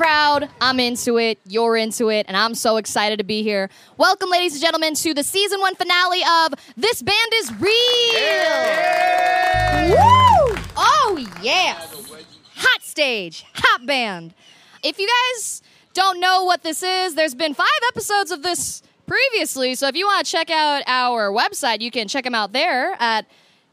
Wow. 0.00 0.06
Wow. 0.06 0.40
Hot 0.40 0.40
crowd. 0.40 0.48
I'm 0.60 0.80
into 0.80 1.18
it. 1.18 1.38
You're 1.46 1.76
into 1.76 2.10
it. 2.10 2.26
And 2.28 2.36
I'm 2.36 2.54
so 2.54 2.76
excited 2.76 3.18
to 3.18 3.24
be 3.24 3.42
here. 3.42 3.68
Welcome, 3.96 4.30
ladies 4.30 4.54
and 4.54 4.62
gentlemen, 4.62 4.94
to 4.94 5.14
the 5.14 5.22
season 5.22 5.60
one 5.60 5.74
finale 5.74 6.22
of 6.22 6.54
This 6.76 7.02
Band 7.02 7.32
is 7.34 7.52
Real. 7.52 7.70
Woo! 9.90 10.56
Oh, 10.76 11.26
yeah. 11.42 11.78
Hot 12.56 12.82
stage. 12.82 13.44
Hot 13.54 13.86
band. 13.86 14.34
If 14.82 14.98
you 14.98 15.06
guys 15.06 15.62
don't 15.92 16.20
know 16.20 16.44
what 16.44 16.62
this 16.62 16.82
is, 16.82 17.14
there's 17.14 17.34
been 17.34 17.54
five 17.54 17.66
episodes 17.88 18.30
of 18.30 18.42
this 18.42 18.82
previously. 19.06 19.74
So 19.74 19.88
if 19.88 19.96
you 19.96 20.06
want 20.06 20.24
to 20.24 20.32
check 20.32 20.50
out 20.50 20.82
our 20.86 21.30
website, 21.30 21.80
you 21.80 21.90
can 21.90 22.08
check 22.08 22.24
them 22.24 22.34
out 22.34 22.52
there 22.52 22.96
at 23.00 23.26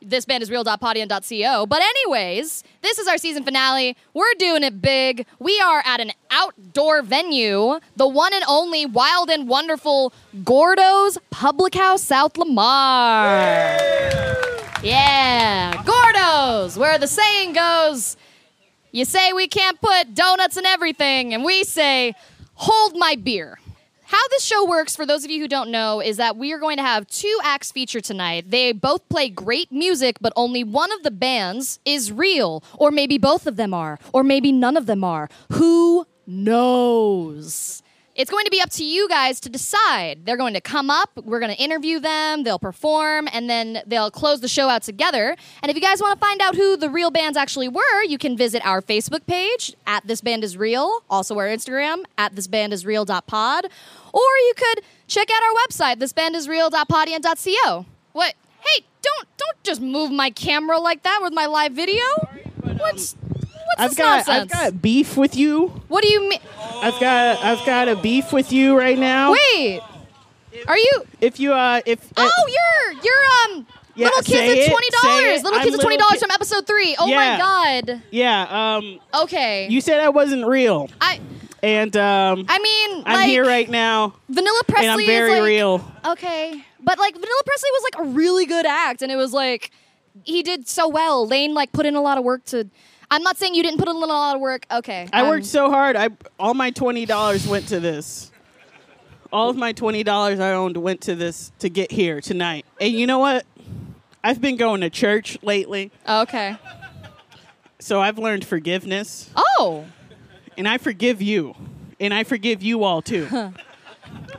thisbandisreal.podium.co. 0.03 1.65
But 1.65 1.81
anyways, 1.81 2.63
this 2.81 2.99
is 2.99 3.07
our 3.07 3.17
season 3.17 3.43
finale. 3.43 3.95
We're 4.13 4.33
doing 4.37 4.63
it 4.63 4.81
big. 4.81 5.25
We 5.39 5.59
are 5.59 5.81
at 5.85 5.99
an 5.99 6.11
outdoor 6.31 7.01
venue, 7.01 7.79
the 7.95 8.07
one 8.07 8.33
and 8.33 8.43
only 8.47 8.85
wild 8.85 9.29
and 9.29 9.47
wonderful 9.47 10.13
Gordo's 10.43 11.17
Public 11.29 11.75
House, 11.75 12.03
South 12.03 12.37
Lamar. 12.37 13.37
Yeah, 14.83 15.83
Gordo's, 15.83 16.77
where 16.77 16.97
the 16.97 17.07
saying 17.07 17.53
goes, 17.53 18.15
you 18.91 19.05
say 19.05 19.33
we 19.33 19.47
can't 19.47 19.79
put 19.81 20.13
donuts 20.13 20.57
in 20.57 20.65
everything, 20.65 21.33
and 21.33 21.43
we 21.43 21.63
say, 21.63 22.13
hold 22.53 22.95
my 22.95 23.15
beer. 23.15 23.59
How 24.07 24.25
this 24.29 24.45
show 24.45 24.65
works, 24.65 24.95
for 24.95 25.05
those 25.05 25.25
of 25.25 25.31
you 25.31 25.41
who 25.41 25.49
don't 25.49 25.69
know, 25.69 25.99
is 25.99 26.15
that 26.15 26.37
we 26.37 26.53
are 26.53 26.59
going 26.59 26.77
to 26.77 26.83
have 26.83 27.07
two 27.07 27.39
acts 27.43 27.73
featured 27.73 28.05
tonight. 28.05 28.49
They 28.49 28.71
both 28.71 29.09
play 29.09 29.27
great 29.27 29.69
music, 29.69 30.15
but 30.21 30.31
only 30.37 30.63
one 30.63 30.93
of 30.93 31.03
the 31.03 31.11
bands 31.11 31.81
is 31.83 32.09
real. 32.09 32.63
Or 32.77 32.89
maybe 32.89 33.17
both 33.17 33.45
of 33.45 33.57
them 33.57 33.73
are. 33.73 33.99
Or 34.13 34.23
maybe 34.23 34.53
none 34.53 34.77
of 34.77 34.85
them 34.85 35.03
are. 35.03 35.27
Who 35.51 36.07
knows? 36.25 37.83
It's 38.17 38.31
going 38.31 38.45
to 38.45 38.51
be 38.51 38.59
up 38.59 38.71
to 38.71 38.83
you 38.83 39.07
guys 39.07 39.39
to 39.41 39.49
decide. 39.49 40.25
They're 40.25 40.37
going 40.37 40.55
to 40.55 40.61
come 40.61 40.89
up, 40.89 41.11
we're 41.23 41.39
going 41.39 41.55
to 41.55 41.61
interview 41.61 41.99
them, 41.99 42.41
they'll 42.41 42.57
perform, 42.57 43.29
and 43.31 43.47
then 43.47 43.83
they'll 43.85 44.09
close 44.09 44.41
the 44.41 44.47
show 44.47 44.69
out 44.69 44.81
together. 44.81 45.35
And 45.61 45.69
if 45.69 45.75
you 45.75 45.81
guys 45.83 46.01
want 46.01 46.19
to 46.19 46.25
find 46.25 46.41
out 46.41 46.55
who 46.55 46.75
the 46.77 46.89
real 46.89 47.11
bands 47.11 47.37
actually 47.37 47.67
were, 47.67 48.03
you 48.03 48.17
can 48.17 48.35
visit 48.35 48.65
our 48.65 48.81
Facebook 48.81 49.27
page 49.27 49.75
at 49.85 50.07
This 50.07 50.21
Band 50.21 50.43
Is 50.43 50.57
Real, 50.57 51.03
also 51.11 51.37
our 51.37 51.45
Instagram 51.45 52.05
at 52.17 52.33
thisbandisreal.pod, 52.33 53.65
or 53.65 54.21
you 54.21 54.53
could 54.57 54.83
check 55.05 55.29
out 55.29 55.43
our 55.43 55.53
website, 55.67 55.97
thisbandisreal.podium.co. 55.97 57.85
What? 58.13 58.33
Hey, 58.61 58.83
don't 59.03 59.27
don't 59.37 59.63
just 59.63 59.79
move 59.79 60.09
my 60.09 60.31
camera 60.31 60.79
like 60.79 61.03
that 61.03 61.19
with 61.21 61.33
my 61.33 61.45
live 61.45 61.73
video. 61.73 62.03
What's 62.63 63.13
um, 63.13 63.26
what's 63.67 63.81
I've 63.81 63.89
this 63.91 63.97
got 63.97 64.27
nonsense? 64.27 64.53
I've 64.53 64.73
got 64.73 64.81
beef 64.81 65.17
with 65.17 65.35
you. 65.35 65.67
what 65.87 66.01
do 66.03 66.09
you 66.09 66.27
mean? 66.29 66.39
I've 66.81 66.99
got 66.99 67.43
I've 67.43 67.65
got 67.65 67.87
a 67.87 67.95
beef 67.95 68.31
with 68.33 68.51
you 68.51 68.77
right 68.77 68.97
now. 68.97 69.31
Wait, 69.33 69.81
are 70.67 70.77
you? 70.77 70.91
If 71.21 71.39
you 71.39 71.53
uh 71.53 71.81
if 71.85 71.99
uh, 72.17 72.29
Oh, 72.29 72.47
you're 72.47 73.01
you're 73.03 73.55
um 73.57 73.67
Yeah, 73.95 74.05
little 74.07 74.21
kids 74.23 74.51
it, 74.51 74.59
at 74.65 74.71
twenty 74.71 74.89
dollars. 75.01 75.43
Little 75.43 75.59
I'm 75.59 75.63
kids 75.65 75.75
at 75.77 75.81
twenty 75.81 75.97
dollars 75.97 76.13
ki- 76.13 76.19
from 76.19 76.31
episode 76.31 76.67
three. 76.67 76.95
Oh 76.99 77.07
Yeah. 77.07 77.15
my 77.15 77.37
god. 77.37 78.01
yeah 78.11 78.75
um 78.75 78.99
Okay. 79.23 79.67
you 79.69 79.81
said 79.81 79.99
I 80.01 80.09
wasn't 80.09 80.45
real 80.45 80.89
I 81.01 81.19
and 81.63 81.95
um 81.97 82.45
I 82.47 82.59
mean, 82.59 83.03
I'm 83.05 83.13
like 83.15 83.27
here 83.27 83.43
right 83.45 83.67
now 83.69 84.13
Vanilla 84.29 84.61
Presley 84.67 84.87
and 84.87 84.99
I'm 85.01 85.05
very 85.05 85.31
like, 85.33 85.43
real. 85.43 85.91
Okay, 86.05 86.63
but 86.79 86.99
like 86.99 87.13
Vanilla 87.15 87.41
Presley 87.45 87.69
was 87.71 87.83
like 87.91 88.05
a 88.05 88.09
really 88.11 88.45
good 88.45 88.65
act, 88.67 89.01
and 89.01 89.11
it 89.11 89.15
was 89.15 89.33
like 89.33 89.71
he 90.23 90.43
did 90.43 90.67
so 90.67 90.87
well. 90.87 91.27
Lane 91.27 91.53
like 91.55 91.71
put 91.71 91.85
in 91.87 91.95
a 91.95 92.01
lot 92.01 92.17
of 92.19 92.23
work 92.23 92.45
to. 92.45 92.69
I'm 93.09 93.23
not 93.23 93.37
saying 93.37 93.55
you 93.55 93.63
didn't 93.63 93.79
put 93.79 93.87
in 93.87 93.95
a 93.95 93.99
lot 93.99 94.35
of 94.35 94.41
work. 94.41 94.65
Okay, 94.69 95.07
I 95.13 95.21
um, 95.21 95.29
worked 95.29 95.45
so 95.45 95.69
hard. 95.69 95.95
I 95.95 96.09
all 96.39 96.53
my 96.53 96.71
twenty 96.71 97.05
dollars 97.05 97.47
went 97.47 97.67
to 97.69 97.79
this. 97.79 98.31
All 99.31 99.49
of 99.49 99.57
my 99.57 99.71
twenty 99.73 100.03
dollars 100.03 100.39
I 100.39 100.53
owned 100.53 100.77
went 100.77 101.01
to 101.01 101.15
this 101.15 101.51
to 101.59 101.69
get 101.69 101.91
here 101.91 102.21
tonight. 102.21 102.65
And 102.79 102.93
you 102.93 103.07
know 103.07 103.19
what? 103.19 103.45
I've 104.23 104.41
been 104.41 104.57
going 104.57 104.81
to 104.81 104.89
church 104.89 105.37
lately, 105.41 105.91
Okay. 106.07 106.57
so 107.79 108.01
I've 108.01 108.17
learned 108.17 108.43
forgiveness. 108.45 109.29
Oh, 109.35 109.85
And 110.57 110.67
I 110.67 110.77
forgive 110.79 111.21
you. 111.21 111.55
And 111.99 112.13
I 112.13 112.23
forgive 112.25 112.61
you 112.61 112.83
all 112.83 113.01
too. 113.01 113.27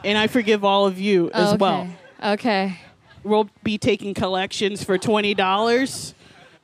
and 0.05 0.19
I 0.19 0.27
forgive 0.27 0.65
all 0.65 0.87
of 0.87 0.99
you 0.99 1.31
as 1.33 1.49
okay. 1.55 1.56
well. 1.56 1.89
Okay. 2.23 2.79
We'll 3.25 3.49
be 3.62 3.79
taking 3.79 4.15
collections 4.15 4.85
for 4.85 4.99
twenty 4.99 5.33
dollars 5.35 6.15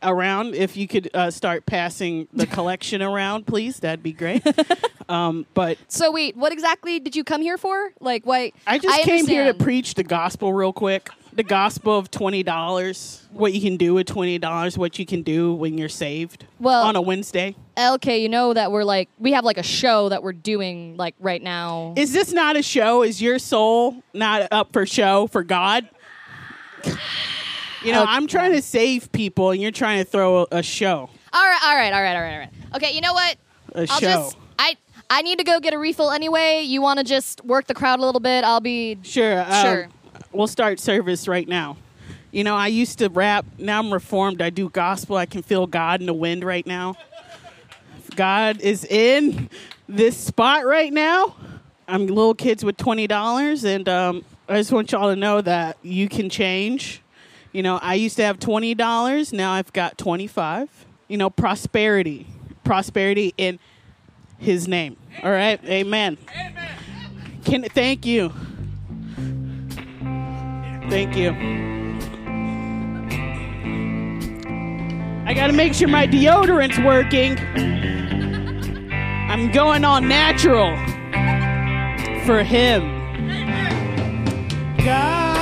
around. 0.04 0.54
If 0.54 0.76
you 0.76 0.86
could 0.86 1.10
uh, 1.14 1.30
start 1.30 1.66
passing 1.66 2.28
the 2.32 2.46
collection 2.46 3.02
around, 3.02 3.46
please, 3.46 3.80
that'd 3.80 4.02
be 4.02 4.12
great. 4.12 4.42
um, 5.08 5.46
but 5.54 5.78
So 5.88 6.12
wait, 6.12 6.36
what 6.36 6.52
exactly 6.52 7.00
did 7.00 7.16
you 7.16 7.24
come 7.24 7.42
here 7.42 7.58
for? 7.58 7.92
Like, 8.00 8.24
what? 8.26 8.52
I 8.66 8.78
just 8.78 9.02
came 9.02 9.26
here 9.26 9.52
to 9.52 9.54
preach 9.54 9.94
the 9.94 10.04
gospel 10.04 10.52
real 10.52 10.72
quick. 10.72 11.10
The 11.32 11.42
gospel 11.42 11.98
of 11.98 12.12
twenty 12.12 12.44
dollars. 12.44 13.26
What 13.32 13.52
you 13.52 13.60
can 13.60 13.76
do 13.76 13.94
with 13.94 14.06
twenty 14.06 14.38
dollars. 14.38 14.78
What 14.78 15.00
you 15.00 15.06
can 15.06 15.22
do 15.22 15.52
when 15.54 15.76
you're 15.76 15.88
saved. 15.88 16.46
Well- 16.60 16.84
on 16.84 16.94
a 16.94 17.02
Wednesday. 17.02 17.56
LK, 17.76 18.20
you 18.20 18.28
know 18.28 18.54
that 18.54 18.70
we're 18.70 18.84
like 18.84 19.08
we 19.18 19.32
have 19.32 19.44
like 19.44 19.58
a 19.58 19.62
show 19.64 20.08
that 20.10 20.22
we're 20.22 20.32
doing 20.32 20.96
like 20.96 21.16
right 21.18 21.42
now. 21.42 21.94
Is 21.96 22.12
this 22.12 22.32
not 22.32 22.56
a 22.56 22.62
show? 22.62 23.02
Is 23.02 23.20
your 23.20 23.40
soul 23.40 24.00
not 24.12 24.46
up 24.52 24.72
for 24.72 24.86
show 24.86 25.26
for 25.26 25.42
God? 25.42 25.88
You 27.84 27.92
know, 27.92 28.02
Okay. 28.02 28.10
I'm 28.12 28.26
trying 28.26 28.52
to 28.52 28.62
save 28.62 29.12
people, 29.12 29.50
and 29.50 29.60
you're 29.60 29.70
trying 29.70 30.02
to 30.02 30.10
throw 30.10 30.42
a, 30.42 30.46
a 30.58 30.62
show. 30.62 31.08
all 31.32 31.44
right, 31.44 31.60
all 31.64 31.76
right, 31.76 31.92
all 31.92 32.00
right, 32.02 32.16
all 32.16 32.22
right, 32.22 32.32
all 32.32 32.38
right. 32.38 32.50
Okay, 32.76 32.92
you 32.94 33.00
know 33.00 33.12
what? 33.12 33.36
A 33.74 33.80
I'll 33.80 33.86
show. 33.86 34.00
just 34.00 34.36
I 34.58 34.76
I 35.10 35.22
need 35.22 35.38
to 35.38 35.44
go 35.44 35.60
get 35.60 35.74
a 35.74 35.78
refill 35.78 36.10
anyway. 36.10 36.62
You 36.62 36.80
want 36.80 36.98
to 36.98 37.04
just 37.04 37.44
work 37.44 37.66
the 37.66 37.74
crowd 37.74 37.98
a 38.00 38.04
little 38.04 38.20
bit? 38.20 38.42
I'll 38.44 38.60
be 38.60 38.98
Sure. 39.02 39.40
um, 39.42 39.62
Sure. 39.62 39.88
We'll 40.32 40.46
start 40.46 40.80
service 40.80 41.28
right 41.28 41.46
now. 41.46 41.76
You 42.32 42.42
know, 42.42 42.56
I 42.56 42.66
used 42.68 42.98
to 42.98 43.08
rap. 43.08 43.44
Now 43.58 43.78
I'm 43.80 43.92
reformed. 43.92 44.40
I 44.42 44.50
do 44.50 44.68
gospel. 44.70 45.16
I 45.16 45.26
can 45.26 45.42
feel 45.42 45.66
God 45.68 46.00
in 46.00 46.06
the 46.06 46.14
wind 46.14 46.42
right 46.42 46.66
now. 46.66 46.96
God 48.16 48.60
is 48.60 48.84
in 48.84 49.50
this 49.88 50.16
spot 50.16 50.64
right 50.64 50.92
now. 50.92 51.36
I'm 51.86 52.06
little 52.06 52.34
kids 52.34 52.64
with 52.64 52.76
twenty 52.76 53.06
dollars, 53.06 53.64
and 53.64 53.88
um, 53.88 54.24
I 54.48 54.56
just 54.56 54.72
want 54.72 54.90
y'all 54.92 55.10
to 55.10 55.16
know 55.16 55.40
that 55.42 55.76
you 55.82 56.08
can 56.08 56.30
change. 56.30 57.02
You 57.54 57.62
know, 57.62 57.78
I 57.80 57.94
used 57.94 58.16
to 58.16 58.24
have 58.24 58.40
twenty 58.40 58.74
dollars. 58.74 59.32
Now 59.32 59.52
I've 59.52 59.72
got 59.72 59.96
twenty 59.96 60.26
five. 60.26 60.68
You 61.06 61.16
know, 61.16 61.30
prosperity, 61.30 62.26
prosperity 62.64 63.32
in 63.38 63.60
His 64.38 64.66
name. 64.66 64.96
All 65.22 65.30
right, 65.30 65.64
Amen. 65.64 66.18
Can 67.44 67.62
thank 67.62 68.04
you. 68.04 68.30
Thank 70.90 71.16
you. 71.16 71.30
I 75.26 75.32
gotta 75.32 75.52
make 75.52 75.74
sure 75.74 75.88
my 75.88 76.06
deodorant's 76.06 76.78
working. 76.80 77.38
I'm 79.30 79.52
going 79.52 79.84
all 79.84 80.00
natural 80.00 80.76
for 82.24 82.42
him. 82.42 82.82
God, 84.84 85.33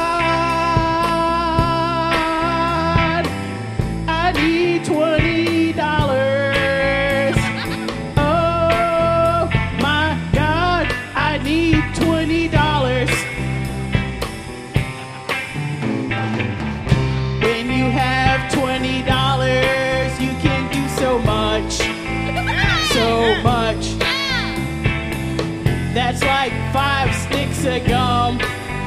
That's 25.95 26.23
like 26.25 26.53
five 26.73 27.15
sticks 27.15 27.65
of 27.65 27.87
gum 27.87 28.41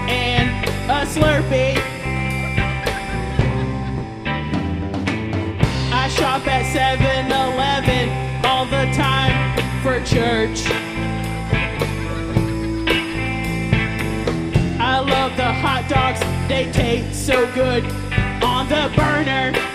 and 0.07 0.50
a 0.89 1.06
Slurpee. 1.06 1.75
Church. 10.06 10.62
I 14.80 15.00
love 15.00 15.36
the 15.36 15.52
hot 15.52 15.90
dogs, 15.90 16.19
they 16.48 16.72
taste 16.72 17.25
so 17.25 17.52
good 17.54 17.84
on 18.44 18.69
the 18.69 18.94
burner. 18.96 19.75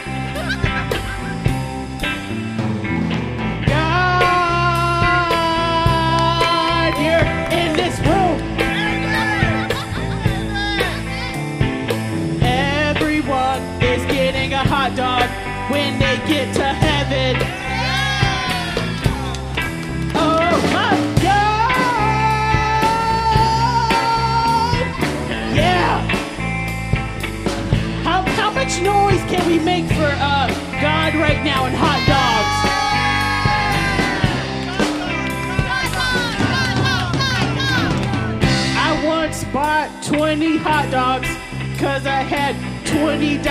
20 40.37 40.59
hot 40.59 40.89
dogs 40.93 41.27
because 41.73 42.07
I 42.07 42.23
had 42.23 42.55
$20 42.87 43.45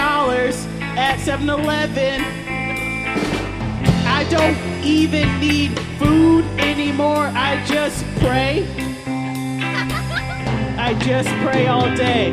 at 0.96 1.20
7 1.20 1.50
Eleven. 1.50 2.22
I 4.08 4.26
don't 4.30 4.56
even 4.82 5.28
need 5.42 5.78
food 6.00 6.46
anymore. 6.58 7.30
I 7.36 7.62
just 7.66 8.06
pray. 8.22 8.66
I 10.80 10.94
just 11.02 11.28
pray 11.44 11.68
all 11.68 11.94
day. 11.98 12.32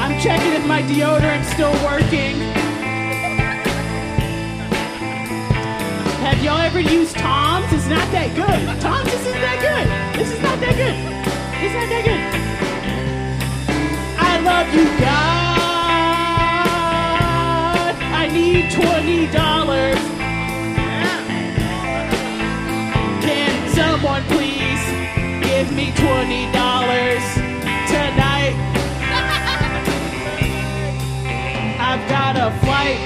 I'm 0.00 0.18
checking 0.22 0.54
if 0.54 0.66
my 0.66 0.80
deodorant's 0.84 1.48
still 1.48 1.74
working. 1.84 2.40
Have 6.24 6.42
y'all 6.42 6.62
ever 6.62 6.80
used 6.80 7.14
Tom's? 7.18 7.70
It's 7.74 7.86
not 7.88 8.10
that 8.12 8.34
good. 8.34 8.80
Tom's 8.80 9.12
isn't 9.12 9.32
that 9.32 9.60
good. 9.60 10.18
This 10.18 10.32
is 10.32 10.40
not 10.40 10.58
that 10.60 10.76
good. 10.76 11.13
Not 11.72 11.88
that 11.88 12.04
good. 12.04 12.20
I 14.18 14.38
love 14.40 14.74
you, 14.74 14.84
God. 15.00 15.14
I 18.12 18.28
need 18.28 18.70
twenty 18.72 19.26
dollars. 19.32 19.98
Can 23.24 23.68
someone 23.74 24.22
please 24.24 24.84
give 25.42 25.72
me 25.74 25.92
twenty 25.96 26.52
dollars 26.52 27.24
tonight? 27.88 28.54
I've 31.80 32.08
got 32.08 32.36
a 32.36 32.50
flight 32.60 32.98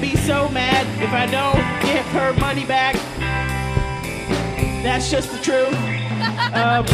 be 0.00 0.16
so 0.16 0.48
mad 0.48 0.86
if 1.02 1.10
I 1.10 1.26
don't 1.26 1.60
give 1.82 2.06
her 2.12 2.32
money 2.40 2.64
back. 2.64 2.94
That's 4.82 5.10
just 5.10 5.30
the 5.30 5.38
truth. 5.38 5.74
Um, 6.54 6.86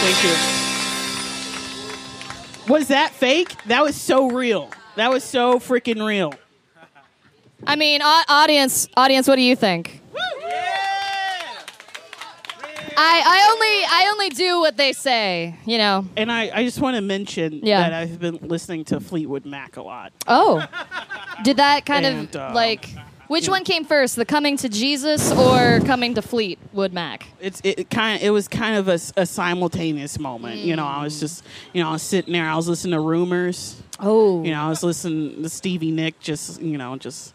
thank 0.00 0.24
you. 0.24 0.34
Was 2.72 2.88
that 2.88 3.12
fake? 3.12 3.56
That 3.66 3.82
was 3.82 3.96
so 3.96 4.30
real. 4.30 4.70
That 4.96 5.10
was 5.10 5.24
so 5.24 5.58
freaking 5.58 6.06
real. 6.06 6.34
I 7.66 7.74
mean, 7.76 8.00
audience, 8.02 8.88
audience, 8.96 9.26
what 9.26 9.36
do 9.36 9.42
you 9.42 9.56
think? 9.56 9.97
I, 13.00 13.22
I 13.24 13.50
only 13.52 13.84
I 13.88 14.10
only 14.12 14.28
do 14.30 14.58
what 14.60 14.76
they 14.76 14.92
say, 14.92 15.54
you 15.64 15.78
know. 15.78 16.04
And 16.16 16.32
I, 16.32 16.50
I 16.52 16.64
just 16.64 16.80
want 16.80 16.96
to 16.96 17.00
mention 17.00 17.60
Yeah. 17.62 17.80
that 17.82 17.92
I've 17.92 18.18
been 18.18 18.38
listening 18.42 18.84
to 18.86 18.98
Fleetwood 19.00 19.46
Mac 19.46 19.76
a 19.76 19.82
lot. 19.82 20.12
Oh, 20.26 20.66
did 21.44 21.58
that 21.58 21.86
kind 21.86 22.04
And, 22.04 22.34
of 22.34 22.40
um, 22.40 22.54
like 22.54 22.88
which 23.28 23.48
one 23.48 23.62
came 23.62 23.84
first, 23.84 24.16
the 24.16 24.24
coming 24.24 24.56
to 24.56 24.68
Jesus 24.68 25.30
or 25.32 25.80
coming 25.80 26.14
to 26.14 26.22
Fleetwood 26.22 26.92
Mac? 26.92 27.26
It's 27.40 27.60
it, 27.62 27.78
it 27.80 27.90
kind 27.90 28.16
of 28.20 28.26
it 28.26 28.30
was 28.30 28.48
kind 28.48 28.74
of 28.76 28.88
a, 28.88 28.94
s- 28.94 29.12
a 29.16 29.26
simultaneous 29.26 30.18
moment. 30.18 30.56
You 30.60 30.74
know, 30.76 30.86
I 30.86 31.04
was 31.04 31.20
just 31.20 31.44
you 31.72 31.82
know 31.82 31.90
I 31.90 31.92
was 31.92 32.02
sitting 32.02 32.32
there. 32.32 32.48
I 32.48 32.56
was 32.56 32.68
listening 32.68 32.92
to 32.94 33.00
rumors. 33.00 33.80
Oh, 34.00 34.42
You 34.44 34.52
know, 34.52 34.62
I 34.62 34.68
was 34.68 34.82
listening 34.82 35.42
to 35.42 35.48
Stevie 35.48 35.90
Nick 35.92 36.20
just 36.20 36.60
you 36.60 36.78
know 36.78 36.96
just 36.96 37.34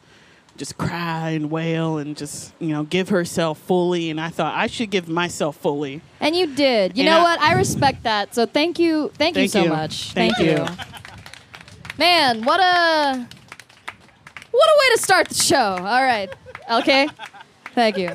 just 0.57 0.77
cry 0.77 1.31
and 1.31 1.49
wail 1.49 1.97
and 1.97 2.15
just 2.15 2.53
you 2.59 2.69
know 2.69 2.83
give 2.83 3.09
herself 3.09 3.57
fully. 3.59 4.09
And 4.09 4.19
I 4.21 4.29
thought 4.29 4.53
I 4.55 4.67
should 4.67 4.89
give 4.91 5.07
myself 5.09 5.57
fully. 5.57 6.01
and 6.19 6.35
you 6.35 6.47
did. 6.55 6.97
You 6.97 7.03
And 7.03 7.11
know 7.11 7.19
I- 7.19 7.23
what? 7.23 7.39
I 7.41 7.53
respect 7.53 8.03
that. 8.03 8.33
So 8.35 8.45
thank 8.45 8.77
you, 8.79 9.09
thank, 9.15 9.35
you 9.37 9.47
so 9.47 9.63
you. 9.63 9.69
much. 9.69 10.13
Thank 10.13 10.37
you. 10.39 10.51
you. 10.51 10.65
Man, 11.97 12.43
what 12.43 12.59
a 12.59 13.27
what 14.51 14.67
a 14.69 14.75
way 14.79 14.95
to 14.95 15.01
start 15.01 15.29
the 15.29 15.35
show. 15.35 15.57
All 15.79 16.03
right, 16.03 16.29
okay, 16.71 17.07
thank 17.75 17.97
you. 17.97 18.07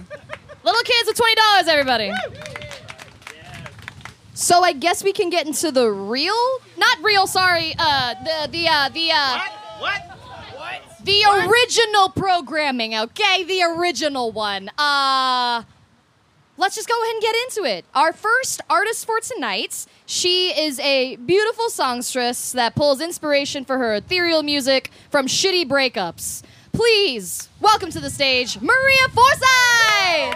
Little 0.65 0.83
kids 0.83 1.07
with 1.07 1.17
twenty 1.17 1.35
dollars, 1.37 1.69
everybody. 1.69 2.11
So 4.35 4.63
I 4.63 4.73
guess 4.73 5.03
we 5.03 5.13
can 5.13 5.31
get 5.31 5.47
into 5.47 5.73
the 5.73 5.91
real, 5.91 6.35
not 6.77 6.99
real. 7.03 7.27
Sorry, 7.27 7.75
uh, 7.79 8.15
the 8.23 8.49
the 8.53 8.69
uh, 8.69 8.89
the 8.91 9.11
uh, 9.13 9.41
What? 9.81 10.18
The 11.09 11.25
original 11.49 12.11
programming. 12.11 12.95
Okay, 12.95 13.43
the 13.45 13.63
original 13.63 14.31
one. 14.31 14.69
Uh, 14.77 15.63
let's 16.59 16.77
just 16.77 16.87
go 16.87 17.03
ahead 17.03 17.15
and 17.15 17.23
get 17.23 17.35
into 17.45 17.65
it. 17.65 17.87
Our 17.95 18.13
first 18.13 18.61
artist 18.69 19.07
for 19.07 19.19
tonight. 19.21 19.87
She 20.05 20.51
is 20.51 20.79
a 20.81 21.17
beautiful 21.17 21.71
songstress 21.71 22.53
that 22.53 22.75
pulls 22.75 23.01
inspiration 23.01 23.65
for 23.65 23.79
her 23.79 23.95
ethereal 23.95 24.43
music 24.43 24.91
from 25.11 25.27
shitty 25.27 25.67
breakups. 25.67 26.43
Please 26.73 27.49
welcome 27.59 27.91
to 27.91 28.01
the 28.01 28.11
stage, 28.11 28.61
Maria 28.61 29.09
Forsyth. 29.09 30.35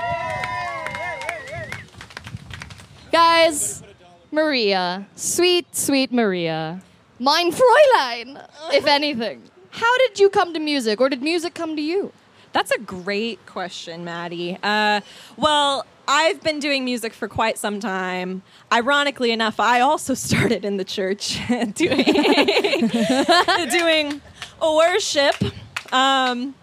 Guys, 3.12 3.82
Maria, 4.30 5.06
sweet, 5.16 5.76
sweet 5.76 6.10
Maria, 6.10 6.80
mein 7.18 7.52
Fräulein, 7.52 8.42
if 8.72 8.86
anything. 8.86 9.42
How 9.72 9.98
did 9.98 10.18
you 10.20 10.28
come 10.28 10.52
to 10.54 10.60
music, 10.60 11.00
or 11.00 11.08
did 11.08 11.22
music 11.22 11.54
come 11.54 11.76
to 11.76 11.82
you? 11.82 12.12
That's 12.52 12.70
a 12.70 12.78
great 12.78 13.44
question, 13.46 14.04
Maddie. 14.04 14.58
Uh, 14.62 15.00
well, 15.36 15.86
I've 16.06 16.42
been 16.42 16.58
doing 16.60 16.84
music 16.84 17.14
for 17.14 17.26
quite 17.26 17.56
some 17.56 17.80
time. 17.80 18.42
Ironically 18.70 19.30
enough, 19.30 19.58
I 19.58 19.80
also 19.80 20.12
started 20.28 20.64
in 20.64 20.76
the 20.76 20.84
church 20.84 21.38
doing 21.74 22.04
doing 23.70 24.20
worship. 24.60 25.36
Um, 25.92 26.54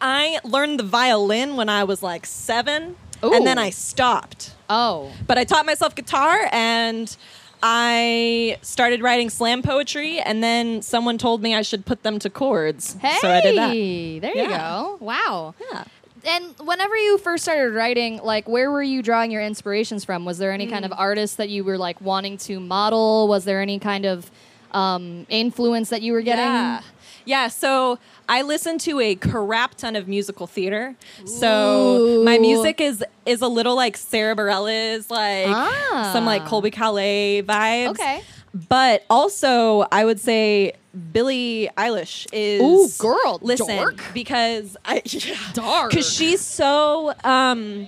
I 0.00 0.38
learned 0.44 0.78
the 0.78 0.84
violin 0.84 1.56
when 1.56 1.68
I 1.68 1.84
was 1.84 2.02
like 2.02 2.24
seven, 2.24 2.96
and 3.22 3.46
then 3.46 3.58
I 3.58 3.68
stopped. 3.70 4.54
Oh, 4.70 5.12
But 5.26 5.36
I 5.36 5.44
taught 5.44 5.66
myself 5.66 5.94
guitar 5.94 6.48
and 6.52 7.14
I 7.62 8.58
started 8.62 9.02
writing 9.02 9.30
slam 9.30 9.62
poetry, 9.62 10.18
and 10.20 10.42
then 10.42 10.82
someone 10.82 11.18
told 11.18 11.42
me 11.42 11.54
I 11.54 11.62
should 11.62 11.84
put 11.86 12.02
them 12.02 12.18
to 12.20 12.30
chords. 12.30 12.94
hey, 13.00 13.16
So 13.20 13.30
I 13.30 13.40
did 13.40 13.56
that. 13.56 13.68
there 13.68 13.74
you 13.74 14.20
Yeah. 14.50 14.58
go. 14.58 14.96
Wow. 15.00 15.54
Yeah. 15.72 15.84
And 16.26 16.54
whenever 16.58 16.96
you 16.96 17.16
first 17.18 17.44
started 17.44 17.72
writing, 17.72 18.20
like, 18.22 18.46
where 18.48 18.70
were 18.70 18.82
you 18.82 19.02
drawing 19.02 19.30
your 19.30 19.40
inspirations 19.42 20.04
from? 20.04 20.24
Was 20.26 20.36
there 20.38 20.52
any 20.52 20.66
kind 20.66 20.84
Mm. 20.84 20.92
of 20.92 20.98
artist 20.98 21.38
that 21.38 21.48
you 21.48 21.64
were 21.64 21.78
like 21.78 22.00
wanting 22.00 22.36
to 22.38 22.60
model? 22.60 23.26
Was 23.28 23.44
there 23.44 23.60
any 23.60 23.78
kind 23.78 24.04
of 24.04 24.30
um, 24.72 25.26
influence 25.28 25.88
that 25.88 26.00
you 26.02 26.12
were 26.12 26.20
getting? 26.22 26.44
Yeah. 26.44 26.80
Yeah, 27.24 27.48
so 27.48 27.98
I 28.30 28.42
listen 28.42 28.78
to 28.78 29.00
a 29.00 29.16
crap 29.16 29.74
ton 29.74 29.96
of 29.96 30.06
musical 30.08 30.46
theater. 30.46 30.94
So 31.26 32.22
my 32.24 32.38
music 32.38 32.80
is 32.80 33.04
is 33.26 33.42
a 33.42 33.48
little 33.48 33.74
like 33.76 33.96
Sarah 33.96 34.36
Bareilles, 34.36 35.10
like 35.10 35.48
Ah. 35.48 36.10
some 36.12 36.24
like 36.24 36.44
Colbie 36.44 36.72
Caillat 36.72 37.44
vibes. 37.44 37.90
Okay. 37.90 38.22
But 38.68 39.04
also, 39.10 39.86
I 39.92 40.04
would 40.04 40.18
say 40.20 40.72
Billie 41.12 41.68
Eilish 41.76 42.26
is 42.32 42.60
Ooh, 42.62 42.88
girl, 42.98 43.38
Listen, 43.42 43.76
dark. 43.76 44.02
because 44.14 44.76
I 44.84 45.02
yeah, 45.06 45.36
Dark. 45.52 45.90
because 45.90 46.12
she's 46.12 46.40
so 46.40 47.12
um 47.22 47.86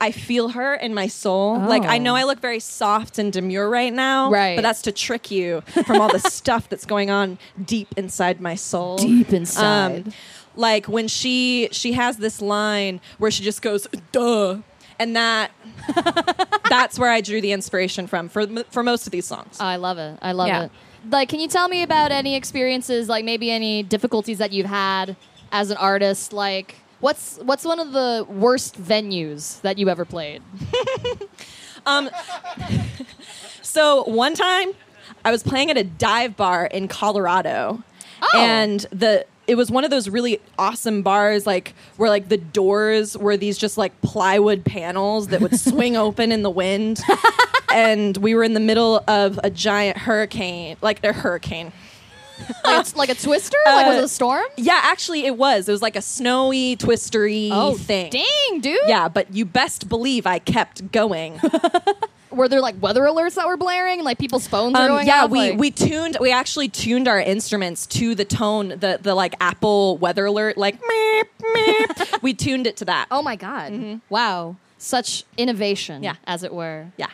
I 0.00 0.10
feel 0.10 0.50
her 0.50 0.74
in 0.74 0.92
my 0.92 1.06
soul. 1.06 1.58
Like 1.58 1.82
I 1.84 1.96
Oh. 1.98 2.02
know 2.02 2.14
I 2.16 2.24
look 2.24 2.40
very 2.40 2.60
soft 2.60 3.18
and 3.18 3.32
demure 3.32 3.68
right 3.68 3.92
now, 3.92 4.30
Right. 4.30 4.54
But 4.56 4.62
that's 4.62 4.82
to 4.82 4.92
trick 4.92 5.30
you 5.30 5.62
from 5.86 6.00
all 6.00 6.10
the 6.10 6.18
stuff 6.38 6.68
that's 6.68 6.84
going 6.84 7.10
on 7.10 7.38
deep 7.64 7.88
inside 7.96 8.40
my 8.40 8.56
soul. 8.56 8.98
Deep 8.98 9.32
inside. 9.32 10.08
Um, 10.08 10.12
like 10.54 10.86
when 10.86 11.08
she 11.08 11.68
she 11.72 11.92
has 11.94 12.18
this 12.18 12.42
line 12.42 13.00
where 13.18 13.30
she 13.30 13.42
just 13.42 13.62
goes 13.62 13.86
duh, 14.12 14.58
and 14.98 15.16
that 15.16 15.50
that's 16.68 16.98
where 16.98 17.10
I 17.10 17.20
drew 17.20 17.40
the 17.40 17.52
inspiration 17.52 18.06
from 18.06 18.28
for 18.28 18.46
for 18.70 18.82
most 18.82 19.06
of 19.06 19.12
these 19.12 19.26
songs. 19.26 19.58
I 19.60 19.76
love 19.76 19.98
it. 19.98 20.18
I 20.22 20.32
love 20.32 20.48
Yeah. 20.48 20.64
it. 20.64 20.70
Like, 21.08 21.28
can 21.28 21.38
you 21.40 21.46
tell 21.48 21.68
me 21.68 21.82
about 21.82 22.10
any 22.10 22.34
experiences, 22.34 23.08
like 23.08 23.24
maybe 23.24 23.50
any 23.50 23.82
difficulties 23.82 24.38
that 24.38 24.52
you've 24.52 24.66
had 24.66 25.14
as 25.52 25.70
an 25.70 25.76
artist? 25.76 26.32
Like, 26.32 26.76
what's 27.00 27.38
what's 27.42 27.64
one 27.64 27.78
of 27.80 27.92
the 27.92 28.26
worst 28.28 28.80
venues 28.80 29.60
that 29.62 29.78
you 29.78 29.88
ever 29.88 30.04
played? 30.04 30.42
Um, 31.88 32.10
so 33.62 34.02
one 34.04 34.34
time, 34.34 34.72
I 35.24 35.30
was 35.30 35.44
playing 35.44 35.70
at 35.70 35.76
a 35.76 35.84
dive 35.84 36.36
bar 36.36 36.66
in 36.66 36.88
Colorado, 36.88 37.82
Oh. 38.22 38.38
and 38.40 38.80
the 38.90 39.24
it 39.46 39.54
was 39.56 39.70
one 39.70 39.84
of 39.84 39.90
those 39.92 40.08
really 40.08 40.40
awesome 40.58 41.02
bars, 41.02 41.46
like 41.46 41.74
where 41.96 42.10
like 42.10 42.28
the 42.28 42.38
doors 42.38 43.16
were 43.16 43.36
these 43.36 43.56
just 43.56 43.78
like 43.78 44.00
plywood 44.00 44.64
panels 44.64 45.28
that 45.28 45.40
would 45.40 45.58
swing 45.60 45.96
open 45.96 46.32
in 46.32 46.42
the 46.42 46.50
wind, 46.50 47.00
and 47.72 48.16
we 48.16 48.34
were 48.34 48.42
in 48.42 48.54
the 48.54 48.58
middle 48.60 49.04
of 49.06 49.38
a 49.44 49.50
giant 49.50 49.96
hurricane, 49.98 50.76
like 50.82 51.04
a 51.04 51.12
hurricane. 51.12 51.72
Like, 52.64 52.80
it's 52.80 52.96
like 52.96 53.08
a 53.08 53.14
twister? 53.14 53.56
like 53.66 53.86
was 53.86 53.96
it 53.96 54.02
Uh, 54.02 54.04
a 54.04 54.08
storm? 54.08 54.44
Yeah, 54.56 54.80
actually, 54.82 55.24
it 55.24 55.36
was. 55.36 55.68
It 55.68 55.72
was 55.72 55.82
like 55.82 55.96
a 55.96 56.02
snowy, 56.02 56.76
twistery 56.76 57.50
Oh, 57.52 57.74
thing. 57.74 58.10
dang, 58.10 58.60
dude. 58.60 58.78
Yeah, 58.86 59.08
but 59.08 59.32
you 59.34 59.44
best 59.44 59.88
believe 59.88 60.26
I 60.26 60.38
kept 60.40 60.90
going. 60.92 61.40
were 62.30 62.48
there 62.48 62.60
like 62.60 62.74
weather 62.82 63.02
alerts 63.04 63.34
that 63.36 63.46
were 63.46 63.56
blaring 63.56 64.00
and 64.00 64.04
like 64.04 64.18
people's 64.18 64.46
phones 64.46 64.74
were 64.74 64.80
Um, 64.80 64.88
going 64.88 65.06
yeah, 65.06 65.24
off? 65.24 65.30
we, 65.30 65.50
Like- 65.52 65.58
we 65.58 65.70
tuned 65.70 66.18
we 66.20 66.30
actually 66.32 66.68
tuned 66.68 67.08
our 67.08 67.20
instruments 67.20 67.86
to 67.86 68.14
the 68.14 68.24
tone 68.26 68.68
the 68.70 68.98
the 69.00 69.14
like 69.14 69.34
Apple 69.40 69.96
weather 69.98 70.26
alert 70.26 70.58
like 70.58 70.78
meep, 70.82 71.24
meep. 71.54 72.22
we 72.22 72.34
tuned 72.34 72.66
it 72.66 72.76
to 72.78 72.84
that. 72.86 73.06
Oh 73.10 73.22
my 73.22 73.36
god! 73.36 74.00
Wow, 74.10 74.56
such 74.76 75.24
innovation, 75.38 76.02
Yeah. 76.02 76.16
as 76.26 76.42
it 76.42 76.52
were. 76.52 76.86
yeah. 76.98 77.06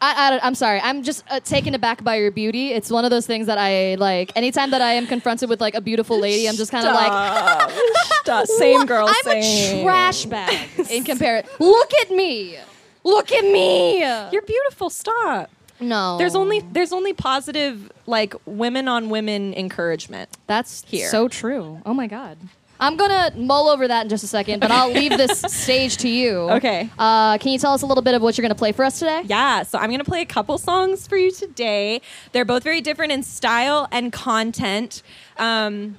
I, 0.00 0.40
I, 0.42 0.46
am 0.46 0.54
sorry. 0.54 0.80
I'm 0.80 1.02
just 1.02 1.24
uh, 1.30 1.40
taken 1.40 1.74
aback 1.74 2.04
by 2.04 2.16
your 2.16 2.30
beauty. 2.30 2.72
It's 2.72 2.90
one 2.90 3.04
of 3.04 3.10
those 3.10 3.26
things 3.26 3.46
that 3.46 3.58
I 3.58 3.94
like. 3.96 4.32
Anytime 4.36 4.70
that 4.72 4.82
I 4.82 4.92
am 4.92 5.06
confronted 5.06 5.48
with 5.48 5.60
like 5.60 5.74
a 5.74 5.80
beautiful 5.80 6.18
lady, 6.18 6.48
I'm 6.48 6.56
just 6.56 6.70
kind 6.70 6.86
of 6.86 6.94
like, 6.94 7.70
Stop. 8.22 8.46
same 8.46 8.86
girl. 8.86 9.06
I'm 9.08 9.14
same. 9.42 9.80
a 9.80 9.82
trash 9.82 10.26
bag 10.26 10.68
in 10.90 11.04
comparison. 11.04 11.50
Look 11.58 11.92
at 11.94 12.10
me. 12.10 12.58
Look 13.04 13.32
at 13.32 13.44
me. 13.44 14.00
You're 14.00 14.42
beautiful. 14.42 14.90
Stop. 14.90 15.50
no. 15.80 16.18
There's 16.18 16.34
only 16.34 16.60
there's 16.60 16.92
only 16.92 17.14
positive 17.14 17.90
like 18.06 18.34
women 18.44 18.86
on 18.88 19.08
women 19.08 19.54
encouragement. 19.54 20.28
that's 20.46 20.84
here. 20.86 21.08
So 21.08 21.28
true. 21.28 21.80
Oh 21.86 21.94
my 21.94 22.06
god. 22.06 22.36
I'm 22.80 22.96
gonna 22.96 23.32
mull 23.36 23.68
over 23.68 23.86
that 23.86 24.02
in 24.02 24.08
just 24.08 24.24
a 24.24 24.26
second, 24.26 24.60
but 24.60 24.70
I'll 24.70 24.90
leave 24.90 25.16
this 25.16 25.40
stage 25.48 25.98
to 25.98 26.08
you. 26.08 26.50
Okay. 26.50 26.88
Uh, 26.98 27.36
can 27.38 27.52
you 27.52 27.58
tell 27.58 27.74
us 27.74 27.82
a 27.82 27.86
little 27.86 28.02
bit 28.02 28.14
of 28.14 28.22
what 28.22 28.36
you're 28.38 28.42
gonna 28.42 28.54
play 28.54 28.72
for 28.72 28.84
us 28.84 28.98
today? 28.98 29.22
Yeah, 29.26 29.62
so 29.62 29.78
I'm 29.78 29.90
going 29.90 29.98
to 30.00 30.04
play 30.04 30.22
a 30.22 30.26
couple 30.26 30.58
songs 30.58 31.06
for 31.06 31.16
you 31.16 31.30
today. 31.30 32.00
They're 32.32 32.44
both 32.44 32.62
very 32.62 32.80
different 32.80 33.12
in 33.12 33.22
style 33.22 33.86
and 33.92 34.12
content. 34.12 35.02
Um, 35.36 35.96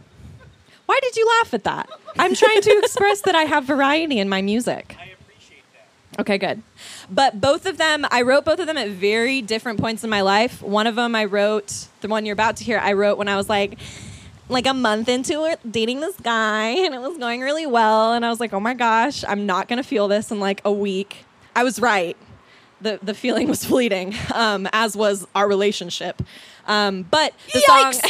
why 0.85 0.99
did 1.01 1.15
you 1.15 1.27
laugh 1.39 1.53
at 1.53 1.63
that? 1.63 1.89
I'm 2.17 2.33
trying 2.35 2.61
to 2.61 2.77
express 2.83 3.21
that 3.21 3.35
I 3.35 3.43
have 3.43 3.63
variety 3.63 4.19
in 4.19 4.27
my 4.27 4.41
music. 4.41 4.97
I 4.99 5.11
appreciate 5.19 5.63
that. 5.73 6.21
Okay, 6.21 6.37
good. 6.37 6.63
But 7.09 7.39
both 7.39 7.65
of 7.65 7.77
them, 7.77 8.05
I 8.11 8.23
wrote 8.23 8.43
both 8.43 8.59
of 8.59 8.67
them 8.67 8.77
at 8.77 8.89
very 8.89 9.41
different 9.41 9.79
points 9.79 10.03
in 10.03 10.09
my 10.09 10.21
life. 10.21 10.61
One 10.61 10.87
of 10.87 10.95
them 10.95 11.15
I 11.15 11.25
wrote, 11.25 11.87
the 12.01 12.07
one 12.07 12.25
you're 12.25 12.33
about 12.33 12.57
to 12.57 12.63
hear, 12.63 12.79
I 12.79 12.93
wrote 12.93 13.17
when 13.17 13.27
I 13.27 13.37
was 13.37 13.47
like, 13.47 13.77
like 14.51 14.67
a 14.67 14.73
month 14.73 15.09
into 15.09 15.45
it, 15.45 15.59
dating 15.71 16.01
this 16.01 16.15
guy 16.21 16.67
and 16.69 16.93
it 16.93 17.01
was 17.01 17.17
going 17.17 17.41
really 17.41 17.65
well 17.65 18.13
and 18.13 18.25
I 18.25 18.29
was 18.29 18.39
like, 18.39 18.53
"Oh 18.53 18.59
my 18.59 18.73
gosh, 18.73 19.23
I'm 19.27 19.45
not 19.45 19.67
going 19.67 19.77
to 19.77 19.83
feel 19.87 20.07
this 20.07 20.29
in 20.31 20.39
like 20.39 20.61
a 20.65 20.71
week." 20.71 21.25
I 21.55 21.63
was 21.63 21.79
right. 21.79 22.15
The 22.81 22.99
the 23.01 23.13
feeling 23.13 23.47
was 23.47 23.63
fleeting, 23.65 24.15
um, 24.33 24.67
as 24.73 24.95
was 24.95 25.27
our 25.35 25.47
relationship. 25.47 26.21
Um, 26.67 27.03
but 27.03 27.33
the 27.53 27.59
song 27.61 27.91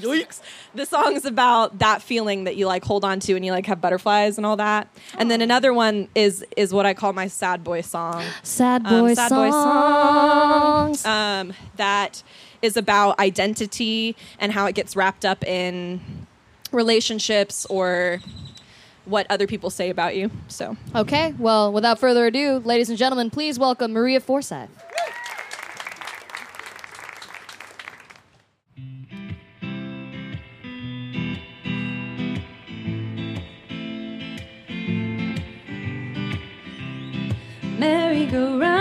Yikes. 0.00 0.40
The 0.74 0.86
song's 0.86 1.24
about 1.24 1.78
that 1.80 2.00
feeling 2.02 2.44
that 2.44 2.56
you 2.56 2.66
like 2.66 2.84
hold 2.84 3.04
on 3.04 3.18
to 3.20 3.34
and 3.34 3.44
you 3.44 3.50
like 3.52 3.66
have 3.66 3.80
butterflies 3.80 4.36
and 4.36 4.46
all 4.46 4.56
that. 4.56 4.88
And 5.18 5.30
then 5.30 5.40
another 5.40 5.72
one 5.74 6.08
is 6.14 6.44
is 6.56 6.72
what 6.72 6.86
I 6.86 6.94
call 6.94 7.12
my 7.12 7.26
sad 7.28 7.64
boy 7.64 7.80
song. 7.80 8.22
Sad 8.42 8.86
Um, 8.86 9.00
boy 9.06 9.14
sad 9.14 9.30
boy 9.30 9.50
songs. 9.50 11.04
Um, 11.04 11.52
that 11.76 12.22
is 12.62 12.76
about 12.76 13.18
identity 13.18 14.16
and 14.38 14.52
how 14.52 14.66
it 14.66 14.74
gets 14.74 14.96
wrapped 14.96 15.24
up 15.24 15.44
in 15.44 16.00
relationships 16.72 17.66
or 17.66 18.20
what 19.04 19.26
other 19.30 19.46
people 19.46 19.70
say 19.70 19.90
about 19.90 20.14
you. 20.14 20.30
So, 20.48 20.76
Okay, 20.94 21.34
well, 21.38 21.72
without 21.72 21.98
further 21.98 22.26
ado, 22.26 22.60
ladies 22.64 22.88
and 22.88 22.98
gentlemen, 22.98 23.30
please 23.30 23.58
welcome 23.58 23.92
Maria 23.92 24.20
Forsyth. 24.20 24.68
merry-go-round 37.78 38.79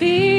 Can't 0.00 0.29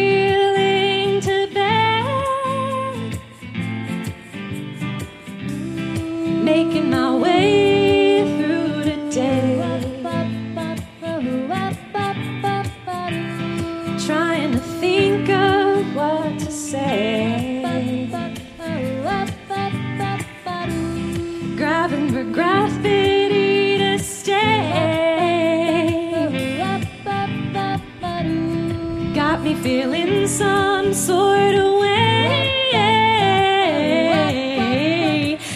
feeling 29.61 30.27
some 30.27 30.91
sort 30.93 31.53
of 31.53 31.79
way. 31.79 31.91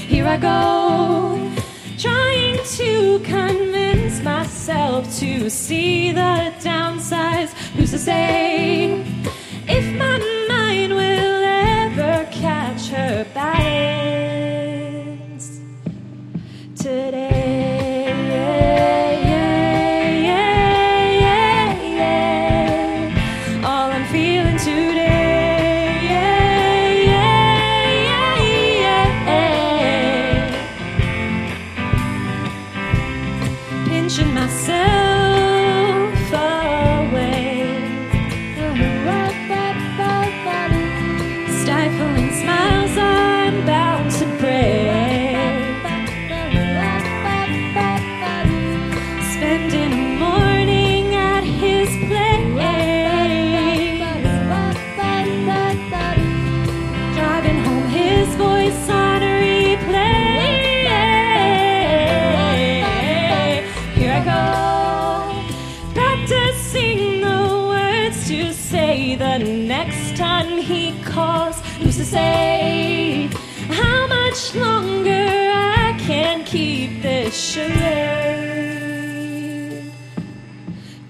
Here 0.07 0.27
I 0.27 0.37
go, 0.37 1.51
trying 1.97 2.59
to 2.63 3.19
convince 3.19 4.21
myself 4.21 5.05
to 5.19 5.49
see 5.49 6.11
the 6.11 6.53
downsides. 6.61 7.53
Who's 7.75 7.91
to 7.91 7.97
say 7.97 8.94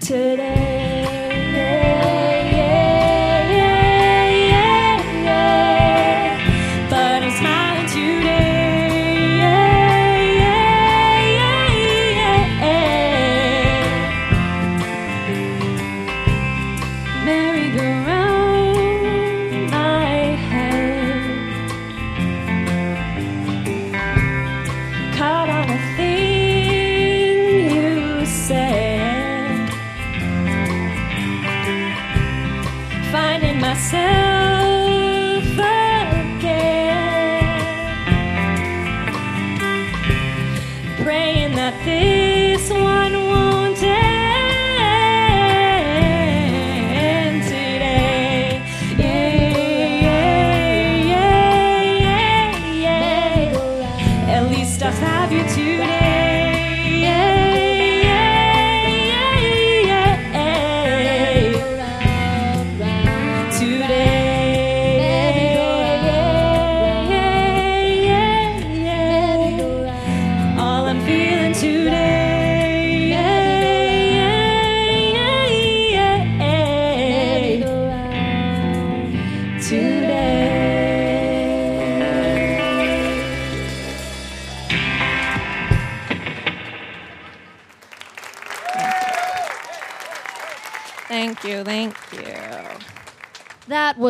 today? 0.06 0.75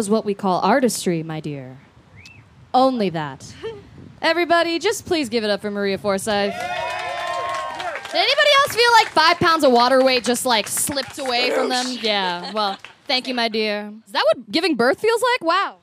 That 0.06 0.12
was 0.12 0.18
what 0.20 0.26
we 0.26 0.36
call 0.36 0.60
artistry, 0.62 1.24
my 1.24 1.40
dear. 1.40 1.80
Only 2.76 3.10
that. 3.10 3.56
Everybody, 4.22 4.78
just 4.78 5.08
please 5.08 5.30
give 5.30 5.44
it 5.44 5.50
up 5.50 5.62
for 5.62 5.72
Maria 5.72 5.98
Forsyth. 5.98 6.54
Did 6.54 6.60
anybody 8.14 8.50
else 8.60 8.76
feel 8.76 8.92
like 9.00 9.08
five 9.08 9.40
pounds 9.40 9.64
of 9.64 9.72
water 9.72 10.04
weight 10.04 10.24
just 10.24 10.46
like 10.46 10.68
slipped 10.68 11.18
away 11.18 11.50
from 11.50 11.70
them? 11.70 11.88
Yeah. 12.02 12.52
Well, 12.52 12.78
thank 13.08 13.28
you, 13.28 13.34
my 13.34 13.48
dear. 13.48 13.92
Is 14.06 14.12
that 14.12 14.24
what 14.32 14.52
giving 14.52 14.76
birth 14.76 15.00
feels 15.00 15.24
like? 15.34 15.42
Wow. 15.44 15.78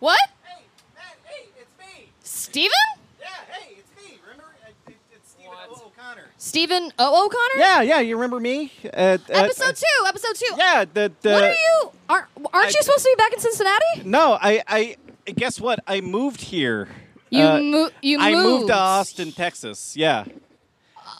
What? 0.00 0.18
Hey, 0.42 0.64
Matt, 0.96 1.16
hey, 1.26 1.46
it's 1.60 1.78
me. 1.78 2.08
Steven? 2.24 2.72
Yeah, 3.20 3.28
hey, 3.52 3.76
it's 3.78 4.04
me. 4.04 4.18
Remember? 4.24 4.50
It, 4.88 4.96
it's 5.12 5.30
Stephen 5.30 5.52
O. 5.68 5.92
O'Connor. 5.96 6.29
Stephen 6.44 6.90
O. 6.98 7.26
O'Connor? 7.26 7.58
Yeah, 7.62 7.82
yeah, 7.82 8.00
you 8.00 8.16
remember 8.16 8.40
me? 8.40 8.72
Uh, 8.82 8.88
uh, 8.88 9.18
Episode 9.28 9.64
uh, 9.64 9.72
two. 9.72 10.06
Episode 10.08 10.34
two. 10.36 10.54
Yeah, 10.56 10.84
the, 10.90 11.12
the 11.20 11.30
What 11.32 11.44
are 11.44 11.52
you? 11.52 11.90
Aren't, 12.08 12.26
aren't 12.54 12.66
I- 12.66 12.68
you 12.68 12.82
supposed 12.82 13.04
to 13.04 13.14
be 13.14 13.18
back 13.18 13.32
in 13.34 13.40
Cincinnati? 13.40 14.02
No, 14.06 14.38
I, 14.40 14.62
I 14.66 14.96
guess 15.36 15.60
what? 15.60 15.80
I 15.86 16.00
moved 16.00 16.40
here. 16.40 16.88
You 17.28 17.42
Uh, 17.44 17.60
mo- 17.60 17.90
you 18.00 18.18
I 18.18 18.32
moved 18.32 18.44
moved. 18.46 18.66
to 18.68 18.74
Austin, 18.74 19.32
Texas. 19.32 19.98
Yeah. 19.98 20.24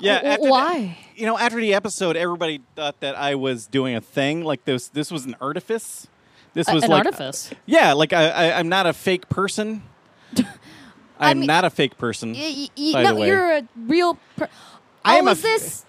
Yeah. 0.01 0.15
W- 0.23 0.33
after 0.33 0.45
the- 0.47 0.51
why? 0.51 0.99
you 1.15 1.27
know, 1.27 1.37
after 1.39 1.61
the 1.61 1.75
episode, 1.75 2.17
everybody 2.17 2.63
thought 2.75 2.99
that 3.01 3.15
I 3.15 3.35
was 3.35 3.67
doing 3.67 3.95
a 3.97 4.01
thing. 4.01 4.43
Like 4.43 4.65
this, 4.65 4.89
this 4.89 5.11
was 5.11 5.27
an 5.27 5.37
artifice. 5.39 6.07
This 6.55 6.67
A- 6.67 6.75
was 6.75 6.85
an 6.85 6.91
like 6.93 7.05
artifice. 7.05 7.51
Yeah, 7.67 7.93
like 7.93 8.15
I, 8.15 8.31
I, 8.31 8.59
I'm 8.59 8.71
not 8.71 8.87
a 8.87 8.95
fake 8.95 9.29
person. 9.29 9.83
I'm 11.21 11.41
mean- 11.41 11.47
not 11.47 11.67
a 11.67 11.71
fake 11.71 11.99
person. 11.99 12.33
Y- 12.33 12.41
y- 12.41 12.69
y- 12.79 12.93
by 12.95 13.03
no, 13.03 13.15
the 13.15 13.21
way. 13.21 13.27
you're 13.29 13.57
a 13.59 13.63
real. 13.87 14.19
Per- 14.37 14.49
I 15.05 15.17
oh, 15.17 15.19
am 15.19 15.27
a 15.27 15.31
was 15.31 15.39
f- 15.39 15.43
this? 15.43 15.85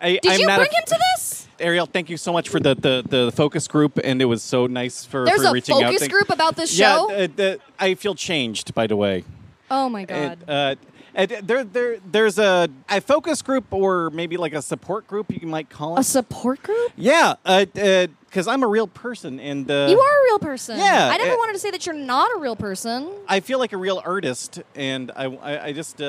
I, 0.00 0.18
Did 0.22 0.26
I'm 0.26 0.40
you 0.40 0.46
bring 0.46 0.58
a, 0.60 0.62
him 0.62 0.84
to 0.86 0.98
this? 1.16 1.48
Ariel, 1.58 1.86
thank 1.86 2.10
you 2.10 2.16
so 2.16 2.32
much 2.32 2.48
for 2.48 2.60
the, 2.60 2.74
the, 2.74 3.02
the 3.08 3.32
focus 3.32 3.66
group, 3.66 3.98
and 4.02 4.20
it 4.20 4.26
was 4.26 4.42
so 4.42 4.66
nice 4.66 5.04
for, 5.04 5.24
There's 5.24 5.42
for 5.42 5.48
a 5.48 5.52
reaching 5.52 5.76
out. 5.76 5.84
focus 5.84 6.00
Thank- 6.00 6.12
group 6.12 6.30
about 6.30 6.56
this 6.56 6.72
show. 6.72 7.10
uh, 7.10 7.28
the, 7.34 7.60
I 7.78 7.94
feel 7.94 8.14
changed, 8.14 8.74
by 8.74 8.86
the 8.86 8.96
way. 8.96 9.24
oh 9.70 9.88
my 9.88 10.04
god. 10.04 10.38
Uh, 10.46 10.74
there, 11.42 11.64
there, 11.64 11.96
there's 12.04 12.38
a, 12.38 12.68
a 12.90 13.00
focus 13.00 13.40
group, 13.40 13.64
or 13.72 14.10
maybe 14.10 14.36
like 14.36 14.52
a 14.52 14.60
support 14.60 15.06
group, 15.06 15.32
you 15.32 15.48
might 15.48 15.70
call 15.70 15.96
it. 15.96 16.00
a 16.00 16.04
support 16.04 16.62
group? 16.62 16.92
yeah, 16.96 17.36
because 17.44 18.46
I'm 18.46 18.62
a 18.62 18.68
real 18.68 18.86
person, 18.86 19.40
and 19.40 19.70
uh, 19.70 19.86
you 19.88 19.98
are 19.98 20.20
a 20.20 20.24
real 20.24 20.38
person. 20.38 20.76
yeah, 20.76 21.08
I 21.10 21.16
never 21.16 21.32
uh, 21.32 21.36
wanted 21.38 21.54
to 21.54 21.58
say 21.58 21.70
that 21.70 21.86
you're 21.86 21.94
not 21.94 22.36
a 22.36 22.38
real 22.38 22.54
person. 22.56 23.10
I 23.26 23.40
feel 23.40 23.58
like 23.58 23.72
a 23.72 23.78
real 23.78 24.02
artist, 24.04 24.60
and 24.74 25.10
I, 25.16 25.24
I, 25.24 25.64
I 25.68 25.72
just. 25.72 26.02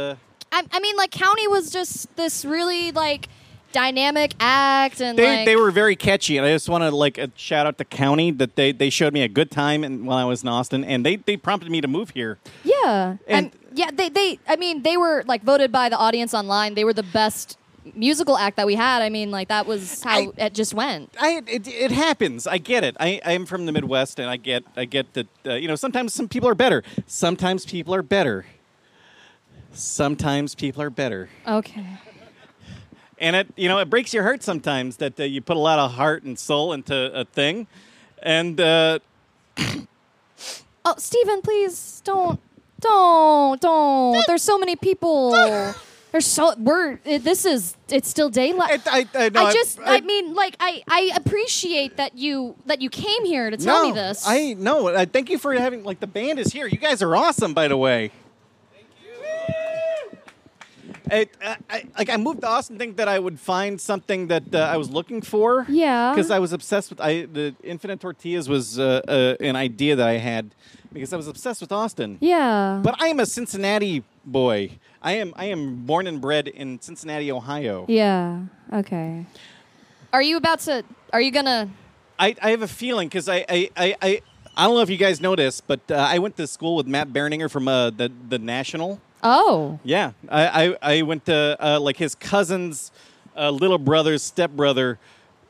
I, 0.58 0.78
I 0.78 0.80
mean, 0.80 0.96
like 0.96 1.12
County 1.12 1.48
was 1.48 1.70
just 1.72 2.15
this 2.15 2.43
really 2.46 2.91
like 2.91 3.30
dynamic 3.74 4.34
act, 4.39 5.02
and 5.02 5.17
they, 5.17 5.38
like, 5.38 5.46
they 5.46 5.56
were 5.56 5.72
very 5.72 5.96
catchy, 5.96 6.38
and 6.38 6.46
I 6.46 6.52
just 6.52 6.67
want 6.70 6.84
to 6.84 6.89
like 6.91 7.20
uh, 7.20 7.28
shout 7.36 7.67
out 7.67 7.78
to 7.78 7.86
County 7.86 8.32
that 8.32 8.56
they, 8.56 8.72
they 8.72 8.89
showed 8.89 9.13
me 9.13 9.22
a 9.22 9.28
good 9.28 9.52
time 9.52 9.84
and, 9.84 10.06
while 10.08 10.17
I 10.17 10.24
was 10.24 10.41
in 10.41 10.50
Austin, 10.50 10.84
and 10.84 11.06
they, 11.06 11.17
they 11.17 11.38
prompted 11.38 11.70
me 11.70 11.82
to 11.82 11.88
move 11.88 12.12
here. 12.12 12.39
yeah, 12.63 13.17
And- 13.28 13.46
and 13.48 13.52
yeah, 13.78 13.91
they 13.93 14.10
they 14.10 14.39
I 14.48 14.56
mean 14.56 14.82
they 14.82 14.98
were 14.98 15.24
like 15.28 15.43
voted 15.43 15.72
by 15.72 15.89
the 15.89 15.98
audience 15.98 16.34
online. 16.34 16.74
They 16.74 16.84
were 16.84 16.93
the 16.93 17.04
best 17.04 17.58
musical 17.96 18.36
act 18.36 18.58
that 18.58 18.65
we 18.65 18.74
had. 18.76 19.02
I 19.04 19.10
mean, 19.10 19.30
like 19.30 19.50
that 19.50 19.67
was 19.67 20.02
how 20.02 20.17
I- 20.17 20.32
it 20.38 20.54
just 20.56 20.74
went. 20.74 21.13
I 21.20 21.43
it, 21.46 21.67
it 21.67 21.91
happens. 21.91 22.48
I 22.48 22.58
get 22.58 22.84
it. 22.84 22.98
I 23.00 23.22
I'm 23.24 23.46
from 23.46 23.67
the 23.67 23.72
Midwest, 23.72 24.17
and 24.20 24.28
I 24.30 24.38
get 24.38 24.63
I 24.76 24.86
get 24.86 25.13
that. 25.13 25.28
Uh, 25.46 25.54
you 25.54 25.67
know, 25.67 25.76
sometimes 25.76 26.13
some 26.15 26.28
people 26.28 26.50
are 26.50 26.56
better. 26.56 26.82
Sometimes 27.06 27.65
people 27.67 27.93
are 27.93 28.02
better. 28.02 28.46
Sometimes 29.73 30.56
people 30.56 30.82
are 30.82 30.89
better, 30.89 31.30
Okay. 31.47 31.86
and 33.19 33.36
it 33.36 33.47
you 33.56 33.67
know 33.67 33.80
it 33.80 33.89
breaks 33.89 34.13
your 34.13 34.23
heart 34.23 34.43
sometimes 34.43 34.97
that 34.97 35.19
uh, 35.19 35.23
you 35.23 35.41
put 35.41 35.58
a 35.58 35.60
lot 35.60 35.77
of 35.80 35.93
heart 35.93 36.23
and 36.23 36.38
soul 36.39 36.73
into 36.73 37.12
a 37.13 37.25
thing, 37.25 37.67
and 38.23 38.60
uh, 38.60 38.99
Oh, 40.89 40.95
Stephen, 40.97 41.41
please 41.41 42.01
don't, 42.06 42.39
don't, 42.80 43.60
don't. 43.60 44.23
There's 44.25 44.41
so 44.41 44.58
many 44.58 44.77
people. 44.77 45.32
There's 46.13 46.25
so 46.25 46.56
we're. 46.58 46.99
It, 47.03 47.25
this 47.25 47.45
is. 47.45 47.75
It's 47.89 48.08
still 48.08 48.30
daylight. 48.30 48.82
I 48.88 48.99
I, 49.13 49.25
I, 49.25 49.30
no, 49.30 49.45
I 49.47 49.53
just. 49.53 49.80
I, 49.84 49.99
mean, 49.99 50.34
like, 50.34 50.56
I. 50.62 50.82
I 50.88 51.12
appreciate 51.15 51.97
that 51.97 52.17
you 52.17 52.56
that 52.67 52.82
you 52.82 52.89
came 52.89 53.25
here 53.25 53.49
to 53.49 53.58
tell 53.58 53.84
no, 53.84 53.89
me 53.89 53.95
this. 53.95 54.23
I 54.25 54.53
no. 54.53 54.88
Uh, 54.88 55.06
thank 55.06 55.30
you 55.30 55.38
for 55.38 55.53
having 55.53 55.84
like 55.84 55.99
the 55.99 56.08
band 56.08 56.39
is 56.39 56.53
here. 56.53 56.67
You 56.67 56.77
guys 56.77 57.01
are 57.01 57.13
awesome, 57.13 57.53
by 57.53 57.67
the 57.67 57.75
way. 57.75 58.12
I, 61.12 61.28
I, 61.70 61.84
like 61.98 62.10
I 62.10 62.17
moved 62.17 62.41
to 62.41 62.48
Austin, 62.48 62.78
think 62.78 62.98
that 62.98 63.08
I 63.08 63.20
would 63.20 63.39
find 63.39 63.80
something 63.80 64.28
that 64.28 64.54
uh, 64.54 64.60
I 64.60 64.78
was 64.78 64.89
looking 64.89 65.22
for. 65.22 65.65
Yeah. 65.70 66.12
because 66.13 66.32
I 66.32 66.39
was 66.39 66.54
obsessed 66.54 66.89
with 66.89 67.02
I 67.02 67.26
the 67.26 67.56
Infinite 67.63 68.00
Tortillas 68.00 68.48
was 68.50 68.80
uh, 68.80 69.02
uh, 69.08 69.43
an 69.43 69.56
idea 69.56 69.96
that 69.96 70.08
I 70.08 70.17
had 70.17 70.54
because 70.93 71.13
I 71.13 71.17
was 71.17 71.28
obsessed 71.28 71.62
with 71.62 71.72
Austin. 71.72 72.17
Yeah. 72.22 72.80
But 72.84 73.02
I 73.02 73.08
am 73.08 73.20
a 73.20 73.26
Cincinnati 73.26 74.04
boy. 74.26 74.72
I 75.02 75.13
am 75.13 75.34
I 75.36 75.46
am 75.46 75.86
born 75.86 76.08
and 76.08 76.20
bred 76.20 76.48
in 76.48 76.80
Cincinnati, 76.82 77.32
Ohio. 77.32 77.86
yeah. 77.88 78.41
Okay. 78.74 79.26
Are 80.13 80.22
you 80.22 80.38
about 80.38 80.60
to? 80.62 80.84
Are 81.13 81.22
you 81.22 81.32
gonna? 81.32 81.70
I, 82.20 82.36
I 82.41 82.50
have 82.52 82.62
a 82.63 82.67
feeling 82.67 83.08
because 83.08 83.30
I, 83.30 83.46
I, 83.48 83.70
I, 83.78 83.96
I 84.02 84.22
I 84.56 84.63
don't 84.65 84.76
know 84.76 84.82
if 84.82 84.89
you 84.89 84.98
guys 84.98 85.22
know 85.22 85.36
this, 85.36 85.62
but 85.62 85.80
uh, 85.91 85.96
I 85.96 86.17
went 86.17 86.36
to 86.38 86.48
school 86.48 86.76
with 86.76 86.88
Matt 86.88 87.13
Berninger 87.13 87.50
from 87.50 87.67
uh, 87.67 87.91
the 87.91 88.12
the 88.30 88.39
National. 88.39 89.00
Oh. 89.23 89.80
Yeah, 89.84 90.12
I 90.30 90.47
I, 90.82 90.95
I 90.97 91.01
went 91.01 91.25
to 91.25 91.58
uh, 91.60 91.80
like 91.80 91.97
his 91.97 92.15
cousin's 92.15 92.91
uh, 93.36 93.49
little 93.51 93.77
brother's 93.77 94.23
stepbrother, 94.23 94.99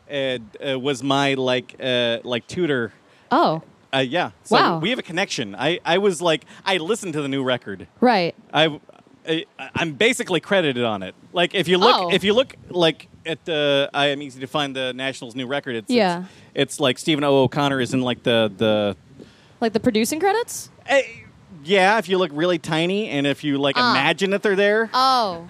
and 0.08 0.50
uh, 0.66 0.80
was 0.80 1.04
my 1.04 1.34
like 1.36 1.76
uh, 1.82 2.20
like 2.24 2.48
tutor. 2.48 2.94
Oh. 3.32 3.62
Uh, 3.94 4.00
yeah, 4.00 4.32
so 4.44 4.56
Wow. 4.56 4.80
we 4.80 4.90
have 4.90 5.00
a 5.00 5.04
connection. 5.04 5.56
I, 5.56 5.80
I 5.86 5.98
was 5.98 6.22
like 6.22 6.44
I 6.66 6.78
listened 6.78 7.14
to 7.14 7.22
the 7.22 7.30
new 7.30 7.42
record. 7.44 7.88
Right. 8.02 8.36
I, 8.54 8.80
I 9.28 9.46
I'm 9.76 9.94
basically 9.94 10.42
credited 10.42 10.84
on 10.84 11.04
it. 11.04 11.16
Like 11.32 11.56
if 11.56 11.68
you 11.70 11.78
look 11.78 11.96
Oh. 11.96 12.10
if 12.12 12.24
you 12.24 12.34
look 12.34 12.56
like 12.70 13.08
at 13.26 13.44
the 13.46 13.90
I 13.94 14.08
am 14.08 14.22
easy 14.22 14.42
to 14.42 14.48
find 14.48 14.76
the 14.76 14.94
Nationals 14.94 15.36
new 15.36 15.48
record. 15.48 15.76
It's 15.78 15.90
Yeah. 15.90 16.20
it's, 16.20 16.74
it's 16.74 16.80
like 16.82 16.98
Stephen 17.00 17.24
O. 17.24 17.44
O'Connor 17.44 17.80
is 17.80 17.94
in 17.94 18.02
like 18.02 18.24
the 18.24 18.52
the 18.58 18.98
Like 19.62 19.72
the 19.72 19.80
producing 19.80 20.20
credits. 20.20 20.70
eh, 20.86 21.02
yeah. 21.68 21.98
If 21.98 22.10
you 22.10 22.18
look 22.18 22.32
really 22.34 22.58
tiny 22.60 23.10
and 23.10 23.28
if 23.28 23.44
you 23.44 23.58
like 23.58 23.76
Ah. 23.78 23.92
imagine 23.92 24.32
that 24.32 24.42
they're 24.44 24.56
there, 24.56 24.90
Oh. 24.94 25.48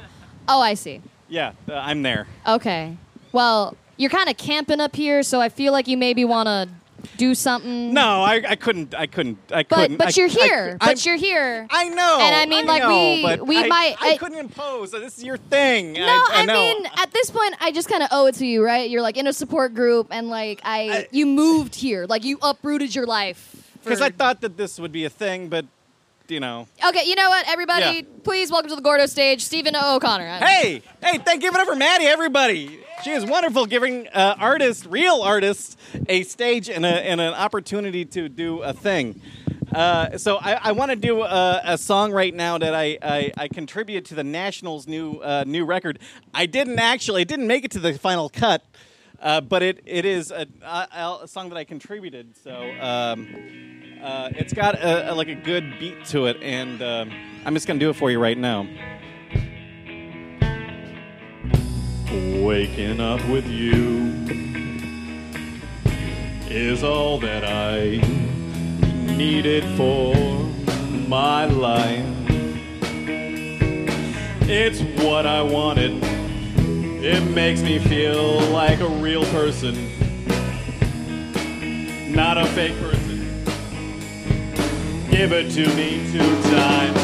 Oh, 0.47 0.62
I 0.62 0.73
see. 0.75 1.01
yeah, 1.30 1.51
uh, 1.69 1.73
I'm 1.75 2.01
there. 2.03 2.27
Okay. 2.47 2.95
Well, 3.32 3.75
you're 3.97 4.10
kind 4.10 4.30
of 4.30 4.38
camping 4.38 4.80
up 4.80 4.95
here, 4.95 5.23
so 5.23 5.41
I 5.41 5.49
feel 5.49 5.73
like 5.73 5.88
you 5.88 5.97
maybe 5.97 6.23
want 6.25 6.47
to 6.47 6.69
do 7.17 7.36
something. 7.36 7.93
No, 7.93 8.21
I, 8.23 8.41
I 8.47 8.56
couldn't. 8.56 8.95
I 8.95 9.08
couldn't. 9.08 9.38
I 9.51 9.63
But 9.63 9.75
couldn't. 9.75 9.97
but 9.97 10.08
I- 10.08 10.12
you're 10.15 10.30
I- 10.30 10.32
here. 10.47 10.77
I, 10.82 10.86
but 10.88 11.06
you're 11.06 11.15
here. 11.15 11.67
I 11.69 11.89
know. 11.89 12.19
And 12.21 12.36
I 12.36 12.45
mean, 12.45 12.65
like, 12.65 12.82
know, 12.84 12.89
we- 12.89 13.21
but 13.23 13.45
we 13.47 13.58
I, 13.58 13.67
might- 13.67 13.95
I, 13.99 14.12
I- 14.12 14.17
couldn't 14.17 14.39
impose. 14.39 14.91
This 14.91 15.17
is 15.17 15.23
your 15.23 15.38
thing. 15.38 15.93
no, 15.93 16.01
I, 16.06 16.30
I, 16.41 16.45
know. 16.45 16.53
mean, 16.53 16.86
at 16.97 17.12
this 17.12 17.30
point, 17.30 17.56
I 17.60 17.71
just 17.71 17.88
kind 17.89 18.03
of 18.03 18.10
owe 18.12 18.25
it 18.27 18.36
to 18.36 18.45
you, 18.45 18.63
right? 18.63 18.89
You're 18.89 19.01
like 19.01 19.17
in 19.17 19.27
a 19.27 19.34
support 19.34 19.73
group, 19.73 20.08
and 20.12 20.30
like 20.30 20.62
I, 20.63 20.80
I- 20.89 21.08
you 21.12 21.25
moved 21.25 21.75
here, 21.75 22.06
like 22.08 22.23
you 22.23 22.38
uprooted 22.41 22.95
your 22.95 23.06
life. 23.06 23.56
because 23.84 23.99
for- 23.99 24.06
I 24.06 24.10
thought 24.10 24.41
that 24.41 24.58
this 24.58 24.80
would 24.80 24.91
be 24.91 25.06
a 25.06 25.10
thing, 25.10 25.49
but 25.49 25.65
you 26.32 26.40
know. 26.40 26.68
Okay, 26.86 27.04
you 27.06 27.16
know 27.16 27.30
what, 27.30 27.48
everybody, 27.48 27.98
Yeah. 27.98 28.02
please 28.24 28.52
welcome 28.52 28.70
to 28.70 28.76
the 28.76 28.82
Gordo 28.82 29.06
stage, 29.06 29.44
Stephen 29.44 29.76
O'Connor. 29.76 30.38
Hey, 30.38 30.82
hey, 31.02 31.18
thank 31.20 31.42
give 31.42 31.54
it 31.54 31.60
up 31.60 31.68
for 31.68 31.76
Maddie, 31.76 32.06
everybody. 32.06 32.80
She 33.04 33.12
is 33.12 33.26
wonderful, 33.26 33.66
giving 33.66 34.08
uh, 34.08 34.36
artists, 34.40 34.86
real 34.86 35.22
artists, 35.22 35.78
a 36.10 36.24
stage 36.24 36.70
and, 36.70 36.86
a, 36.86 36.90
and 36.90 37.22
an 37.22 37.34
opportunity 37.34 38.06
to 38.06 38.28
do 38.30 38.62
a 38.62 38.74
thing. 38.74 39.22
Uh, 39.74 40.18
so 40.18 40.38
I, 40.38 40.54
I 40.63 40.72
want 40.72 40.92
to 40.92 40.96
do 40.96 41.22
a, 41.24 41.62
a 41.63 41.78
song 41.78 42.12
right 42.12 42.34
now 42.34 42.58
that 42.58 42.74
I, 42.74 42.98
I, 43.02 43.32
I 43.38 43.48
contribute 43.50 44.06
to 44.06 44.16
the 44.16 44.24
Nationals' 44.24 44.88
new 44.88 45.18
uh, 45.20 45.44
new 45.46 45.66
record. 45.66 46.00
I 46.34 46.46
didn't 46.46 46.80
actually, 46.80 47.22
it 47.24 47.28
didn't 47.28 47.48
make 47.48 47.66
it 47.66 47.72
to 47.72 47.80
the 47.80 47.94
final 47.94 48.30
cut, 48.30 48.63
uh, 49.22 49.42
but 49.42 49.62
it, 49.62 49.82
it 49.86 50.06
is 50.06 50.32
a, 50.32 50.48
a, 50.63 51.20
a 51.24 51.28
song 51.28 51.50
that 51.50 51.58
I 51.58 51.66
contributed. 51.66 52.36
So 52.42 52.54
um, 52.80 53.28
uh, 54.08 54.30
it's 54.36 54.54
got 54.54 54.76
a, 54.76 55.12
a, 55.12 55.13
like 55.13 55.28
a 55.28 55.36
good 55.36 55.78
beat 55.80 56.06
to 56.06 56.28
it, 56.28 56.41
and 56.41 56.82
um, 56.82 57.12
I'm 57.46 57.54
just 57.54 57.67
gonna 57.67 57.80
do 57.80 57.89
it 57.89 57.96
for 57.96 58.10
you 58.10 58.20
right 58.20 58.38
now. 58.38 58.65
Waking 62.41 63.02
up 63.02 63.20
with 63.28 63.46
you 63.48 64.13
is 66.50 66.86
all 66.86 67.20
that 67.20 67.43
I 67.43 67.98
needed 69.13 69.65
for 69.76 70.15
my 71.10 71.46
life. 71.46 72.06
It's 74.50 74.80
what 75.04 75.26
I 75.26 75.41
wanted. 75.41 76.02
It 77.04 77.30
makes 77.36 77.62
me 77.62 77.78
feel 77.78 78.39
like 78.52 78.80
a 78.80 78.88
real 78.88 79.26
person, 79.26 79.76
not 82.13 82.38
a 82.38 82.46
fake 82.46 82.80
person. 82.80 83.27
Give 85.17 85.34
it 85.34 85.49
to 85.53 85.65
me 85.73 86.06
two 86.12 86.19
times. 86.43 87.01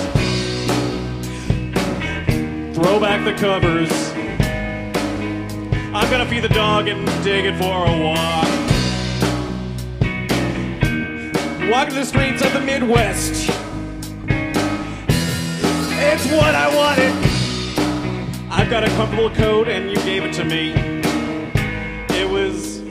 Throw 2.76 3.00
back 3.00 3.26
the 3.26 3.34
covers. 3.34 3.92
I'm 5.96 6.12
gonna 6.12 6.28
feed 6.28 6.44
the 6.44 6.50
dog 6.50 6.88
and 6.88 7.08
take 7.24 7.46
it 7.46 7.58
for 7.58 7.88
a 7.88 7.98
walk. 8.04 8.48
Walking 11.72 11.96
the 11.96 12.06
streets 12.06 12.46
of 12.46 12.54
the 12.54 12.60
Midwest. 12.60 13.50
It's 15.90 16.26
what 16.28 16.54
I 16.54 16.70
wanted. 16.76 17.14
I've 18.52 18.70
got 18.70 18.84
a 18.84 18.90
comfortable 18.90 19.32
coat 19.32 19.68
and 19.68 19.90
you 19.90 19.96
gave 20.06 20.24
it 20.24 20.34
to 20.34 20.46
me. 20.46 20.74
It 22.16 22.30
was 22.30 22.82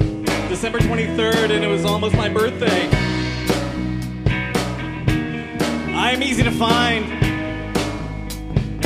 December 0.49 0.81
23rd 0.81 1.53
and 1.53 1.65
it 1.65 1.69
was 1.69 1.85
almost 1.85 2.17
my 2.17 2.29
birthday. 2.29 3.12
I'm 6.13 6.23
easy 6.23 6.43
to 6.43 6.51
find. 6.51 7.09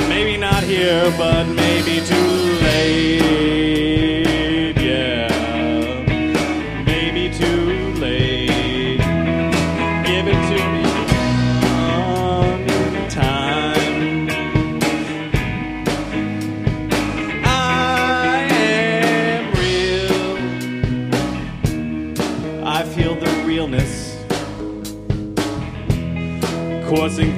Maybe 0.09 0.37
not 0.37 0.63
here, 0.63 1.13
but 1.19 1.45
maybe 1.49 2.01
too 2.07 2.63
late. 2.63 3.86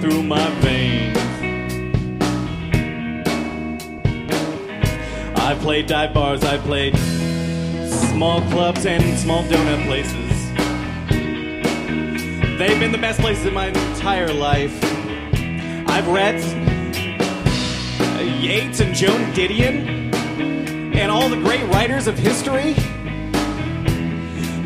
Through 0.01 0.23
my 0.23 0.49
veins. 0.61 1.17
I 5.37 5.57
played 5.61 5.87
dive 5.87 6.15
bars, 6.15 6.45
I 6.45 6.59
played 6.59 6.97
small 7.89 8.41
clubs 8.51 8.87
and 8.87 9.19
small 9.19 9.43
donut 9.45 9.85
places. 9.87 10.29
They've 12.59 12.79
been 12.79 12.93
the 12.93 12.99
best 12.99 13.21
places 13.21 13.47
in 13.47 13.55
my 13.55 13.67
entire 13.67 14.33
life. 14.33 14.77
I've 15.89 16.09
read 16.09 16.41
Yeats 18.41 18.81
and 18.81 18.95
Joan 18.95 19.33
Didion 19.33 20.15
and 20.95 21.11
all 21.11 21.29
the 21.29 21.37
great 21.37 21.65
writers 21.73 22.07
of 22.07 22.19
history. 22.19 22.75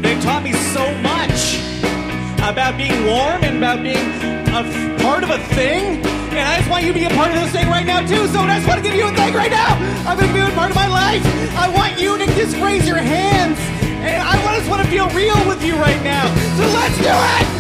They've 0.03 0.23
taught 0.23 0.43
me 0.43 0.53
so 0.53 0.93
much 0.97 1.62
about 2.43 2.77
being 2.77 3.07
warm 3.07 3.45
and 3.45 3.59
about 3.59 3.83
being 3.83 3.97
a 4.51 4.63
part 5.01 5.23
of 5.23 5.31
a 5.31 5.39
thing. 5.55 6.03
And 6.35 6.41
I 6.41 6.59
just 6.59 6.71
want 6.71 6.85
you 6.85 6.93
to 6.93 6.99
be 6.99 7.05
a 7.05 7.11
part 7.11 7.31
of 7.31 7.37
this 7.41 7.53
thing 7.53 7.69
right 7.69 7.87
now, 7.87 8.01
too. 8.01 8.27
So 8.29 8.41
I 8.41 8.57
just 8.57 8.67
want 8.67 8.83
to 8.83 8.85
give 8.85 8.97
you 8.97 9.07
a 9.07 9.13
thing 9.15 9.35
right 9.35 9.51
now. 9.51 9.77
I'm 10.09 10.19
going 10.19 10.29
to 10.29 10.35
be 10.35 10.41
a 10.41 10.51
part 10.57 10.71
of 10.71 10.77
my 10.77 10.89
life. 10.89 11.23
I 11.57 11.69
want 11.69 12.01
you 12.01 12.19
to 12.19 12.27
just 12.35 12.57
raise 12.57 12.87
your 12.87 12.97
hands. 12.97 13.59
And 14.03 14.23
I 14.23 14.59
just 14.59 14.69
want 14.69 14.83
to 14.83 14.89
feel 14.89 15.09
real 15.11 15.39
with 15.47 15.63
you 15.63 15.77
right 15.77 16.03
now. 16.03 16.27
So 16.57 16.65
let's 16.67 16.97
do 16.99 17.05
it. 17.07 17.52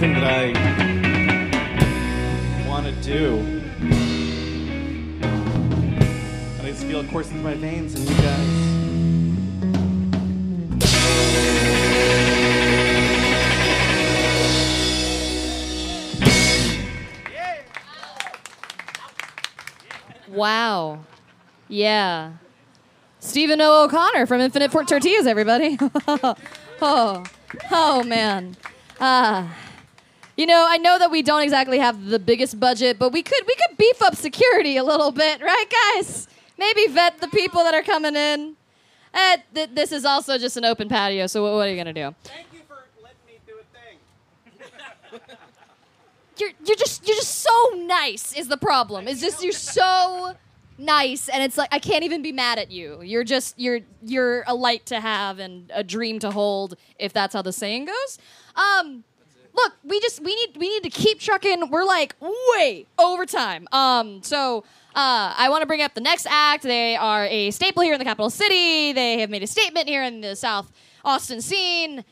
The 0.00 0.06
thing 0.06 0.14
that 0.14 0.24
I 0.24 0.46
want 2.66 2.86
to 2.86 2.92
do. 3.02 3.36
And 6.58 6.62
I 6.62 6.70
just 6.70 6.84
feel 6.84 7.00
it 7.00 7.10
coursing 7.10 7.34
through 7.34 7.42
my 7.42 7.54
veins 7.54 7.94
and 7.94 8.08
you 8.08 8.14
guys. 8.16 8.66
Wow. 20.28 21.00
Yeah. 21.68 22.32
Stephen 23.18 23.60
O. 23.60 23.84
O'Connor 23.84 24.24
from 24.26 24.40
Infinite 24.40 24.70
Pork 24.70 24.86
Tortillas, 24.86 25.26
everybody. 25.26 25.76
oh, 26.80 27.24
oh 27.70 28.04
man. 28.04 28.56
Uh, 28.98 29.48
you 30.40 30.46
know, 30.46 30.64
I 30.66 30.78
know 30.78 30.98
that 30.98 31.10
we 31.10 31.20
don't 31.20 31.42
exactly 31.42 31.78
have 31.80 32.06
the 32.06 32.18
biggest 32.18 32.58
budget, 32.58 32.98
but 32.98 33.12
we 33.12 33.22
could 33.22 33.46
we 33.46 33.54
could 33.54 33.76
beef 33.76 34.00
up 34.00 34.16
security 34.16 34.78
a 34.78 34.82
little 34.82 35.12
bit, 35.12 35.42
right, 35.42 35.66
guys? 35.94 36.28
Maybe 36.56 36.86
vet 36.86 37.20
the 37.20 37.28
people 37.28 37.62
that 37.62 37.74
are 37.74 37.82
coming 37.82 38.16
in. 38.16 38.56
Eh, 39.12 39.36
th- 39.54 39.70
this 39.74 39.92
is 39.92 40.06
also 40.06 40.38
just 40.38 40.56
an 40.56 40.64
open 40.64 40.88
patio, 40.88 41.26
so 41.26 41.42
what, 41.42 41.52
what 41.52 41.68
are 41.68 41.70
you 41.70 41.76
gonna 41.76 41.92
do? 41.92 42.14
Thank 42.24 42.46
you 42.54 42.60
for 42.66 42.78
letting 43.02 43.18
me 43.26 43.38
do 43.46 43.52
a 43.60 45.10
thing. 45.12 45.20
you're 46.38 46.52
you're 46.64 46.76
just 46.76 47.06
you're 47.06 47.16
just 47.16 47.40
so 47.40 47.72
nice 47.76 48.32
is 48.32 48.48
the 48.48 48.56
problem. 48.56 49.08
It's 49.08 49.20
just 49.20 49.42
you're 49.42 49.52
so 49.52 50.32
nice 50.78 51.28
and 51.28 51.42
it's 51.42 51.58
like 51.58 51.68
I 51.70 51.78
can't 51.78 52.02
even 52.04 52.22
be 52.22 52.32
mad 52.32 52.58
at 52.58 52.70
you. 52.70 53.02
You're 53.02 53.24
just 53.24 53.58
you're 53.58 53.80
you're 54.02 54.44
a 54.46 54.54
light 54.54 54.86
to 54.86 55.00
have 55.00 55.38
and 55.38 55.70
a 55.74 55.84
dream 55.84 56.18
to 56.20 56.30
hold 56.30 56.76
if 56.98 57.12
that's 57.12 57.34
how 57.34 57.42
the 57.42 57.52
saying 57.52 57.84
goes. 57.84 58.18
Um 58.56 59.04
look, 59.54 59.72
we 59.84 60.00
just 60.00 60.22
we 60.22 60.34
need 60.34 60.56
we 60.56 60.68
need 60.68 60.82
to 60.82 60.90
keep 60.90 61.20
trucking. 61.20 61.70
We're 61.70 61.84
like 61.84 62.14
way 62.20 62.86
over 62.98 63.26
time. 63.26 63.68
Um 63.72 64.22
so 64.22 64.64
uh, 64.94 65.32
I 65.36 65.48
want 65.50 65.62
to 65.62 65.66
bring 65.66 65.82
up 65.82 65.94
the 65.94 66.00
next 66.00 66.26
act. 66.28 66.64
They 66.64 66.96
are 66.96 67.24
a 67.26 67.52
staple 67.52 67.82
here 67.84 67.92
in 67.92 68.00
the 68.00 68.04
capital 68.04 68.28
city. 68.28 68.92
They 68.92 69.20
have 69.20 69.30
made 69.30 69.42
a 69.44 69.46
statement 69.46 69.88
here 69.88 70.02
in 70.02 70.20
the 70.20 70.34
South 70.34 70.72
Austin 71.04 71.40
scene. 71.40 72.04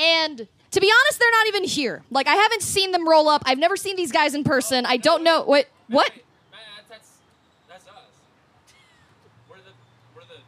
And 0.00 0.48
to 0.72 0.80
be 0.80 0.90
honest, 0.90 1.20
they're 1.20 1.30
not 1.30 1.46
even 1.46 1.62
here. 1.62 2.02
Like 2.10 2.26
I 2.26 2.34
haven't 2.34 2.62
seen 2.62 2.90
them 2.90 3.08
roll 3.08 3.28
up. 3.28 3.42
I've 3.46 3.58
never 3.58 3.76
seen 3.76 3.94
these 3.94 4.10
guys 4.10 4.34
in 4.34 4.42
person. 4.42 4.84
I 4.84 4.96
don't 4.96 5.22
know 5.22 5.44
what 5.44 5.68
what. 5.86 6.10
Man, 6.50 6.60
that's 6.88 7.10
that's 7.68 7.86
us. 7.86 7.94
We're 9.48 9.58
the 9.58 9.70
we're 10.16 10.22
the 10.22 10.40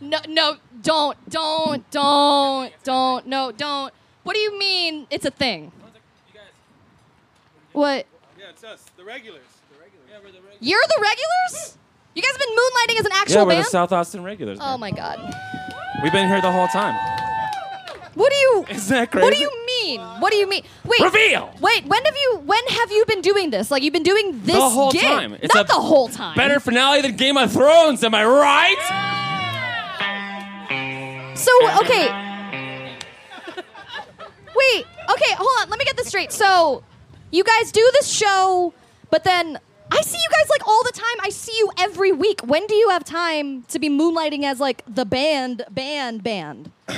band. 0.00 0.10
No, 0.10 0.18
no, 0.28 0.56
don't, 0.82 1.30
don't, 1.30 1.88
don't, 1.92 2.72
don't, 2.82 3.26
no, 3.28 3.52
don't. 3.52 3.94
What 4.28 4.34
do 4.34 4.40
you 4.40 4.58
mean? 4.58 5.06
It's 5.08 5.24
a 5.24 5.30
thing. 5.30 5.72
You 5.74 6.34
guys. 6.34 6.42
What? 7.72 8.06
Yeah, 8.38 8.44
it's 8.50 8.62
us, 8.62 8.84
the 8.98 9.02
regulars. 9.02 9.40
The 9.72 9.80
regulars. 9.82 10.06
Yeah, 10.10 10.16
we're 10.22 10.32
the 10.32 10.40
regulars. 10.40 10.58
You're 10.60 10.82
the 10.86 11.00
regulars? 11.00 11.78
You 12.14 12.20
guys 12.20 12.32
have 12.32 12.38
been 12.38 12.54
moonlighting 12.54 13.00
as 13.00 13.06
an 13.06 13.12
actual 13.14 13.36
Yeah, 13.36 13.42
we're 13.44 13.50
band? 13.52 13.64
the 13.64 13.70
South 13.70 13.90
Austin 13.90 14.22
regulars. 14.22 14.58
oh 14.60 14.72
man. 14.76 14.80
my 14.80 14.90
god. 14.90 15.18
We've 16.02 16.12
been 16.12 16.28
here 16.28 16.42
the 16.42 16.52
whole 16.52 16.68
time. 16.68 16.94
What 18.16 18.30
do 18.30 18.36
you? 18.36 18.66
Isn't 18.70 18.94
that 18.94 19.10
crazy? 19.10 19.24
What 19.24 19.32
do 19.32 19.40
you 19.40 19.66
mean? 19.66 20.00
What 20.20 20.30
do 20.30 20.36
you 20.36 20.46
mean? 20.46 20.62
Wait. 20.84 21.00
Reveal! 21.00 21.50
Wait. 21.62 21.86
When 21.86 22.04
have 22.04 22.14
you? 22.14 22.42
When 22.44 22.66
have 22.66 22.92
you 22.92 23.06
been 23.06 23.22
doing 23.22 23.48
this? 23.48 23.70
Like 23.70 23.82
you've 23.82 23.94
been 23.94 24.02
doing 24.02 24.42
this 24.44 24.56
The 24.56 24.68
whole 24.68 24.90
gig. 24.92 25.04
time. 25.04 25.38
It's 25.40 25.54
Not 25.54 25.64
a 25.64 25.68
the 25.68 25.80
whole 25.80 26.08
time. 26.10 26.36
Better 26.36 26.60
finale 26.60 27.00
than 27.00 27.16
Game 27.16 27.38
of 27.38 27.50
Thrones, 27.50 28.04
am 28.04 28.14
I 28.14 28.26
right? 28.26 28.76
So 31.34 31.50
okay. 31.80 32.27
Wait. 34.58 34.86
Okay. 35.10 35.32
Hold 35.34 35.48
on. 35.62 35.70
Let 35.70 35.78
me 35.78 35.84
get 35.84 35.96
this 35.96 36.08
straight. 36.08 36.32
So, 36.32 36.82
you 37.30 37.44
guys 37.44 37.70
do 37.72 37.88
this 37.94 38.08
show, 38.08 38.72
but 39.10 39.24
then 39.24 39.58
I 39.90 40.00
see 40.02 40.18
you 40.18 40.28
guys 40.30 40.48
like 40.50 40.66
all 40.68 40.82
the 40.84 40.92
time. 40.92 41.16
I 41.22 41.30
see 41.30 41.56
you 41.56 41.70
every 41.78 42.12
week. 42.12 42.40
When 42.42 42.66
do 42.66 42.74
you 42.74 42.88
have 42.90 43.04
time 43.04 43.62
to 43.64 43.78
be 43.78 43.88
moonlighting 43.88 44.44
as 44.44 44.60
like 44.60 44.82
the 44.86 45.04
band, 45.04 45.64
band, 45.70 46.22
band? 46.22 46.70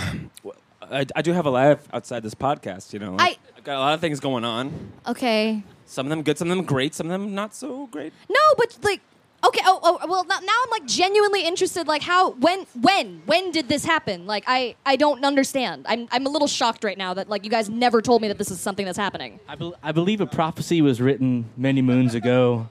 I, 0.82 1.06
I 1.14 1.22
do 1.22 1.32
have 1.32 1.46
a 1.46 1.50
life 1.50 1.86
outside 1.92 2.22
this 2.24 2.34
podcast, 2.34 2.92
you 2.92 2.98
know. 2.98 3.16
I- 3.18 3.36
I've 3.56 3.64
got 3.64 3.76
a 3.76 3.80
lot 3.80 3.94
of 3.94 4.00
things 4.00 4.18
going 4.20 4.44
on. 4.44 4.90
Okay. 5.06 5.62
Some 5.86 6.06
of 6.06 6.10
them 6.10 6.22
good, 6.22 6.38
some 6.38 6.50
of 6.50 6.56
them 6.56 6.64
great, 6.66 6.94
some 6.94 7.06
of 7.10 7.12
them 7.12 7.34
not 7.34 7.54
so 7.54 7.86
great. 7.88 8.12
No, 8.28 8.40
but 8.56 8.76
like, 8.82 9.00
Okay. 9.42 9.60
Oh, 9.64 9.80
oh 9.82 10.06
well. 10.06 10.24
Now, 10.24 10.36
I'm 10.38 10.70
like 10.70 10.86
genuinely 10.86 11.44
interested. 11.44 11.86
Like, 11.86 12.02
how? 12.02 12.32
When? 12.32 12.66
When? 12.80 13.22
When 13.26 13.50
did 13.50 13.68
this 13.68 13.84
happen? 13.84 14.26
Like, 14.26 14.44
I 14.46 14.74
I 14.84 14.96
don't 14.96 15.24
understand. 15.24 15.86
I'm 15.88 16.08
I'm 16.12 16.26
a 16.26 16.28
little 16.28 16.48
shocked 16.48 16.84
right 16.84 16.98
now 16.98 17.14
that 17.14 17.28
like 17.28 17.44
you 17.44 17.50
guys 17.50 17.70
never 17.70 18.02
told 18.02 18.20
me 18.22 18.28
that 18.28 18.38
this 18.38 18.50
is 18.50 18.60
something 18.60 18.84
that's 18.84 18.98
happening. 18.98 19.40
I, 19.48 19.54
bel 19.56 19.74
I 19.82 19.92
believe 19.92 20.20
a 20.20 20.26
prophecy 20.26 20.82
was 20.82 21.00
written 21.00 21.46
many 21.56 21.80
moons 21.82 22.14
ago 22.14 22.68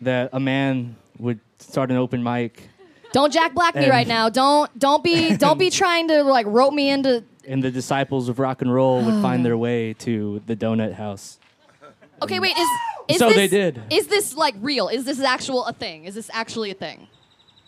that 0.00 0.30
a 0.32 0.40
man 0.40 0.96
would 1.18 1.38
start 1.60 1.90
an 1.90 1.96
open 1.96 2.22
mic 2.22 2.68
Don't 3.12 3.32
Jack 3.32 3.54
Black 3.54 3.76
me 3.76 3.88
right 3.88 4.08
now. 4.08 4.28
Don't 4.28 4.76
don't 4.78 5.04
be 5.04 5.36
don't 5.36 5.58
be 5.58 5.70
trying 5.82 6.08
to 6.08 6.24
like 6.24 6.46
rope 6.48 6.74
me 6.74 6.90
into. 6.90 7.22
and 7.46 7.62
the 7.62 7.70
disciples 7.70 8.28
of 8.28 8.40
rock 8.40 8.62
and 8.62 8.74
roll 8.74 9.02
would 9.04 9.22
find 9.22 9.44
their 9.44 9.56
way 9.66 9.92
to 10.00 10.42
the 10.46 10.56
donut 10.56 10.94
house. 10.94 11.38
Okay, 12.22 12.40
wait. 12.40 12.56
Is 12.58 12.68
is 13.08 13.18
So 13.18 13.28
this, 13.28 13.36
they 13.36 13.48
did. 13.48 13.82
Is 13.90 14.06
this 14.06 14.34
like 14.34 14.54
real? 14.60 14.88
Is 14.88 15.04
this 15.04 15.20
actual 15.20 15.64
a 15.64 15.72
thing? 15.72 16.04
Is 16.04 16.14
this 16.14 16.30
actually 16.32 16.70
a 16.70 16.74
thing? 16.74 17.08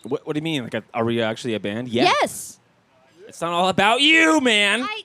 What, 0.03 0.25
what 0.25 0.33
do 0.33 0.37
you 0.37 0.43
mean? 0.43 0.63
Like, 0.63 0.83
are 0.93 1.05
we 1.05 1.21
actually 1.21 1.55
a 1.55 1.59
band? 1.59 1.89
Yeah. 1.89 2.03
Yes. 2.03 2.59
It's 3.27 3.41
not 3.41 3.51
all 3.51 3.69
about 3.69 4.01
you, 4.01 4.39
man. 4.39 4.83
I 4.83 5.03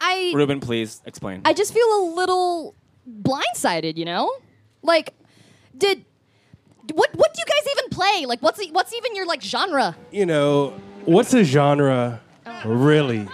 I 0.00 0.32
Ruben, 0.34 0.60
please 0.60 1.00
explain. 1.06 1.40
I 1.44 1.52
just 1.54 1.72
feel 1.72 1.86
a 1.86 2.02
little 2.14 2.74
blindsided, 3.08 3.96
you 3.96 4.04
know? 4.04 4.30
Like, 4.82 5.14
did 5.76 6.04
what 6.92 7.14
what 7.14 7.32
do 7.32 7.40
you 7.40 7.46
guys 7.46 7.72
even 7.72 7.90
play? 7.90 8.26
Like, 8.26 8.42
what's 8.42 8.64
what's 8.70 8.92
even 8.94 9.16
your 9.16 9.26
like 9.26 9.42
genre? 9.42 9.96
you 10.10 10.26
know, 10.26 10.74
what's 11.04 11.32
a 11.32 11.44
genre 11.44 12.20
oh. 12.44 12.62
really? 12.66 13.26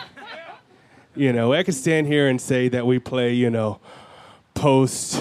You 1.16 1.32
know, 1.32 1.52
I 1.52 1.64
could 1.64 1.74
stand 1.74 2.06
here 2.06 2.28
and 2.28 2.40
say 2.40 2.68
that 2.68 2.86
we 2.86 3.00
play, 3.00 3.34
you 3.34 3.50
know, 3.50 3.80
post, 4.54 5.20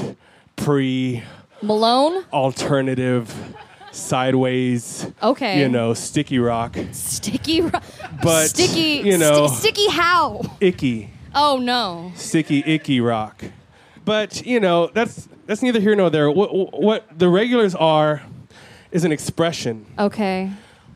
pre, 0.64 1.24
Malone, 1.62 2.24
alternative, 2.34 3.34
sideways, 3.92 5.08
Okay. 5.22 5.60
you 5.60 5.70
know, 5.70 5.94
sticky 5.94 6.40
rock, 6.40 6.78
sticky, 6.92 7.62
ro- 7.62 7.72
But, 8.24 8.48
sticky, 8.50 9.02
you 9.10 9.18
know- 9.18 9.48
sti- 9.48 9.56
sticky. 9.60 9.88
How? 9.90 10.42
icky, 10.60 11.10
Oh 11.36 11.58
no. 11.58 12.12
sticky, 12.16 12.64
icky 12.66 13.00
rock. 13.02 13.44
But, 14.06 14.46
you 14.46 14.60
know, 14.60 14.90
that's 14.94 15.28
that's 15.46 15.62
neither 15.64 15.80
here 15.80 15.96
nor 15.96 16.10
there. 16.10 16.30
What, 16.30 16.50
what 16.80 17.06
the 17.18 17.28
regulars 17.30 17.74
are 17.76 18.22
is 18.92 19.04
an 19.04 19.12
expression. 19.12 19.86
Okay. 19.98 20.52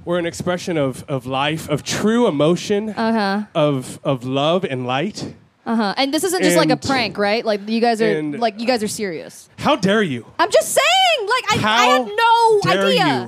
We're 0.06 0.20
an 0.20 0.26
expression 0.26 0.78
of, 0.78 1.04
of 1.08 1.26
life, 1.26 1.68
of 1.70 1.84
true 1.84 2.28
emotion, 2.28 2.90
Uh-huh. 2.90 3.44
of 3.56 4.00
of 4.04 4.24
love 4.24 4.64
and 4.66 4.86
light. 4.86 5.34
Uh 5.66 5.76
huh. 5.76 5.94
And 5.98 6.14
this 6.14 6.24
isn't 6.26 6.44
just 6.44 6.58
like 6.58 6.70
a 6.70 6.74
And- 6.74 6.82
prank, 6.82 7.18
right? 7.18 7.46
Like 7.46 7.68
you 7.70 7.80
guys 7.80 8.02
are 8.02 8.10
and- 8.18 8.40
like 8.40 8.60
you 8.60 8.68
guys 8.68 8.84
are 8.84 8.88
serious. 8.88 9.50
How 9.58 9.76
dare 9.76 10.04
you? 10.04 10.26
I'm 10.40 10.52
just 10.52 10.74
saying. 10.74 11.30
Like 11.30 11.52
I, 11.52 11.56
I 11.56 11.58
How 11.60 11.78
had 11.92 12.08
no 12.08 12.60
dare 12.72 12.86
idea. 12.88 13.28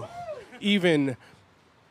you 0.60 0.70
even 0.74 1.18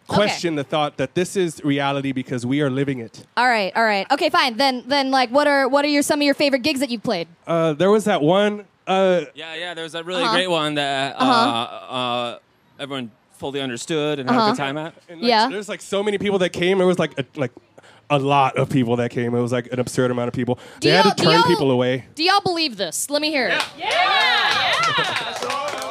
question 0.07 0.55
the 0.55 0.65
thought 0.65 0.99
that 0.99 1.15
this 1.15 1.35
is 1.37 1.63
reality 1.65 2.13
because 2.13 2.45
we 2.45 2.61
are 2.61 2.69
living 2.71 2.99
it? 2.99 3.25
All 3.37 3.49
right, 3.49 3.73
all 3.75 3.85
right. 3.85 4.07
Okay, 4.11 4.29
fine. 4.29 4.57
Then 4.59 4.85
then 4.87 5.11
like 5.11 5.31
what 5.31 5.47
are 5.47 5.67
what 5.69 5.85
are 5.85 5.89
your 5.89 6.03
some 6.03 6.21
of 6.21 6.25
your 6.25 6.35
favorite 6.35 6.63
gigs 6.63 6.81
that 6.81 6.91
you've 6.91 7.03
played? 7.03 7.27
Uh, 7.47 7.73
there 7.73 7.91
was 7.91 8.05
that 8.05 8.21
one. 8.23 8.65
Uh, 8.87 9.23
yeah, 9.35 9.55
yeah. 9.55 9.73
There 9.75 9.85
was 9.85 9.95
a 9.95 10.05
really 10.05 10.23
Uh-huh. 10.23 10.35
great 10.35 10.51
one 10.51 10.75
that 10.75 11.17
uh, 11.17 11.19
Uh-huh. 11.25 11.95
uh, 11.97 12.39
everyone 12.79 13.11
fully 13.39 13.61
understood 13.63 14.19
and 14.19 14.29
had 14.29 14.37
a 14.37 14.41
Uh-huh. 14.41 14.51
good 14.53 14.59
time 14.59 14.77
at. 14.77 14.95
and, 15.09 15.21
like, 15.23 15.29
Yeah. 15.29 15.49
There's 15.49 15.69
like 15.71 15.81
so 15.81 16.03
many 16.03 16.19
people 16.19 16.39
that 16.41 16.51
came. 16.51 16.81
It 16.83 16.85
was 16.85 16.99
like 16.99 17.19
a, 17.19 17.25
like 17.35 17.53
a 18.11 18.19
lot 18.19 18.57
of 18.57 18.69
people 18.69 18.97
that 18.97 19.11
came. 19.11 19.35
It 19.35 19.41
was 19.41 19.53
like 19.53 19.73
an 19.73 19.81
absurd 19.81 20.11
amount 20.11 20.29
of 20.29 20.35
people. 20.35 20.59
Do 20.81 20.91
they 20.91 20.97
had 20.97 21.17
to 21.17 21.23
turn 21.23 21.43
people 21.45 21.71
away. 21.71 22.05
Do 22.15 22.23
y'all 22.23 22.41
believe 22.41 22.77
this? 22.77 23.09
Let 23.11 23.23
me 23.23 23.31
hear 23.31 23.49
it. 23.53 23.63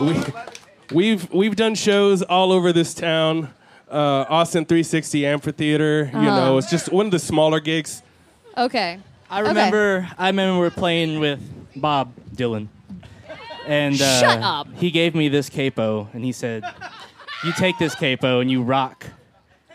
We, 0.01 0.23
we've 0.91 1.31
we've 1.31 1.55
done 1.55 1.75
shows 1.75 2.21
all 2.23 2.51
over 2.51 2.73
this 2.73 2.93
town. 2.93 3.53
Uh, 3.89 4.25
Austin 4.27 4.65
360 4.65 5.25
Amphitheater. 5.25 6.09
You 6.11 6.17
Uh-huh. 6.19 6.35
know, 6.45 6.57
it's 6.57 6.69
just 6.69 6.91
one 6.91 7.05
of 7.05 7.11
the 7.11 7.19
smaller 7.19 7.59
gigs. 7.59 8.01
Okay. 8.57 8.99
I 9.29 9.39
remember. 9.39 10.09
I 10.17 10.27
remember 10.27 10.53
we 10.55 10.59
were 10.61 10.69
playing 10.71 11.19
with 11.19 11.39
Bob 11.75 12.11
Dylan, 12.35 12.67
and 13.67 13.95
uh, 14.01 14.19
Shut 14.19 14.41
up. 14.41 14.67
He 14.75 14.91
gave 14.91 15.15
me 15.15 15.29
this 15.29 15.49
capo, 15.49 16.07
and 16.13 16.23
he 16.23 16.31
said, 16.31 16.63
"You 17.43 17.51
take 17.53 17.77
this 17.77 17.95
capo 17.95 18.39
and 18.39 18.49
you 18.51 18.61
rock." 18.63 19.05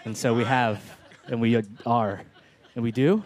And 0.05 0.17
so 0.17 0.33
we 0.35 0.45
have, 0.45 0.81
and 1.27 1.41
we 1.41 1.61
are, 1.87 2.21
and 2.79 2.85
we 2.85 2.93
do. 2.93 3.25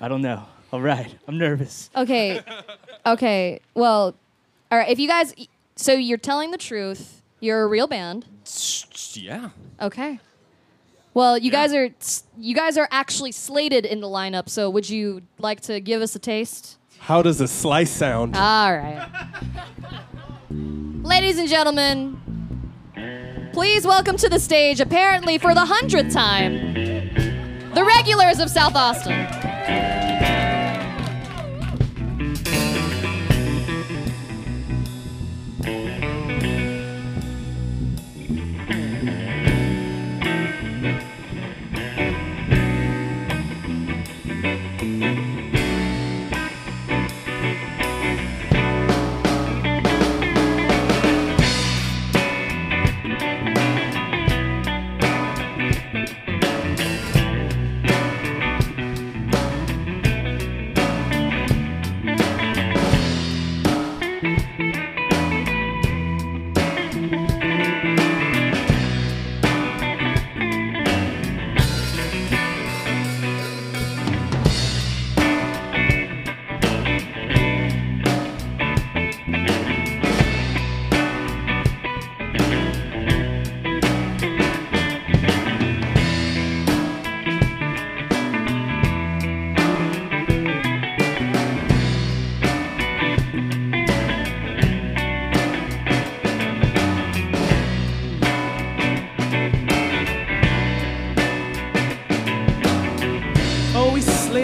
I 0.00 0.08
don't 0.08 0.22
know. 0.22 0.44
All 0.72 0.80
right, 0.80 1.14
I'm 1.28 1.36
nervous. 1.36 1.90
Okay. 1.94 2.40
Okay. 3.04 3.60
Well, 3.74 4.14
all 4.72 4.78
right. 4.78 4.88
If 4.88 4.98
you 4.98 5.06
guys, 5.06 5.34
so 5.76 5.92
you're 5.92 6.16
telling 6.16 6.52
the 6.52 6.58
truth. 6.58 7.20
You're 7.38 7.62
a 7.62 7.66
real 7.66 7.86
band. 7.86 8.24
Yeah. 9.12 9.50
Okay. 9.80 10.20
Well, 11.12 11.36
you 11.36 11.50
guys 11.50 11.74
are 11.74 11.90
you 12.38 12.54
guys 12.54 12.78
are 12.78 12.88
actually 12.90 13.32
slated 13.32 13.84
in 13.84 14.00
the 14.00 14.06
lineup. 14.06 14.48
So 14.48 14.70
would 14.70 14.88
you 14.88 15.20
like 15.38 15.60
to 15.62 15.80
give 15.80 16.00
us 16.00 16.16
a 16.16 16.18
taste? 16.18 16.78
How 16.98 17.20
does 17.20 17.42
a 17.42 17.48
slice 17.48 17.90
sound? 17.90 18.36
All 18.36 18.74
right. 18.74 19.06
Ladies 20.50 21.36
and 21.38 21.46
gentlemen, 21.46 22.18
please 23.52 23.86
welcome 23.86 24.16
to 24.16 24.30
the 24.30 24.40
stage, 24.40 24.80
apparently 24.80 25.36
for 25.36 25.52
the 25.52 25.66
hundredth 25.66 26.10
time, 26.10 26.74
the 27.78 27.84
regulars 27.84 28.40
of 28.40 28.50
South 28.50 28.74
Austin. 28.74 29.14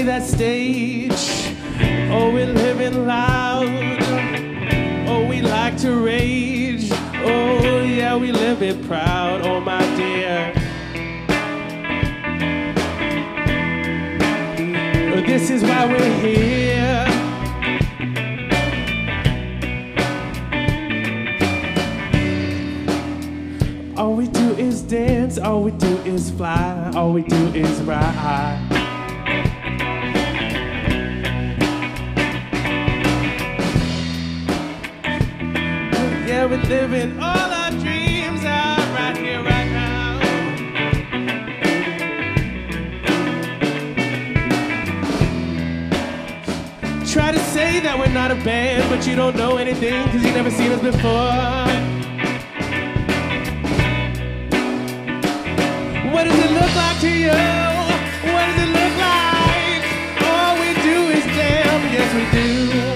That 0.05 0.23
stage. 0.23 1.55
Oh, 2.11 2.31
we're 2.33 2.47
living 2.47 3.07
loud. 3.07 3.67
Oh, 5.09 5.27
we 5.27 5.41
like 5.41 5.77
to 5.79 5.95
rage. 5.97 6.91
Oh, 6.93 7.83
yeah, 7.83 8.17
we 8.17 8.33
live 8.33 8.63
it 8.63 8.87
proud. 8.87 9.43
Oh, 9.43 9.61
my 9.61 9.81
dear. 9.97 10.53
This 15.35 15.51
is 15.51 15.63
why 15.65 15.87
we're 15.87 16.21
here. 16.21 17.05
All 23.97 24.15
we 24.15 24.29
do 24.29 24.55
is 24.57 24.83
dance, 24.83 25.39
all 25.39 25.63
we 25.63 25.73
do 25.73 25.97
is 26.05 26.31
fly, 26.31 26.93
all 26.95 27.13
we 27.13 27.23
do 27.25 27.47
is 27.49 27.83
ride. 27.83 28.64
living 36.69 37.19
all 37.19 37.53
our 37.53 37.71
dreams 37.73 38.45
out 38.45 38.79
right 38.95 39.17
here, 39.17 39.43
right 39.43 39.71
now. 39.71 40.19
Try 47.07 47.33
to 47.33 47.39
say 47.39 47.81
that 47.81 47.97
we're 47.99 48.13
not 48.13 48.31
a 48.31 48.37
band, 48.37 48.89
but 48.89 49.07
you 49.07 49.15
don't 49.15 49.37
know 49.37 49.59
anything 49.59 50.05
because 50.05 50.25
you've 50.25 50.35
never 50.35 50.51
seen 50.51 50.73
us 50.73 50.81
before. 50.81 51.13
What 56.13 56.25
does 56.25 56.39
it 56.39 56.51
look 56.51 56.75
like 56.75 57.01
to 57.01 57.11
you? 57.11 57.29
What 58.33 58.47
does 58.47 58.59
it 58.65 58.71
look 58.79 58.95
like? 59.05 59.85
All 60.23 60.55
we 60.59 60.73
do 60.83 61.11
is 61.13 61.25
jam, 61.37 61.81
yes 61.93 62.15
we 62.15 62.25
do. 62.39 62.94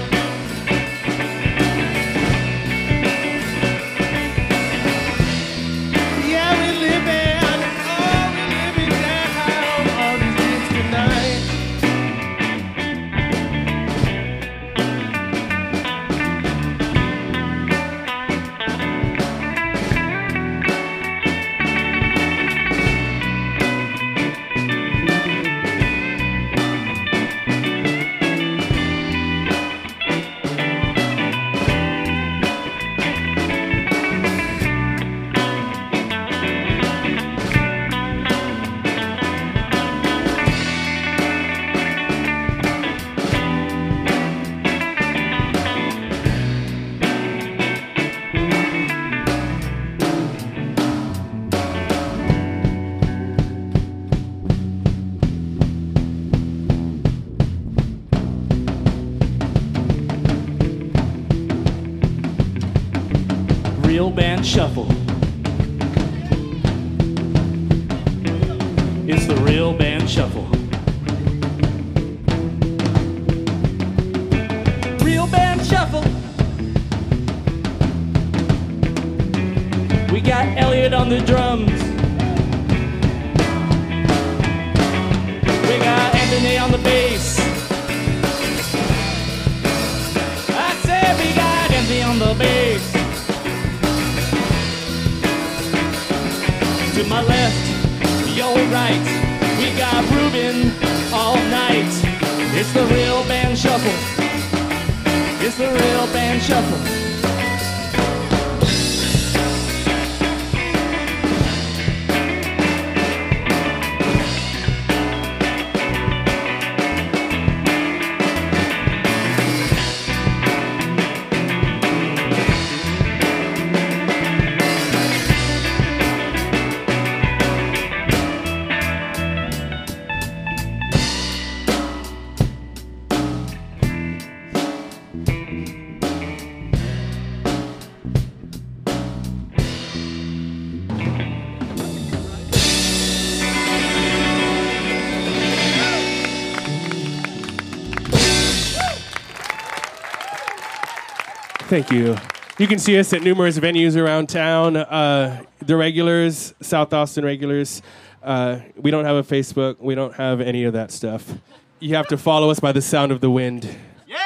Thank 151.69 151.91
you. 151.91 152.17
You 152.57 152.65
can 152.65 152.79
see 152.79 152.97
us 152.97 153.13
at 153.13 153.21
numerous 153.21 153.59
venues 153.59 153.95
around 153.95 154.27
town. 154.27 154.75
Uh, 154.75 155.43
the 155.59 155.77
regulars, 155.77 156.55
South 156.61 156.91
Austin 156.95 157.23
regulars. 157.23 157.83
Uh, 158.23 158.61
we 158.75 158.89
don't 158.89 159.05
have 159.05 159.17
a 159.17 159.21
Facebook. 159.21 159.79
We 159.79 159.93
don't 159.93 160.15
have 160.15 160.41
any 160.41 160.63
of 160.63 160.73
that 160.73 160.89
stuff. 160.89 161.31
You 161.79 161.93
have 161.93 162.07
to 162.07 162.17
follow 162.17 162.49
us 162.49 162.59
by 162.59 162.71
the 162.71 162.81
sound 162.81 163.11
of 163.11 163.21
the 163.21 163.29
wind. 163.29 163.69
Yeah! 164.07 164.17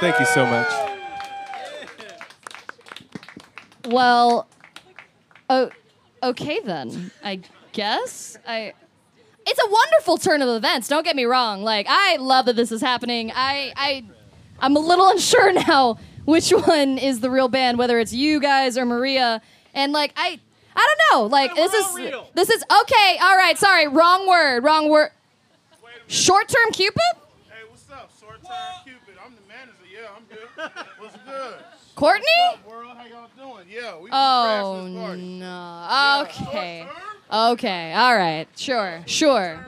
Thank 0.00 0.20
you 0.20 0.26
so 0.26 0.44
much. 0.44 0.70
Well, 3.86 4.46
oh, 5.48 5.70
okay 6.22 6.60
then. 6.60 7.10
I 7.24 7.40
guess 7.72 8.36
I. 8.46 8.74
It's 9.46 9.58
a 9.58 9.70
wonderful 9.70 10.18
turn 10.18 10.42
of 10.42 10.50
events. 10.50 10.88
Don't 10.88 11.04
get 11.04 11.16
me 11.16 11.24
wrong. 11.24 11.62
Like 11.62 11.86
I 11.88 12.16
love 12.16 12.44
that 12.44 12.56
this 12.56 12.70
is 12.70 12.82
happening. 12.82 13.32
I 13.34 13.72
I 13.76 14.04
I'm 14.60 14.76
a 14.76 14.80
little 14.80 15.08
unsure 15.12 15.54
now 15.54 15.96
which 16.24 16.50
one 16.66 16.98
is 16.98 17.20
the 17.20 17.30
real 17.30 17.48
band, 17.48 17.78
whether 17.78 17.98
it's 17.98 18.12
you 18.12 18.40
guys 18.40 18.76
or 18.78 18.84
Maria. 18.84 19.40
And 19.74 19.92
like 19.92 20.12
I 20.16 20.38
I 20.76 20.94
don't 21.10 21.20
know. 21.20 21.26
Like 21.26 21.54
this 21.54 21.72
is 21.72 21.94
this 22.34 22.50
is 22.50 22.64
okay. 22.82 23.18
All 23.20 23.36
right. 23.36 23.56
Sorry. 23.58 23.88
Wrong 23.88 24.26
word. 24.28 24.64
Wrong 24.64 24.88
word. 24.88 25.10
Short 26.08 26.48
term 26.48 26.72
Cupid. 26.72 27.00
Hey, 27.48 27.54
what's 27.68 27.90
up? 27.90 28.10
Short 28.20 28.42
time 28.42 28.52
Cupid. 28.84 29.14
I'm 29.24 29.34
the 29.34 29.40
manager. 29.48 29.72
Yeah, 29.90 30.08
I'm 30.16 30.24
good. 30.28 30.84
What's 30.98 31.16
good? 31.26 31.54
Courtney. 31.94 32.24
What's 32.48 32.58
up, 32.58 32.68
world? 32.68 32.96
How 32.96 33.04
y'all 33.06 33.54
doing? 33.54 33.66
Yeah, 33.70 33.98
we 33.98 34.10
Oh 34.12 34.82
crashed 34.82 34.94
this 34.94 35.04
party. 35.04 35.22
no. 35.22 36.22
Okay. 36.24 36.86
Okay. 37.52 37.92
All 37.94 38.16
right. 38.16 38.46
Sure. 38.56 39.02
Sure. 39.06 39.66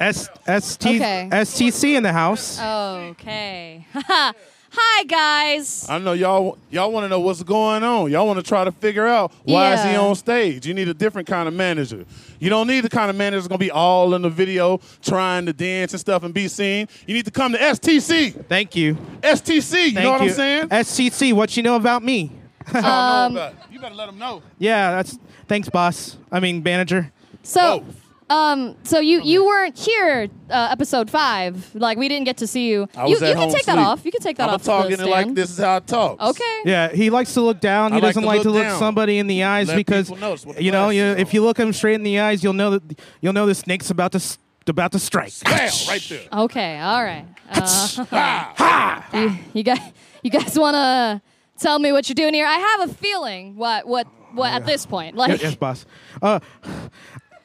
S 0.00 0.28
S 0.46 0.76
T 0.76 0.96
Okay. 0.96 1.28
STC 1.32 1.96
in 1.96 2.02
the 2.02 2.12
house. 2.12 2.58
Okay. 2.60 3.86
Hi 4.74 5.04
guys. 5.04 5.86
I 5.86 5.98
know 5.98 6.14
y'all 6.14 6.56
y'all 6.70 6.90
want 6.90 7.04
to 7.04 7.08
know 7.08 7.20
what's 7.20 7.42
going 7.42 7.82
on. 7.82 8.10
Y'all 8.10 8.26
want 8.26 8.38
to 8.38 8.42
try 8.42 8.64
to 8.64 8.72
figure 8.72 9.06
out 9.06 9.30
why 9.44 9.74
is 9.74 9.84
he 9.84 9.94
on 9.96 10.14
stage. 10.14 10.66
You 10.66 10.72
need 10.72 10.88
a 10.88 10.94
different 10.94 11.28
kind 11.28 11.46
of 11.46 11.52
manager. 11.52 12.06
You 12.40 12.48
don't 12.48 12.66
need 12.66 12.80
the 12.80 12.88
kind 12.88 13.10
of 13.10 13.16
manager 13.16 13.36
that's 13.36 13.48
gonna 13.48 13.58
be 13.58 13.70
all 13.70 14.14
in 14.14 14.22
the 14.22 14.30
video 14.30 14.80
trying 15.02 15.44
to 15.44 15.52
dance 15.52 15.92
and 15.92 16.00
stuff 16.00 16.22
and 16.22 16.32
be 16.32 16.48
seen. 16.48 16.88
You 17.06 17.12
need 17.14 17.26
to 17.26 17.30
come 17.30 17.52
to 17.52 17.58
STC. 17.58 18.46
Thank 18.46 18.74
you. 18.74 18.94
STC. 19.20 19.48
You 19.88 19.92
Thank 19.92 19.94
know 19.96 20.12
what 20.12 20.22
you. 20.22 20.28
I'm 20.28 20.34
saying? 20.34 20.68
STC, 20.70 21.32
what 21.34 21.54
you 21.54 21.62
know 21.62 21.76
about 21.76 22.02
me? 22.02 22.32
I 22.68 22.72
don't 22.72 22.82
know 22.82 22.88
Um, 22.88 23.32
about. 23.36 23.54
You 23.72 23.78
better 23.78 23.94
let 23.94 24.06
them 24.06 24.18
know. 24.18 24.42
Yeah, 24.58 24.92
that's 24.92 25.18
thanks, 25.48 25.68
boss. 25.68 26.16
I 26.30 26.40
mean, 26.40 26.62
manager. 26.62 27.12
So, 27.42 27.84
um, 28.32 28.76
so 28.84 28.98
you 28.98 29.20
you 29.22 29.44
weren't 29.44 29.76
here 29.76 30.28
uh, 30.48 30.68
episode 30.70 31.10
five. 31.10 31.74
Like 31.74 31.98
we 31.98 32.08
didn't 32.08 32.24
get 32.24 32.38
to 32.38 32.46
see 32.46 32.68
you. 32.68 32.88
I 32.96 33.06
you 33.06 33.12
was 33.12 33.20
you 33.20 33.26
at 33.28 33.32
can 33.34 33.42
home 33.42 33.52
take 33.52 33.66
that 33.66 33.74
sleep. 33.74 33.86
off. 33.86 34.04
You 34.06 34.10
can 34.12 34.20
take 34.22 34.36
that 34.38 34.48
I'm 34.48 34.54
off. 34.54 34.62
talking 34.64 34.96
the 34.96 35.04
it 35.04 35.08
like 35.08 35.24
stand. 35.24 35.36
this 35.36 35.50
is 35.50 35.58
how 35.58 35.76
it 35.76 35.86
talks. 35.86 36.22
Okay. 36.30 36.60
Yeah, 36.64 36.88
he 36.92 37.10
likes 37.10 37.34
to 37.34 37.42
look 37.42 37.60
down. 37.60 37.92
He 37.92 37.98
I 37.98 38.00
like 38.00 38.08
doesn't 38.10 38.22
to 38.22 38.26
like 38.28 38.36
look 38.38 38.44
to 38.44 38.50
look 38.50 38.62
down. 38.64 38.78
somebody 38.78 39.18
in 39.18 39.26
the 39.26 39.42
eyes 39.44 39.68
Let 39.68 39.76
because 39.76 40.08
people 40.08 40.20
notice 40.20 40.46
what 40.46 40.56
the 40.56 40.62
you 40.64 40.72
know, 40.72 40.88
you, 40.88 41.02
glasses 41.02 41.22
if 41.22 41.34
you 41.34 41.42
look 41.42 41.58
him 41.58 41.72
straight 41.72 41.94
in 41.96 42.02
the 42.04 42.20
eyes, 42.20 42.42
you'll 42.42 42.52
know 42.54 42.70
that 42.78 42.98
you'll 43.20 43.34
know 43.34 43.46
the 43.46 43.54
snake's 43.54 43.90
about 43.90 44.12
to 44.12 44.16
s- 44.16 44.38
about 44.66 44.92
to 44.92 44.98
strike. 44.98 45.32
Bam, 45.44 45.70
right 45.88 46.06
there. 46.08 46.28
Okay. 46.32 46.78
All 46.78 47.04
right. 47.04 47.26
Uh, 47.50 49.02
you, 49.14 49.38
you 49.52 49.62
guys, 49.62 49.80
you 50.22 50.30
guys 50.30 50.58
want 50.58 50.74
to 50.74 51.20
tell 51.58 51.78
me 51.78 51.92
what 51.92 52.08
you're 52.08 52.14
doing 52.14 52.32
here? 52.34 52.46
I 52.46 52.58
have 52.78 52.90
a 52.90 52.94
feeling 52.94 53.56
what 53.56 53.86
what 53.86 54.06
what 54.34 54.52
at 54.52 54.64
this 54.66 54.86
point. 54.86 55.16
Like, 55.16 55.42
yes, 55.42 55.54
boss. 55.56 55.84
Uh, 56.22 56.40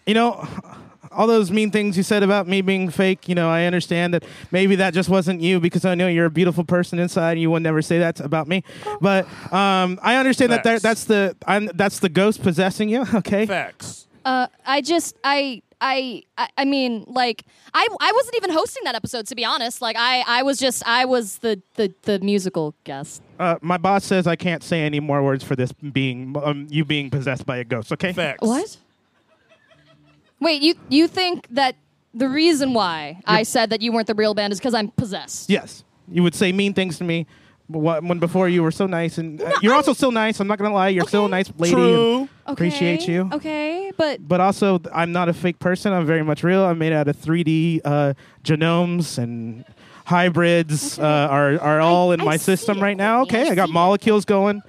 you 0.07 0.13
know, 0.13 0.47
all 1.11 1.27
those 1.27 1.51
mean 1.51 1.71
things 1.71 1.97
you 1.97 2.03
said 2.03 2.23
about 2.23 2.47
me 2.47 2.61
being 2.61 2.89
fake. 2.89 3.27
You 3.27 3.35
know, 3.35 3.49
I 3.49 3.65
understand 3.65 4.13
that 4.13 4.23
maybe 4.51 4.75
that 4.77 4.93
just 4.93 5.09
wasn't 5.09 5.41
you 5.41 5.59
because 5.59 5.83
I 5.85 5.95
know 5.95 6.07
you're 6.07 6.25
a 6.27 6.31
beautiful 6.31 6.63
person 6.63 6.99
inside. 6.99 7.31
and 7.33 7.41
You 7.41 7.49
would 7.51 7.63
never 7.63 7.81
say 7.81 7.99
that 7.99 8.19
about 8.19 8.47
me. 8.47 8.63
But 9.01 9.25
um, 9.51 9.99
I 10.03 10.15
understand 10.17 10.51
that 10.51 10.63
there, 10.63 10.79
that's 10.79 11.05
the 11.05 11.35
I'm, 11.45 11.67
that's 11.73 11.99
the 11.99 12.09
ghost 12.09 12.41
possessing 12.43 12.89
you. 12.89 13.05
Okay. 13.17 13.45
Facts. 13.45 14.07
uh, 14.25 14.47
I 14.65 14.81
just 14.81 15.15
I. 15.23 15.61
I, 15.79 16.23
I 16.39 16.49
I 16.57 16.65
mean 16.65 17.03
like 17.05 17.45
I 17.71 17.87
I 18.01 18.11
wasn't 18.11 18.35
even 18.37 18.49
hosting 18.49 18.83
that 18.85 18.95
episode 18.95 19.27
to 19.27 19.35
be 19.35 19.45
honest 19.45 19.79
like 19.79 19.95
I 19.95 20.23
I 20.25 20.41
was 20.41 20.57
just 20.57 20.81
I 20.87 21.05
was 21.05 21.37
the 21.37 21.61
the, 21.75 21.93
the 22.01 22.17
musical 22.17 22.73
guest 22.83 23.21
Uh, 23.37 23.57
my 23.61 23.77
boss 23.77 24.03
says 24.03 24.25
I 24.25 24.35
can't 24.35 24.63
say 24.63 24.81
any 24.81 24.99
more 24.99 25.21
words 25.21 25.43
for 25.43 25.55
this 25.55 25.71
being 25.73 26.35
um, 26.43 26.65
you 26.71 26.83
being 26.83 27.11
possessed 27.11 27.45
by 27.45 27.57
a 27.57 27.63
ghost. 27.63 27.91
Okay. 27.93 28.11
Facts. 28.11 28.39
what 28.41 28.77
Wait, 30.39 30.61
you 30.61 30.75
you 30.89 31.07
think 31.07 31.47
that 31.51 31.75
the 32.13 32.29
reason 32.29 32.73
why 32.73 33.19
I 33.25 33.43
said 33.43 33.69
that 33.71 33.81
you 33.81 33.91
weren't 33.91 34.07
the 34.07 34.15
real 34.15 34.33
band 34.33 34.53
is 34.53 34.59
because 34.59 34.73
I'm 34.73 34.89
possessed? 34.89 35.49
Yes, 35.49 35.83
you 36.11 36.23
would 36.23 36.35
say 36.35 36.51
mean 36.51 36.73
things 36.73 36.97
to 36.99 37.03
me. 37.03 37.25
but 37.69 37.79
wh- 37.79 38.03
When 38.07 38.19
before 38.19 38.47
you 38.49 38.63
were 38.63 38.71
so 38.71 38.85
nice, 38.87 39.17
and 39.17 39.41
uh, 39.41 39.51
you're 39.61 39.73
also 39.75 39.93
still 39.93 40.11
nice. 40.11 40.39
I'm 40.39 40.47
not 40.47 40.57
gonna 40.57 40.73
lie, 40.73 40.89
you're 40.89 41.07
still 41.07 41.25
a 41.25 41.29
nice 41.29 41.51
lady. 41.57 41.73
True. 41.75 42.19
And 42.21 42.29
appreciate 42.45 43.07
you. 43.07 43.29
Okay, 43.33 43.91
but 43.97 44.25
But 44.27 44.39
also, 44.39 44.77
th- 44.77 44.89
I'm 44.95 45.11
not 45.11 45.27
a 45.29 45.33
fake 45.33 45.59
person. 45.59 45.91
I'm 45.93 46.05
very 46.05 46.23
much 46.23 46.43
real. 46.43 46.63
I'm 46.63 46.77
made 46.77 46.93
out 46.93 47.07
of 47.07 47.17
3D 47.17 47.81
uh, 47.83 48.13
genomes 48.43 49.17
and 49.17 49.65
hybrids 50.05 50.97
uh, 50.97 51.03
are 51.29 51.59
are 51.59 51.79
all 51.81 52.11
in 52.13 52.21
I 52.21 52.23
my 52.23 52.37
see 52.37 52.55
system 52.55 52.77
it. 52.77 52.81
right 52.81 52.97
now. 52.97 53.17
Yeah, 53.17 53.21
Okay, 53.23 53.47
I 53.49 53.51
I 53.51 53.55
got 53.55 53.65
see 53.67 53.71
it. 53.71 53.73
molecules 53.73 54.25
going. 54.25 54.61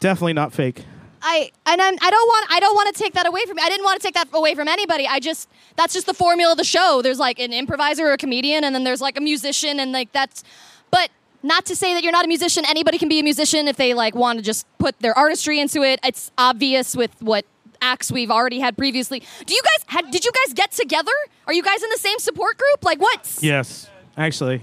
Definitely 0.00 0.32
not 0.34 0.52
fake. 0.52 0.84
I 1.22 1.50
and 1.66 1.80
I'm, 1.80 1.94
I 2.00 2.10
don't 2.10 2.26
want 2.28 2.46
I 2.50 2.60
don't 2.60 2.74
want 2.74 2.94
to 2.94 3.02
take 3.02 3.14
that 3.14 3.26
away 3.26 3.44
from 3.46 3.56
me. 3.56 3.62
I 3.64 3.68
didn't 3.68 3.84
want 3.84 4.00
to 4.00 4.06
take 4.06 4.14
that 4.14 4.28
away 4.32 4.54
from 4.54 4.68
anybody. 4.68 5.06
I 5.06 5.20
just 5.20 5.48
that's 5.76 5.94
just 5.94 6.06
the 6.06 6.14
formula 6.14 6.52
of 6.52 6.58
the 6.58 6.64
show. 6.64 7.00
There's 7.02 7.18
like 7.18 7.38
an 7.38 7.52
improviser 7.52 8.06
or 8.06 8.12
a 8.12 8.18
comedian, 8.18 8.64
and 8.64 8.74
then 8.74 8.84
there's 8.84 9.00
like 9.00 9.16
a 9.16 9.20
musician, 9.20 9.80
and 9.80 9.92
like 9.92 10.12
that's. 10.12 10.42
But 10.90 11.10
not 11.42 11.64
to 11.66 11.76
say 11.76 11.94
that 11.94 12.02
you're 12.02 12.12
not 12.12 12.24
a 12.24 12.28
musician. 12.28 12.64
Anybody 12.68 12.98
can 12.98 13.08
be 13.08 13.20
a 13.20 13.22
musician 13.22 13.68
if 13.68 13.76
they 13.76 13.94
like 13.94 14.14
want 14.14 14.38
to 14.38 14.44
just 14.44 14.66
put 14.78 14.98
their 15.00 15.16
artistry 15.16 15.60
into 15.60 15.82
it. 15.82 16.00
It's 16.04 16.30
obvious 16.36 16.96
with 16.96 17.14
what 17.20 17.44
acts 17.80 18.12
we've 18.12 18.30
already 18.30 18.60
had 18.60 18.76
previously. 18.76 19.22
Do 19.46 19.54
you 19.54 19.62
guys 19.62 19.84
had? 19.86 20.10
Did 20.10 20.24
you 20.24 20.32
guys 20.44 20.54
get 20.54 20.72
together? 20.72 21.12
Are 21.46 21.52
you 21.52 21.62
guys 21.62 21.82
in 21.82 21.90
the 21.90 21.98
same 21.98 22.18
support 22.18 22.58
group? 22.58 22.84
Like 22.84 23.00
what? 23.00 23.38
Yes, 23.40 23.88
actually. 24.16 24.62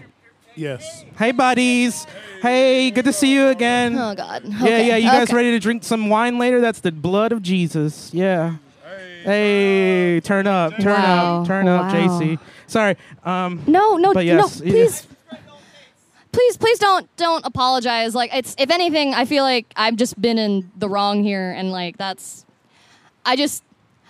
Yes. 0.58 1.06
Hey, 1.18 1.32
buddies. 1.32 2.06
Hey, 2.42 2.90
good 2.92 3.06
to 3.06 3.14
see 3.14 3.34
you 3.34 3.48
again. 3.50 3.96
Oh 3.98 4.16
God. 4.16 4.44
Yeah, 4.46 4.58
Okay, 4.64 4.88
yeah. 4.88 4.96
You 4.98 5.10
guys 5.10 5.28
okay. 5.30 5.36
ready 5.36 5.52
to 5.52 5.60
drink 5.60 5.84
some 5.84 6.10
wine 6.10 6.38
later? 6.40 6.60
That's 6.62 6.80
the 6.82 6.92
blood 6.92 7.32
of 7.32 7.42
Jesus. 7.42 8.12
Yeah. 8.14 8.56
Hey, 9.24 10.20
turn 10.24 10.48
up, 10.48 10.74
turn 10.78 10.86
Wow, 10.94 11.42
up, 11.42 11.48
turn 11.48 11.68
up, 11.68 11.92
wow. 11.92 11.94
JC. 11.94 12.40
Sorry. 12.68 12.96
Um, 13.26 13.62
No, 13.68 13.98
no, 13.98 14.14
But 14.14 14.26
yes, 14.26 14.60
no. 14.62 14.66
yeah. 14.66 14.72
Please, 14.72 15.08
please, 16.32 16.58
please 16.58 16.80
don't 16.80 17.14
don't 17.18 17.46
apologize. 17.46 18.16
Like 18.16 18.34
it's 18.34 18.56
if 18.58 18.70
anything, 18.72 19.14
I 19.14 19.26
feel 19.26 19.44
like 19.44 19.66
I've 19.76 19.96
just 19.96 20.20
been 20.22 20.38
in 20.38 20.72
the 20.78 20.88
wrong 20.90 21.24
here, 21.24 21.52
and 21.52 21.72
like 21.72 21.98
that's. 21.98 22.46
I 23.26 23.36
just. 23.36 23.64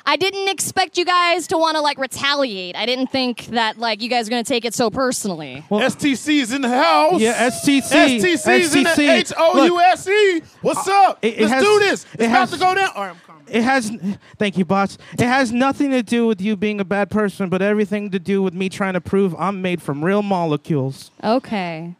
I 0.09 0.15
didn't 0.15 0.47
expect 0.47 0.97
you 0.97 1.03
guys 1.03 1.47
to 1.47 1.57
want 1.57 1.75
to 1.75 1.81
like 1.81 1.97
retaliate. 1.97 2.77
I 2.77 2.85
didn't 2.85 3.07
think 3.07 3.47
that 3.47 3.77
like 3.77 4.01
you 4.01 4.07
guys 4.09 4.25
are 4.27 4.29
gonna 4.29 4.43
take 4.45 4.63
it 4.63 4.73
so 4.73 4.89
personally. 4.89 5.65
Well, 5.69 5.81
STC's 5.81 6.53
in 6.53 6.61
the 6.61 6.69
house. 6.69 7.19
Yeah, 7.19 7.49
STC. 7.49 7.81
STC's 8.21 8.73
in 8.75 8.83
the 8.83 8.89
STC. 8.89 9.09
H 9.09 9.33
O 9.37 9.65
U 9.65 9.79
S 9.81 10.07
E. 10.07 10.41
What's 10.61 10.87
uh, 10.87 11.09
up? 11.09 11.19
it- 11.21 11.33
it 11.35 11.41
Let's 11.41 11.51
has- 11.53 11.63
do 11.63 11.79
this. 11.79 12.03
it 12.03 12.09
It's 12.13 12.23
about 12.23 12.29
has- 12.39 12.51
to 12.51 12.57
go 12.57 12.73
down. 12.73 12.89
All 12.95 13.03
right, 13.03 13.09
I'm 13.11 13.19
coming. 13.27 13.43
It 13.49 13.63
has, 13.63 13.91
thank 14.37 14.57
you, 14.57 14.63
boss. 14.65 14.97
It 15.13 15.21
has 15.21 15.51
nothing 15.51 15.91
to 15.91 16.01
do 16.03 16.25
with 16.25 16.39
you 16.41 16.55
being 16.55 16.79
a 16.79 16.85
bad 16.85 17.09
person, 17.09 17.49
but 17.49 17.61
everything 17.61 18.09
to 18.11 18.19
do 18.19 18.41
with 18.41 18.53
me 18.53 18.69
trying 18.69 18.93
to 18.93 19.01
prove 19.01 19.35
I'm 19.37 19.61
made 19.61 19.81
from 19.81 20.03
real 20.05 20.21
molecules. 20.21 21.11
Okay. 21.23 21.95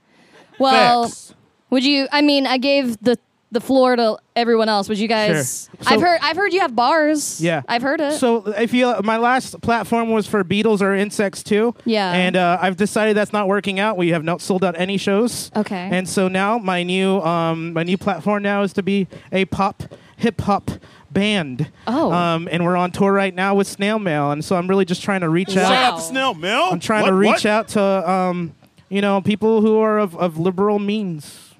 Well, 0.59 1.03
Facts. 1.05 1.33
would 1.69 1.83
you? 1.85 2.07
I 2.11 2.21
mean, 2.21 2.47
I 2.47 2.57
gave 2.57 2.97
the 3.01 3.17
the 3.51 3.61
floor 3.61 3.95
to 3.95 4.17
everyone 4.35 4.67
else. 4.67 4.89
Would 4.89 4.99
you 4.99 5.07
guys? 5.07 5.69
Sure. 5.71 5.85
So- 5.85 5.93
I've 5.95 6.01
heard. 6.01 6.19
I've 6.21 6.35
heard 6.35 6.51
you 6.53 6.59
have 6.59 6.75
bars. 6.75 7.39
Yeah, 7.39 7.61
I've 7.67 7.81
heard 7.81 8.01
it. 8.01 8.13
So 8.13 8.45
if 8.47 8.73
you, 8.73 8.93
my 9.03 9.17
last 9.17 9.61
platform 9.61 10.09
was 10.09 10.27
for 10.27 10.43
Beatles 10.43 10.81
or 10.81 10.93
insects 10.93 11.43
too. 11.43 11.73
Yeah. 11.85 12.11
and 12.11 12.35
uh, 12.35 12.57
I've 12.61 12.75
decided 12.75 13.15
that's 13.15 13.31
not 13.31 13.47
working 13.47 13.79
out. 13.79 13.95
We 13.95 14.09
have 14.09 14.23
not 14.23 14.41
sold 14.41 14.63
out 14.65 14.77
any 14.77 14.97
shows. 14.97 15.49
Okay. 15.55 15.89
and 15.91 16.07
so 16.09 16.27
now 16.27 16.57
my 16.57 16.83
new, 16.83 17.21
um, 17.21 17.71
my 17.73 17.83
new 17.83 17.97
platform 17.97 18.43
now 18.43 18.63
is 18.63 18.73
to 18.73 18.83
be 18.83 19.07
a 19.31 19.45
pop 19.45 19.83
hip 20.17 20.41
hop 20.41 20.69
band. 21.09 21.71
Oh. 21.87 22.11
um, 22.11 22.49
and 22.51 22.65
we're 22.65 22.75
on 22.75 22.91
tour 22.91 23.13
right 23.13 23.33
now 23.33 23.55
with 23.55 23.67
Snail 23.67 23.97
Mail, 23.97 24.31
and 24.31 24.43
so 24.43 24.57
I'm 24.57 24.67
really 24.67 24.83
just 24.85 25.01
trying 25.01 25.21
to 25.21 25.29
reach 25.29 25.55
Wow. 25.55 25.61
out. 25.63 25.67
Shout 25.69 25.93
out 25.93 25.95
to 25.99 26.03
Snail 26.03 26.33
Mail. 26.33 26.67
I'm 26.71 26.79
trying 26.81 27.03
What, 27.03 27.09
to 27.11 27.15
reach 27.15 27.31
what? 27.31 27.45
out 27.45 27.67
to, 27.69 28.11
um, 28.11 28.53
you 28.89 28.99
know, 29.01 29.21
people 29.21 29.61
who 29.61 29.77
are 29.79 29.99
of, 29.99 30.17
of 30.17 30.37
liberal 30.37 30.79
means. 30.79 31.53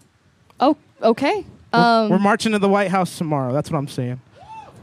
oh, 0.60 0.76
okay. 1.02 1.46
We're- 1.74 1.84
Um, 1.84 2.09
we're 2.09 2.20
marching 2.20 2.51
to 2.53 2.59
the 2.59 2.70
White 2.70 2.89
House 2.91 3.18
tomorrow. 3.18 3.51
That's 3.53 3.70
what 3.72 3.78
I'm 3.78 3.88
saying. 3.88 4.20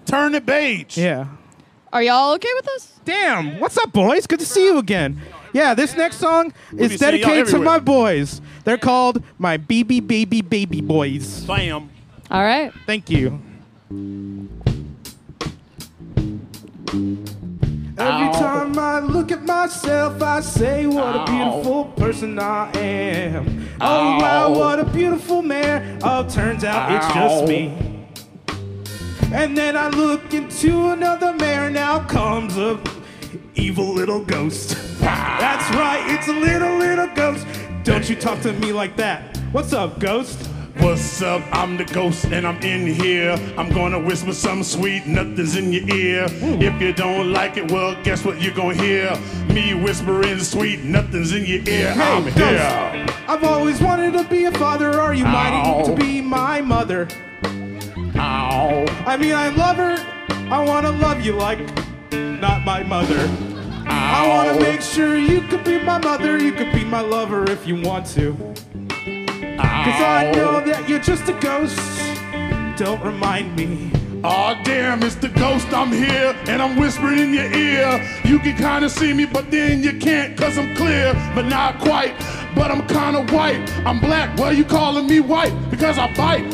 Turn 0.07 0.33
the 0.33 0.41
beige. 0.41 0.97
Yeah. 0.99 1.27
are 1.93 2.03
y'all 2.03 2.35
okay 2.35 2.49
with 2.57 2.65
this? 2.67 2.93
Damn, 3.05 3.61
what's 3.61 3.79
up, 3.79 3.93
boys? 3.93 4.27
Good 4.27 4.41
to 4.41 4.47
see 4.47 4.65
you 4.65 4.79
again. 4.79 5.21
Yeah, 5.53 5.75
this 5.75 5.97
next 5.97 6.17
song 6.17 6.53
is 6.77 6.99
dedicated 6.99 7.47
to 7.49 7.59
my 7.61 7.79
boys. 7.79 8.41
They're 8.65 8.77
called 8.79 9.23
my 9.39 9.57
BB 9.59 10.01
Baby 10.07 10.43
Baby 10.43 10.81
Boys. 10.81 11.45
Bam. 11.45 11.89
All 12.31 12.43
right. 12.43 12.73
Thank 12.87 13.09
you. 13.11 13.41
Every 17.97 18.33
time 18.33 18.77
I 18.77 18.99
look 18.99 19.31
at 19.31 19.45
myself, 19.45 20.21
I 20.21 20.41
say, 20.41 20.85
What 20.87 21.15
a 21.15 21.25
beautiful 21.31 21.85
person 21.97 22.41
I 22.41 22.69
am. 22.77 23.69
Oh, 23.81 24.19
wow, 24.19 24.51
what 24.53 24.81
a 24.81 24.85
beautiful 24.85 25.43
man. 25.43 26.01
Oh, 26.03 26.29
turns 26.29 26.65
out 26.65 26.91
it's 26.91 27.15
just 27.15 27.47
me. 27.47 27.73
And 29.33 29.57
then 29.57 29.77
I 29.77 29.89
look 29.91 30.35
into 30.35 30.91
another 30.91 31.35
mirror, 31.35 31.71
now 31.71 32.01
comes 32.01 32.57
a 32.57 32.81
evil 33.55 33.95
little 33.95 34.25
ghost. 34.25 34.77
That's 34.99 35.77
right, 35.77 36.05
it's 36.09 36.27
a 36.27 36.33
little, 36.33 36.77
little 36.79 37.09
ghost. 37.15 37.47
Don't 37.85 38.09
you 38.11 38.17
talk 38.17 38.41
to 38.41 38.53
me 38.55 38.73
like 38.73 38.97
that. 38.97 39.37
What's 39.53 39.73
up, 39.73 40.01
ghost? 40.01 40.51
What's 40.79 41.23
up? 41.23 41.43
I'm 41.53 41.77
the 41.77 41.85
ghost 41.85 42.25
and 42.27 42.47
I'm 42.47 42.61
in 42.63 42.87
here. 42.87 43.39
I'm 43.57 43.71
gonna 43.71 43.99
whisper 43.99 44.33
something 44.33 44.65
sweet, 44.65 45.07
nothing's 45.07 45.57
in 45.57 45.73
your 45.73 45.89
ear. 45.95 46.27
If 46.31 46.81
you 46.81 46.93
don't 46.93 47.33
like 47.33 47.57
it, 47.57 47.71
well, 47.71 48.01
guess 48.03 48.25
what 48.25 48.43
you're 48.43 48.55
gonna 48.55 48.75
hear? 48.75 49.17
Me 49.49 49.75
whispering 49.75 50.41
sweet, 50.41 50.83
nothing's 50.83 51.33
in 51.33 51.45
your 51.47 51.67
ear. 51.69 51.95
I'm 51.97 52.25
ghost. 52.25 52.37
here. 52.37 53.07
I've 53.29 53.45
always 53.45 53.81
wanted 53.81 54.13
to 54.15 54.25
be 54.25 54.47
a 54.47 54.53
father. 54.53 55.01
Are 55.01 55.15
you 55.15 55.25
mighty 55.25 55.85
to 55.85 55.95
be 55.95 56.21
my 56.21 56.61
mother? 56.61 57.09
Ow. 58.17 58.85
I 59.07 59.17
mean, 59.17 59.35
I 59.35 59.49
love 59.51 59.77
her. 59.77 59.97
I 60.51 60.65
want 60.65 60.87
to 60.87 60.93
love 60.93 61.25
you 61.25 61.33
like 61.33 61.61
not 62.13 62.65
my 62.65 62.83
mother. 62.83 63.31
I 63.87 64.27
want 64.29 64.59
to 64.59 64.65
make 64.65 64.81
sure 64.81 65.17
you 65.17 65.41
could 65.43 65.65
be 65.65 65.79
my 65.79 65.99
mother. 65.99 66.39
You 66.39 66.53
could 66.53 66.73
be 66.73 66.85
my 66.85 67.01
lover 67.01 67.49
if 67.51 67.67
you 67.67 67.81
want 67.81 68.07
to. 68.09 68.55
Cause 69.85 70.01
I 70.01 70.33
know 70.33 70.65
that 70.65 70.89
you're 70.89 70.99
just 70.99 71.29
a 71.29 71.35
ghost. 71.35 71.79
Don't 72.79 73.05
remind 73.05 73.55
me. 73.55 73.91
Aw, 74.25 74.63
damn, 74.63 75.03
it's 75.03 75.17
the 75.17 75.29
ghost. 75.29 75.67
I'm 75.75 75.93
here 75.93 76.35
and 76.49 76.63
I'm 76.63 76.79
whispering 76.79 77.19
in 77.19 77.35
your 77.35 77.53
ear. 77.53 78.21
You 78.25 78.39
can 78.39 78.57
kinda 78.57 78.89
see 78.89 79.13
me, 79.13 79.27
but 79.27 79.51
then 79.51 79.83
you 79.83 79.99
can't, 79.99 80.39
cause 80.39 80.57
I'm 80.57 80.75
clear, 80.75 81.13
but 81.35 81.45
not 81.45 81.81
quite. 81.81 82.15
But 82.55 82.71
I'm 82.71 82.87
kinda 82.87 83.31
white. 83.31 83.61
I'm 83.85 84.01
black. 84.01 84.35
Well, 84.39 84.55
you 84.55 84.65
calling 84.65 85.07
me 85.07 85.21
white 85.21 85.53
because 85.69 85.99
I 85.99 86.11
bite. 86.15 86.47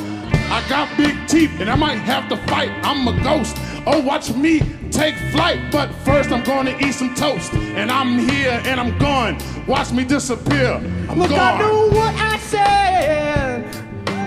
I 0.51 0.69
got 0.69 0.89
big 0.97 1.15
teeth 1.29 1.61
and 1.61 1.71
I 1.71 1.77
might 1.77 1.99
have 1.99 2.29
to 2.31 2.37
fight. 2.49 2.73
I'm 2.83 3.07
a 3.07 3.15
ghost. 3.23 3.57
Oh, 3.87 4.01
watch 4.01 4.31
me 4.33 4.61
take 4.91 5.15
flight. 5.33 5.59
But 5.71 5.93
first, 6.05 6.31
I'm 6.31 6.43
gonna 6.45 6.77
eat 6.81 6.93
some 6.93 7.15
toast. 7.15 7.53
And 7.55 7.91
I'm 7.91 8.19
here 8.19 8.61
and 8.65 8.81
I'm 8.81 8.99
gone. 8.99 9.39
Watch 9.67 9.93
me 9.93 10.05
disappear. 10.05 10.75
I'm 11.09 11.19
Look, 11.19 11.31
gone. 11.31 11.41
I 11.41 11.59
knew 11.59 11.97
what 11.97 12.15
I 12.15 12.39
said. 12.39 13.65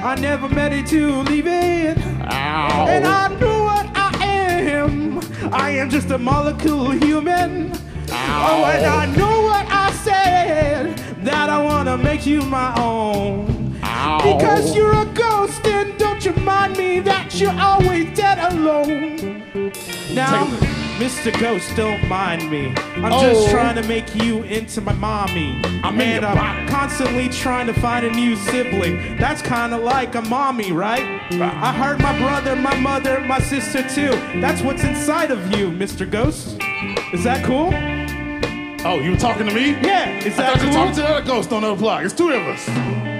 I 0.03 0.15
never 0.15 0.49
meant 0.49 0.73
it 0.73 0.87
to 0.87 1.21
leave 1.23 1.47
it. 1.47 1.97
Ow. 1.97 2.87
And 2.87 3.05
I 3.05 3.27
know 3.39 3.63
what 3.63 3.87
I 3.95 4.25
am. 4.25 5.19
I 5.53 5.69
am 5.71 5.89
just 5.89 6.09
a 6.11 6.17
molecule 6.17 6.91
human. 6.91 7.71
Oh, 8.09 8.65
and 8.65 8.85
I 8.85 9.05
know 9.15 9.41
what 9.41 9.65
I 9.69 9.91
said. 10.03 10.97
That 11.23 11.49
I 11.49 11.63
wanna 11.63 11.97
make 11.97 12.25
you 12.25 12.41
my 12.41 12.73
own. 12.77 13.79
Because 14.23 14.75
you're 14.75 14.95
a 14.95 15.05
ghost, 15.05 15.65
don't 16.23 16.37
you 16.37 16.43
mind 16.43 16.77
me 16.77 16.99
that 17.01 17.37
you're 17.39 17.51
always 17.59 18.15
dead 18.15 18.39
alone. 18.53 19.17
Now, 20.13 20.45
Mr. 20.99 21.37
Ghost, 21.37 21.75
don't 21.75 22.07
mind 22.07 22.49
me. 22.49 22.73
I'm 22.95 23.11
Oh. 23.11 23.21
just 23.21 23.49
trying 23.49 23.75
to 23.75 23.83
make 23.83 24.15
you 24.15 24.43
into 24.43 24.79
my 24.79 24.93
mommy. 24.93 25.59
I'm 25.83 25.99
and 25.99 26.25
I'm 26.25 26.37
body. 26.37 26.67
constantly 26.67 27.27
trying 27.29 27.67
to 27.67 27.73
find 27.73 28.05
a 28.05 28.09
new 28.11 28.35
sibling. 28.37 29.17
That's 29.17 29.41
kind 29.41 29.73
of 29.73 29.81
like 29.83 30.15
a 30.15 30.21
mommy, 30.21 30.71
right? 30.71 31.03
I 31.41 31.73
heard 31.73 31.99
my 31.99 32.17
brother, 32.19 32.55
my 32.55 32.75
mother, 32.79 33.19
my 33.21 33.39
sister 33.39 33.83
too. 33.89 34.11
That's 34.39 34.61
what's 34.61 34.83
inside 34.83 35.29
of 35.31 35.39
you, 35.57 35.71
Mr. 35.71 36.09
Ghost. 36.09 36.55
Is 37.11 37.23
that 37.25 37.43
cool? 37.43 37.73
Oh, 38.85 38.99
you 38.99 39.11
were 39.11 39.17
talking 39.17 39.47
to 39.47 39.53
me? 39.53 39.71
Yeah, 39.81 40.09
is 40.19 40.37
I 40.39 40.43
that 40.43 40.53
thought 40.53 40.61
you 40.61 40.67
were 40.67 40.73
cool? 40.73 40.83
talking 40.85 40.95
to 40.95 41.01
the 41.01 41.07
other 41.09 41.25
ghost 41.25 41.51
on 41.51 41.61
the 41.63 41.67
other 41.71 41.79
block. 41.79 42.03
It's 42.05 42.13
two 42.13 42.29
of 42.31 42.43
us. 42.47 43.12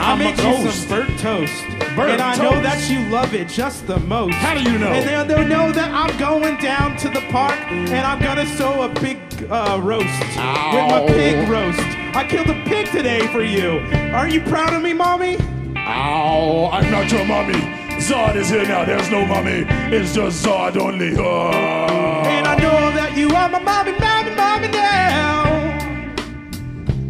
I'll 0.00 0.12
I'm 0.14 0.18
make 0.18 0.38
a 0.38 0.42
you 0.42 0.64
ghost. 0.64 0.88
some 0.88 0.88
burnt 0.88 1.18
toast. 1.18 1.62
Burnt 1.94 2.12
and 2.12 2.22
I 2.22 2.36
know 2.36 2.60
that 2.62 2.88
you 2.90 3.00
love 3.10 3.34
it 3.34 3.48
just 3.48 3.86
the 3.86 3.98
most. 4.00 4.34
How 4.34 4.54
do 4.54 4.62
you 4.62 4.78
know? 4.78 4.88
And 4.88 5.06
they'll, 5.08 5.24
they'll 5.26 5.46
know 5.46 5.72
that 5.72 5.90
I'm 5.92 6.16
going 6.18 6.56
down 6.58 6.96
to 6.98 7.08
the 7.08 7.20
park 7.30 7.58
and 7.70 8.06
I'm 8.06 8.20
gonna 8.20 8.46
sew 8.56 8.82
a 8.82 8.88
big 9.00 9.18
uh, 9.50 9.78
roast 9.82 10.06
with 10.06 10.36
my 10.36 11.04
pig 11.06 11.48
roast. 11.48 11.80
I 12.16 12.26
killed 12.28 12.48
a 12.48 12.62
pig 12.64 12.90
today 12.90 13.26
for 13.28 13.42
you. 13.42 13.80
Aren't 14.14 14.32
you 14.32 14.40
proud 14.42 14.72
of 14.72 14.82
me, 14.82 14.92
mommy? 14.92 15.36
Ow, 15.76 16.70
I'm 16.72 16.90
not 16.90 17.10
your 17.12 17.24
mommy. 17.24 17.60
Zod 18.00 18.36
is 18.36 18.48
here 18.48 18.64
now. 18.66 18.84
There's 18.84 19.10
no 19.10 19.26
mommy. 19.26 19.64
It's 19.94 20.14
just 20.14 20.44
Zod 20.44 20.76
only. 20.78 21.14
Oh. 21.18 21.50
And 21.52 22.46
I 22.46 22.56
know 22.56 22.90
that 22.96 23.14
you 23.16 23.28
are 23.34 23.48
my 23.50 23.58
mommy, 23.58 23.92
mommy, 23.92 24.34
mommy 24.34 24.68
now. 24.68 25.44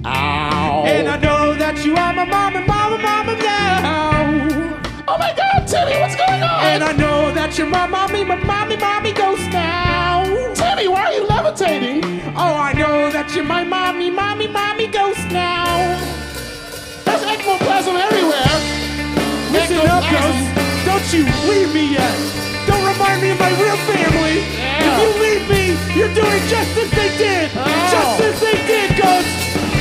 And 0.05 1.09
I 1.09 1.17
know 1.19 1.55
that 1.55 1.85
you 1.85 1.95
are 1.95 2.13
my 2.13 2.25
mommy, 2.25 2.67
mommy 2.67 2.80
And 6.71 6.85
I 6.85 6.93
know 6.93 7.35
that 7.35 7.59
you're 7.59 7.67
my 7.67 7.85
mommy, 7.85 8.23
my 8.23 8.39
mommy, 8.47 8.77
mommy 8.77 9.11
ghost 9.11 9.43
now. 9.51 10.23
Timmy, 10.55 10.87
why 10.87 11.11
are 11.11 11.15
you 11.19 11.27
levitating? 11.27 11.99
Oh, 12.39 12.55
I 12.55 12.71
know 12.79 13.11
that 13.11 13.35
you're 13.35 13.43
my 13.43 13.65
mommy, 13.67 14.07
mommy, 14.09 14.47
mommy 14.47 14.87
ghost 14.87 15.19
now. 15.35 15.67
There's 17.03 17.27
ectoplasm 17.27 17.99
everywhere. 17.99 18.55
Listen 19.51 19.83
up, 19.83 20.07
ghost. 20.15 20.47
Don't 20.87 21.07
you 21.11 21.27
leave 21.51 21.75
me 21.75 21.91
yet. 21.99 22.15
Don't 22.71 22.87
remind 22.87 23.19
me 23.19 23.35
of 23.35 23.39
my 23.43 23.51
real 23.59 23.79
family. 23.91 24.47
If 24.47 24.95
you 24.95 25.11
leave 25.27 25.45
me, 25.51 25.75
you're 25.99 26.15
doing 26.15 26.43
just 26.47 26.71
as 26.79 26.91
they 26.95 27.11
did. 27.19 27.51
Oh. 27.59 27.67
Just 27.67 28.31
as 28.31 28.37
they 28.39 28.59
did, 28.71 28.95
ghost. 28.95 29.27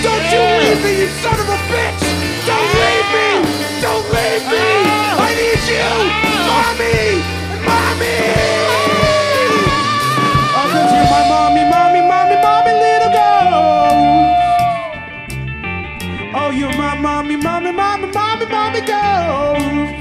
Don't 0.01 0.25
you 0.33 0.41
leave 0.41 0.81
me, 0.81 0.91
you 1.05 1.09
son 1.21 1.38
mommy, 18.69 18.81
ghost. 18.85 19.97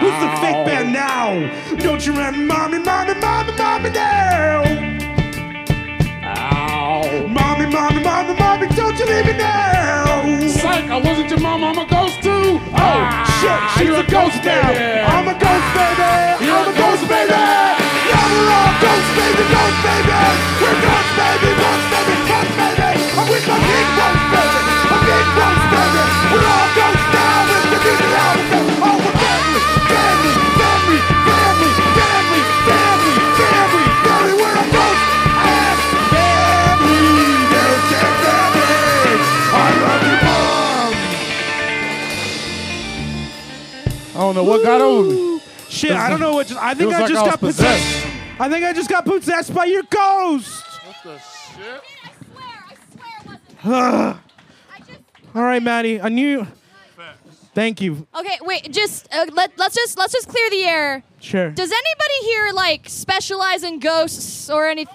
Who's 0.00 0.16
the 0.20 0.30
fake 0.40 0.66
band 0.66 0.92
now? 0.92 1.48
Don't 1.76 2.04
you 2.04 2.12
remember 2.12 2.40
mommy, 2.40 2.78
mommy, 2.78 3.14
mommy, 3.14 3.52
mommy 3.56 3.90
now? 3.90 4.64
Mommy, 7.28 7.66
mommy, 7.66 8.02
mommy, 8.02 8.34
mommy, 8.34 8.66
don't 8.68 8.98
you 8.98 9.06
leave 9.06 9.26
me 9.26 9.36
now? 9.38 10.48
Psych, 10.48 10.90
I 10.90 10.96
wasn't 10.96 11.30
your 11.30 11.40
mom, 11.40 11.64
I'm 11.64 11.78
a 11.78 11.86
ghost 11.86 12.22
too. 12.22 12.60
Oh, 12.60 12.76
ah, 12.76 13.24
shit, 13.40 13.60
she's 13.78 13.88
you're 13.88 14.00
a 14.00 14.06
ghost 14.06 14.44
now. 14.44 14.68
I'm 15.14 15.28
a 15.28 15.36
ghost 15.38 15.68
baby. 15.72 16.50
I'm 16.50 16.68
a 16.68 16.74
ghost 16.76 17.08
baby. 17.08 17.32
Yeah, 17.32 18.24
we're 18.32 18.50
all 18.52 18.72
ghost 18.84 19.10
baby, 19.16 19.44
ghost 19.54 19.78
baby. 19.86 20.20
We're 20.60 20.78
ghost 20.84 21.10
baby, 21.16 21.50
ghost 21.56 21.86
baby, 21.88 22.04
ghost 22.04 22.08
baby. 22.08 22.13
Don't 44.34 44.44
know 44.44 44.50
what 44.50 44.62
got 44.62 44.80
over 44.80 45.08
me. 45.08 45.40
Shit, 45.68 45.92
I 45.92 46.10
don't 46.10 46.20
know 46.20 46.34
what. 46.34 46.46
Just, 46.46 46.60
I 46.60 46.74
think 46.74 46.90
Feels 46.90 46.94
I 46.94 47.00
like 47.00 47.08
just 47.08 47.20
I 47.20 47.24
was 47.24 47.30
got 47.32 47.40
possessed. 47.40 48.06
I 48.38 48.48
think 48.48 48.64
I 48.64 48.72
just 48.72 48.90
got 48.90 49.04
possessed 49.04 49.54
by 49.54 49.64
your 49.64 49.82
ghost. 49.84 50.64
What 50.84 50.96
the 51.04 51.18
shit? 51.18 51.82
Ugh. 53.64 54.16
All 55.34 55.42
right, 55.42 55.62
Maddie. 55.62 56.00
I 56.00 56.08
knew. 56.08 56.46
Thank 57.54 57.80
you. 57.80 58.06
Okay, 58.18 58.38
wait. 58.42 58.72
Just 58.72 59.08
uh, 59.14 59.26
let 59.32 59.56
let's 59.56 59.76
just 59.76 59.96
let's 59.96 60.12
just 60.12 60.28
clear 60.28 60.50
the 60.50 60.64
air. 60.64 61.04
Sure. 61.20 61.50
Does 61.50 61.70
anybody 61.70 62.26
here 62.26 62.50
like 62.52 62.88
specialize 62.88 63.62
in 63.62 63.78
ghosts 63.78 64.50
or 64.50 64.66
any? 64.66 64.86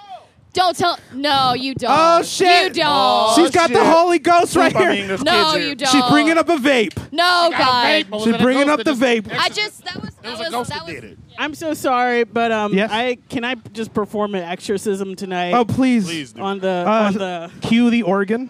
Don't 0.60 0.76
tell. 0.76 1.00
No, 1.14 1.54
you 1.54 1.74
don't. 1.74 1.90
Oh 1.94 2.22
shit! 2.22 2.76
You 2.76 2.84
don't. 2.84 3.34
She's 3.36 3.50
got 3.52 3.72
the 3.72 3.82
Holy 3.84 4.20
Ghost 4.20 4.58
right 4.58 4.74
Poop 4.74 4.82
on 4.82 4.88
me, 4.90 4.94
here. 4.96 5.04
English 5.04 5.22
No, 5.22 5.32
kids 5.32 5.54
here. 5.58 5.68
you 5.70 5.76
don't. 5.76 5.90
She's 5.90 6.10
bringing 6.10 6.38
up 6.38 6.50
a 6.50 6.58
vape. 6.58 6.98
No, 7.14 7.50
God. 7.58 7.86
Vape, 8.06 8.24
She's 8.26 8.38
bringing 8.42 8.68
up 8.70 8.80
the 8.80 8.84
just- 8.96 9.02
vape. 9.02 9.32
I 9.32 9.48
just 9.48 9.86
that 9.86 9.96
was 10.02 10.14
that 10.16 10.32
was 10.32 10.40
was 10.40 10.48
a 10.50 10.52
ghost 10.52 10.70
that 10.72 10.80
that 10.80 10.86
was. 10.86 10.96
did 10.96 11.04
it. 11.14 11.18
I'm 11.38 11.56
so 11.56 11.74
sorry, 11.74 12.26
but 12.26 12.52
um, 12.52 12.74
Yes? 12.74 12.92
I 12.92 13.16
can 13.30 13.46
I 13.46 13.56
just 13.72 13.94
perform 13.94 14.36
an 14.36 14.44
exorcism 14.44 15.16
tonight 15.16 15.54
Oh 15.54 15.64
please. 15.64 16.04
Please 16.06 16.34
do. 16.34 16.42
on 16.42 16.60
the 16.60 16.84
Uh, 16.86 16.92
on 17.08 17.14
the. 17.14 17.52
Cue 17.62 17.90
the 17.90 18.04
organ. 18.04 18.50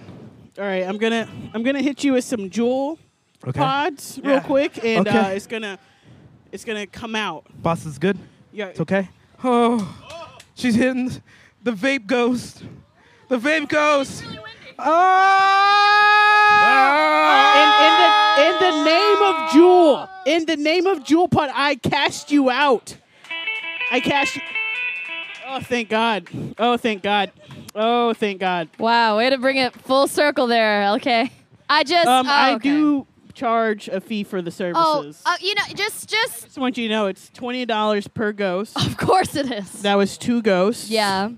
All 0.57 0.65
right, 0.65 0.83
I'm 0.87 0.97
gonna 0.97 1.27
I'm 1.53 1.61
gonna 1.61 1.83
hit 1.83 2.03
you 2.03 2.13
with 2.13 2.23
some 2.23 2.49
Juul 2.49 2.97
Okay. 3.47 3.59
pods 3.59 4.19
real 4.23 4.33
Yeah. 4.33 4.39
quick, 4.39 4.83
and 4.83 5.07
Okay. 5.07 5.15
uh, 5.17 5.27
it's 5.29 5.45
gonna 5.45 5.77
it's 6.51 6.65
gonna 6.65 6.87
come 6.87 7.15
out. 7.15 7.45
Boss 7.61 7.85
is 7.85 7.99
good. 7.99 8.17
Yeah, 8.51 8.65
It's 8.69 8.79
okay. 8.79 9.09
Oh, 9.43 9.87
she's 10.55 10.73
hitting 10.73 11.21
the 11.63 11.71
vape 11.71 12.07
ghost. 12.07 12.63
The 13.27 13.37
vape 13.37 13.69
ghost. 13.69 14.23
Ah! 14.77 15.89
In, 17.59 17.69
in 17.85 17.93
the 17.99 18.09
in 18.47 18.55
the 18.63 18.71
name 18.85 19.21
of 19.23 19.35
Juul, 19.51 20.09
in 20.25 20.45
the 20.45 20.55
name 20.55 20.87
of 20.87 21.03
Juul 21.03 21.29
Pod, 21.29 21.51
I 21.53 21.75
cast 21.75 22.31
you 22.31 22.49
out. 22.49 22.95
I 23.91 23.99
cast 23.99 24.37
you. 24.37 24.41
Oh, 25.47 25.59
thank 25.59 25.89
God. 25.89 26.27
Oh, 26.57 26.77
thank 26.77 27.03
God. 27.03 27.31
Oh, 27.75 28.13
thank 28.13 28.39
God. 28.39 28.69
Wow, 28.77 29.17
way 29.17 29.29
to 29.29 29.37
bring 29.37 29.57
it 29.57 29.73
full 29.73 30.07
circle 30.07 30.47
there. 30.47 30.93
Okay. 30.93 31.31
I 31.69 31.83
just. 31.83 32.07
Um, 32.07 32.27
oh, 32.27 32.31
I 32.31 32.53
okay. 32.53 32.69
do 32.69 33.05
charge 33.33 33.87
a 33.87 34.01
fee 34.01 34.23
for 34.23 34.41
the 34.41 34.49
Oh, 34.75 35.01
services. 35.03 35.21
uh, 35.25 35.35
you 35.41 35.55
know, 35.55 35.63
just 35.75 36.09
just. 36.09 36.43
just 36.45 36.57
want 36.57 36.77
you 36.77 36.87
to 36.87 36.93
know 36.93 37.07
it's 37.07 37.29
twenty 37.29 37.65
dollars 37.65 38.07
per 38.07 38.31
ghost. 38.31 38.75
Of 38.77 38.97
course 38.97 39.35
it 39.35 39.51
is. 39.51 39.71
That 39.83 39.95
was 39.95 40.17
two 40.17 40.41
ghosts. 40.41 40.89
Yeah. 40.89 41.29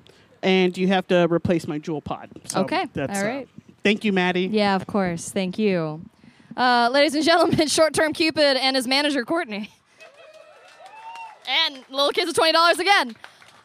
And 0.43 0.75
you 0.77 0.87
have 0.87 1.07
to 1.07 1.27
replace 1.31 1.67
my 1.67 1.77
Juul 1.79 2.03
pod. 2.03 2.29
So 2.45 2.61
Okay, 2.61 2.87
That's, 2.93 3.19
all 3.21 3.27
uh, 3.27 3.43
thank 3.83 4.03
you, 4.03 4.11
Maddie. 4.11 4.47
Yeah, 4.47 4.75
of 4.75 4.87
course. 4.87 5.29
Thank 5.29 5.59
you. 5.59 6.01
Uh, 6.57 6.89
ladies 6.91 7.13
and 7.15 7.23
gentlemen, 7.23 7.67
short 7.67 7.93
term 7.93 8.11
Cupid 8.13 8.57
and 8.57 8.75
his 8.75 8.87
manager, 8.87 9.23
Courtney. 9.23 9.69
And 11.47 11.83
little 11.89 12.11
kids 12.11 12.29
of 12.29 12.35
$20 12.35 12.79
again. 12.79 13.15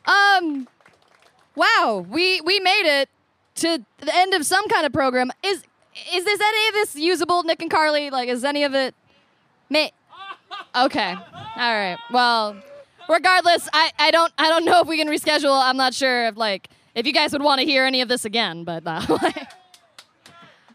Um, 0.06 0.68
wow, 1.54 2.04
we, 2.08 2.40
we 2.40 2.58
made 2.60 3.00
it 3.02 3.08
to 3.56 3.84
the 3.98 4.14
end 4.14 4.34
of 4.34 4.44
some 4.46 4.66
kind 4.68 4.86
of 4.86 4.92
program. 4.92 5.30
Is 5.44 5.62
is 6.14 6.24
this 6.24 6.40
any 6.40 6.68
of 6.68 6.74
this 6.74 6.96
usable, 6.96 7.42
Nick 7.42 7.62
and 7.62 7.70
Carly? 7.70 8.10
Like, 8.10 8.28
is 8.28 8.44
any 8.44 8.64
of 8.64 8.74
it? 8.74 8.94
Ma- 9.70 9.88
okay. 10.76 11.14
All 11.14 11.74
right. 11.74 11.98
Well, 12.10 12.56
regardless, 13.08 13.68
I, 13.72 13.90
I 13.98 14.10
don't 14.10 14.32
I 14.38 14.48
don't 14.48 14.64
know 14.64 14.80
if 14.80 14.88
we 14.88 14.98
can 14.98 15.08
reschedule. 15.08 15.58
I'm 15.60 15.76
not 15.76 15.94
sure 15.94 16.26
if 16.26 16.36
like 16.36 16.68
if 16.94 17.06
you 17.06 17.12
guys 17.12 17.32
would 17.32 17.42
want 17.42 17.60
to 17.60 17.66
hear 17.66 17.84
any 17.84 18.00
of 18.00 18.08
this 18.08 18.24
again, 18.24 18.64
but 18.64 18.82
uh, 18.86 19.00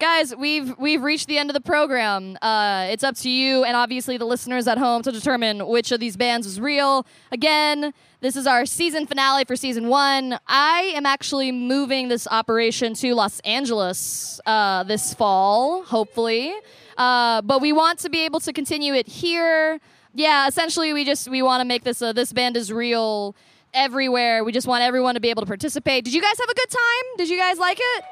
guys, 0.02 0.36
we've 0.36 0.76
we've 0.80 1.04
reached 1.04 1.28
the 1.28 1.38
end 1.38 1.52
of 1.52 1.54
the 1.54 1.62
program. 1.62 2.36
Uh, 2.42 2.88
it's 2.90 3.04
up 3.04 3.16
to 3.16 3.30
you 3.30 3.64
and 3.64 3.78
obviously 3.78 4.18
the 4.18 4.26
listeners 4.26 4.68
at 4.68 4.80
home 4.80 5.04
to 5.04 5.12
determine 5.12 5.68
which 5.68 5.92
of 5.92 6.00
these 6.00 6.18
bands 6.18 6.48
is 6.48 6.60
real. 6.60 7.06
Again, 7.32 7.94
this 8.20 8.36
is 8.36 8.48
our 8.48 8.66
season 8.66 9.06
finale 9.06 9.46
for 9.46 9.56
season 9.56 9.90
one. 9.90 10.40
I 10.48 10.92
am 10.96 11.06
actually 11.06 11.52
moving 11.52 12.08
this 12.08 12.28
operation 12.28 12.96
to 12.96 13.14
Los 13.14 13.42
Angeles 13.42 14.42
uh, 14.48 14.82
this 14.84 15.14
fall, 15.14 15.84
hopefully. 15.84 16.52
Uh, 16.98 17.44
but 17.44 17.62
we 17.62 17.72
want 17.72 18.00
to 18.00 18.10
be 18.10 18.26
able 18.26 18.40
to 18.40 18.52
continue 18.52 18.96
it 18.96 19.08
here. 19.08 19.80
Yeah, 20.16 20.48
essentially, 20.48 20.94
we 20.94 21.06
just 21.06 21.30
we 21.30 21.44
want 21.44 21.62
to 21.62 21.66
make 21.66 21.84
this 21.84 22.02
a, 22.02 22.12
this 22.12 22.34
band 22.34 22.58
is 22.58 22.74
real 22.74 23.36
everywhere. 23.72 24.44
We 24.44 24.52
just 24.52 24.66
want 24.66 24.82
everyone 24.82 25.14
to 25.14 25.22
be 25.22 25.30
able 25.30 25.44
to 25.44 25.48
participate. 25.48 26.06
Did 26.06 26.16
you 26.16 26.22
guys 26.24 26.40
have 26.40 26.50
a 26.50 26.56
good 26.56 26.70
time? 26.70 27.18
Did 27.18 27.30
you 27.30 27.38
guys 27.38 27.60
like 27.60 27.78
it? 27.80 28.06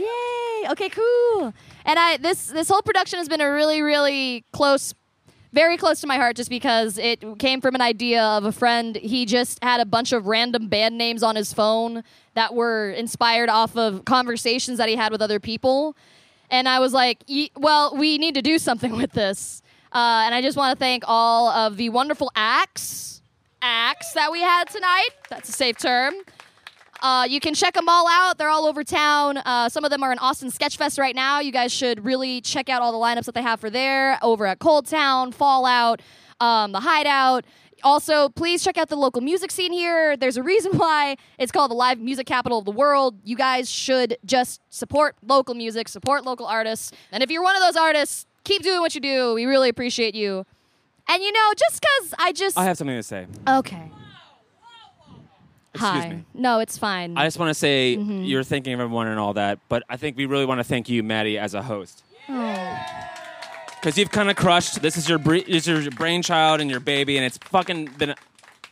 Yay! 0.00 0.70
Okay, 0.70 0.88
cool. 0.88 1.54
And 1.84 1.98
I 1.98 2.16
this 2.16 2.46
this 2.46 2.68
whole 2.68 2.82
production 2.82 3.18
has 3.18 3.28
been 3.28 3.40
a 3.40 3.50
really 3.50 3.82
really 3.82 4.44
close 4.52 4.94
very 5.52 5.76
close 5.76 6.00
to 6.00 6.06
my 6.06 6.16
heart 6.16 6.36
just 6.36 6.48
because 6.48 6.96
it 6.96 7.24
came 7.40 7.60
from 7.60 7.74
an 7.74 7.80
idea 7.80 8.22
of 8.22 8.44
a 8.44 8.52
friend. 8.52 8.94
He 8.94 9.26
just 9.26 9.62
had 9.64 9.80
a 9.80 9.84
bunch 9.84 10.12
of 10.12 10.26
random 10.26 10.68
band 10.68 10.96
names 10.96 11.24
on 11.24 11.34
his 11.34 11.52
phone 11.52 12.04
that 12.34 12.54
were 12.54 12.90
inspired 12.90 13.48
off 13.48 13.76
of 13.76 14.04
conversations 14.04 14.78
that 14.78 14.88
he 14.88 14.94
had 14.94 15.10
with 15.10 15.20
other 15.20 15.40
people. 15.40 15.96
And 16.50 16.68
I 16.68 16.78
was 16.78 16.92
like, 16.92 17.24
"Ye- 17.26 17.50
well, 17.56 17.96
we 17.96 18.16
need 18.18 18.34
to 18.34 18.42
do 18.42 18.58
something 18.58 18.96
with 18.96 19.12
this. 19.12 19.62
Uh, 19.92 20.22
and 20.24 20.34
I 20.34 20.40
just 20.40 20.56
want 20.56 20.76
to 20.76 20.78
thank 20.78 21.02
all 21.06 21.48
of 21.48 21.76
the 21.76 21.88
wonderful 21.88 22.30
acts, 22.36 23.22
acts 23.60 24.12
that 24.12 24.30
we 24.30 24.40
had 24.40 24.68
tonight. 24.70 25.08
That's 25.28 25.48
a 25.48 25.52
safe 25.52 25.78
term. 25.78 26.14
Uh, 27.02 27.26
you 27.28 27.40
can 27.40 27.54
check 27.54 27.74
them 27.74 27.88
all 27.88 28.06
out. 28.08 28.38
They're 28.38 28.50
all 28.50 28.66
over 28.66 28.84
town. 28.84 29.38
Uh, 29.38 29.68
some 29.68 29.84
of 29.84 29.90
them 29.90 30.02
are 30.02 30.12
in 30.12 30.18
Austin 30.18 30.50
Sketchfest 30.50 30.98
right 30.98 31.14
now. 31.14 31.40
You 31.40 31.52
guys 31.52 31.72
should 31.72 32.04
really 32.04 32.40
check 32.40 32.68
out 32.68 32.82
all 32.82 32.92
the 32.92 32.98
lineups 32.98 33.24
that 33.24 33.34
they 33.34 33.42
have 33.42 33.60
for 33.60 33.70
there 33.70 34.18
over 34.22 34.46
at 34.46 34.58
ColdTowne, 34.58 35.32
Fallout, 35.32 36.02
um, 36.40 36.72
The 36.72 36.80
Hideout. 36.80 37.44
Also, 37.82 38.28
please 38.28 38.62
check 38.62 38.76
out 38.76 38.90
the 38.90 38.96
local 38.96 39.22
music 39.22 39.50
scene 39.50 39.72
here. 39.72 40.14
There's 40.16 40.36
a 40.36 40.42
reason 40.42 40.72
why 40.76 41.16
it's 41.38 41.50
called 41.50 41.70
the 41.70 41.74
live 41.74 41.98
music 41.98 42.26
capital 42.26 42.58
of 42.58 42.66
the 42.66 42.70
world. 42.72 43.16
You 43.24 43.36
guys 43.36 43.70
should 43.70 44.18
just 44.26 44.60
support 44.68 45.16
local 45.26 45.54
music, 45.54 45.88
support 45.88 46.24
local 46.24 46.46
artists. 46.46 46.92
And 47.12 47.22
if 47.22 47.30
you're 47.30 47.42
one 47.42 47.56
of 47.56 47.62
those 47.62 47.76
artists, 47.76 48.26
keep 48.44 48.62
doing 48.62 48.80
what 48.80 48.94
you 48.94 49.00
do. 49.00 49.34
We 49.34 49.46
really 49.46 49.70
appreciate 49.70 50.14
you. 50.14 50.44
And 51.08 51.22
you 51.22 51.32
know, 51.32 51.52
just 51.56 51.80
because 51.80 52.14
I 52.18 52.32
just. 52.32 52.58
I 52.58 52.64
have 52.64 52.76
something 52.76 52.96
to 52.96 53.02
say. 53.02 53.26
Okay. 53.48 53.90
Excuse 55.74 55.92
Hi. 55.92 56.08
me. 56.10 56.24
No, 56.34 56.58
it's 56.58 56.76
fine. 56.76 57.16
I 57.16 57.26
just 57.26 57.38
want 57.38 57.50
to 57.50 57.54
say 57.54 57.96
Mhm. 57.96 58.26
you're 58.28 58.42
thanking 58.42 58.72
everyone 58.72 59.06
and 59.06 59.18
all 59.20 59.34
that, 59.34 59.58
but 59.68 59.82
I 59.88 59.96
think 59.96 60.16
we 60.16 60.26
really 60.26 60.44
want 60.46 60.58
to 60.58 60.64
thank 60.64 60.88
you, 60.88 61.02
Maddie, 61.02 61.38
as 61.38 61.54
a 61.54 61.62
host. 61.62 62.02
Oh. 62.28 62.76
Because 63.76 63.96
you've 63.96 64.10
kind 64.10 64.28
of 64.28 64.36
crushed. 64.36 64.82
This 64.82 64.96
is 64.98 65.08
your 65.08 65.18
bre- 65.18 65.38
this 65.46 65.66
is 65.66 65.84
your 65.84 65.90
brainchild 65.92 66.60
and 66.60 66.70
your 66.70 66.80
baby, 66.80 67.16
and 67.16 67.24
it's 67.24 67.38
fucking 67.38 67.86
been. 67.98 68.14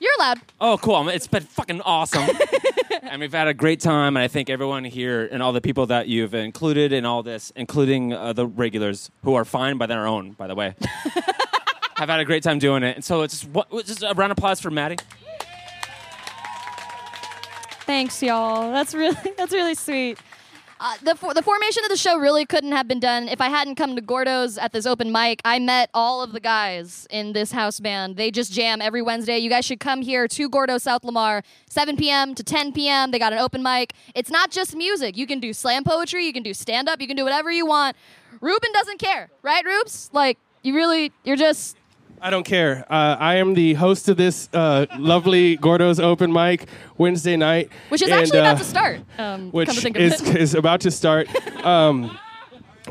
You're 0.01 0.13
allowed. 0.19 0.39
Oh, 0.61 0.77
cool! 0.79 1.09
It's 1.09 1.27
been 1.27 1.43
fucking 1.45 1.81
awesome, 1.81 2.29
and 3.03 3.21
we've 3.21 3.33
had 3.33 3.49
a 3.49 3.55
great 3.55 3.81
time. 3.81 4.17
And 4.17 4.23
I 4.23 4.29
think 4.29 4.51
everyone 4.51 4.85
here 4.85 5.29
and 5.33 5.43
all 5.43 5.53
the 5.53 5.61
people 5.63 5.87
that 5.87 6.09
you've 6.09 6.35
included 6.35 6.93
in 6.93 7.05
all 7.07 7.23
this, 7.23 7.53
including 7.57 8.13
uh, 8.13 8.33
the 8.33 8.47
regulars 8.47 9.11
who 9.25 9.35
are 9.35 9.45
fine 9.45 9.79
by 9.79 9.87
their 9.87 10.07
own, 10.07 10.33
by 10.33 10.47
the 10.47 10.55
way, 10.55 10.75
have 11.97 12.09
had 12.11 12.21
a 12.21 12.25
great 12.25 12.43
time 12.43 12.59
doing 12.59 12.83
it. 12.83 12.97
And 12.97 13.05
so 13.05 13.23
it's 13.23 13.41
just, 13.41 13.51
what, 13.53 13.71
just 13.87 14.03
a 14.03 14.13
round 14.15 14.31
of 14.31 14.39
applause 14.39 14.61
for 14.61 14.71
Maddie. 14.71 14.97
Thanks, 17.89 18.23
y'all. 18.23 18.71
That's 18.71 18.95
really 18.95 19.17
that's 19.39 19.51
really 19.51 19.75
sweet. 19.75 20.19
Uh, 20.79 20.95
the 21.03 21.15
for- 21.15 21.33
the 21.33 21.41
formation 21.41 21.83
of 21.85 21.89
the 21.89 21.97
show 21.97 22.19
really 22.19 22.45
couldn't 22.45 22.73
have 22.73 22.87
been 22.87 23.01
done 23.01 23.31
if 23.31 23.41
I 23.41 23.49
hadn't 23.49 23.77
come 23.77 23.97
to 23.97 24.03
Gordough's 24.03 24.59
at 24.59 24.75
this 24.75 24.85
open 24.85 25.11
mic. 25.11 25.41
I 25.43 25.59
met 25.59 25.89
all 25.95 26.23
of 26.23 26.33
the 26.33 26.39
guys 26.39 27.07
in 27.09 27.33
this 27.33 27.51
house 27.51 27.81
band. 27.81 28.17
They 28.19 28.31
just 28.31 28.53
jam 28.53 28.83
every 28.83 29.01
Wednesday. 29.01 29.39
You 29.39 29.49
guys 29.49 29.65
should 29.65 29.81
come 29.81 30.03
here 30.03 30.29
to 30.29 30.49
Gordo 30.51 30.77
South 30.77 31.03
Lamar, 31.03 31.43
7 31.71 31.97
p.m. 31.97 32.35
to 32.35 32.45
10 32.45 32.75
p.m. 32.75 33.11
They 33.11 33.19
got 33.19 33.33
an 33.33 33.39
open 33.39 33.63
mic. 33.63 33.95
It's 34.15 34.31
not 34.31 34.51
just 34.51 34.77
music. 34.77 35.17
You 35.17 35.27
can 35.27 35.41
do 35.41 35.55
slam 35.55 35.83
poetry. 35.83 36.27
You 36.27 36.35
can 36.35 36.43
do 36.43 36.53
stand 36.53 36.91
up. 36.91 37.01
You 37.01 37.07
can 37.07 37.17
do 37.17 37.25
whatever 37.25 37.51
you 37.51 37.65
want. 37.65 37.97
Ruben 38.43 38.71
doesn't 38.75 38.99
care, 38.99 39.31
right, 39.41 39.65
Rubes? 39.65 40.11
Like 40.13 40.37
you 40.63 40.75
really, 40.75 41.11
you're 41.25 41.37
just 41.37 41.78
I 42.21 42.31
don't 42.31 42.45
care. 42.45 42.85
Uh, 42.91 43.17
I 43.19 43.37
am 43.37 43.55
the 43.55 43.75
host 43.75 44.09
of 44.09 44.17
this 44.17 44.49
uh, 44.53 44.87
lovely 44.99 45.57
Gordough's 45.57 46.01
open 46.01 46.33
mic 46.33 46.69
Wednesday 46.97 47.37
night, 47.37 47.71
which 47.89 48.03
is 48.03 48.11
and, 48.11 48.21
actually 48.21 48.39
uh, 48.39 48.43
about 48.43 48.59
to 48.59 48.65
start. 48.65 49.01
Um, 49.19 49.51
which 49.51 49.69
come 49.69 49.77
to 49.77 49.81
think 49.83 49.97
of 49.97 50.03
is 50.03 50.21
it. 50.21 50.37
is 50.41 50.55
about 50.55 50.81
to 50.83 50.91
start. 50.91 51.29
Um, 51.65 52.19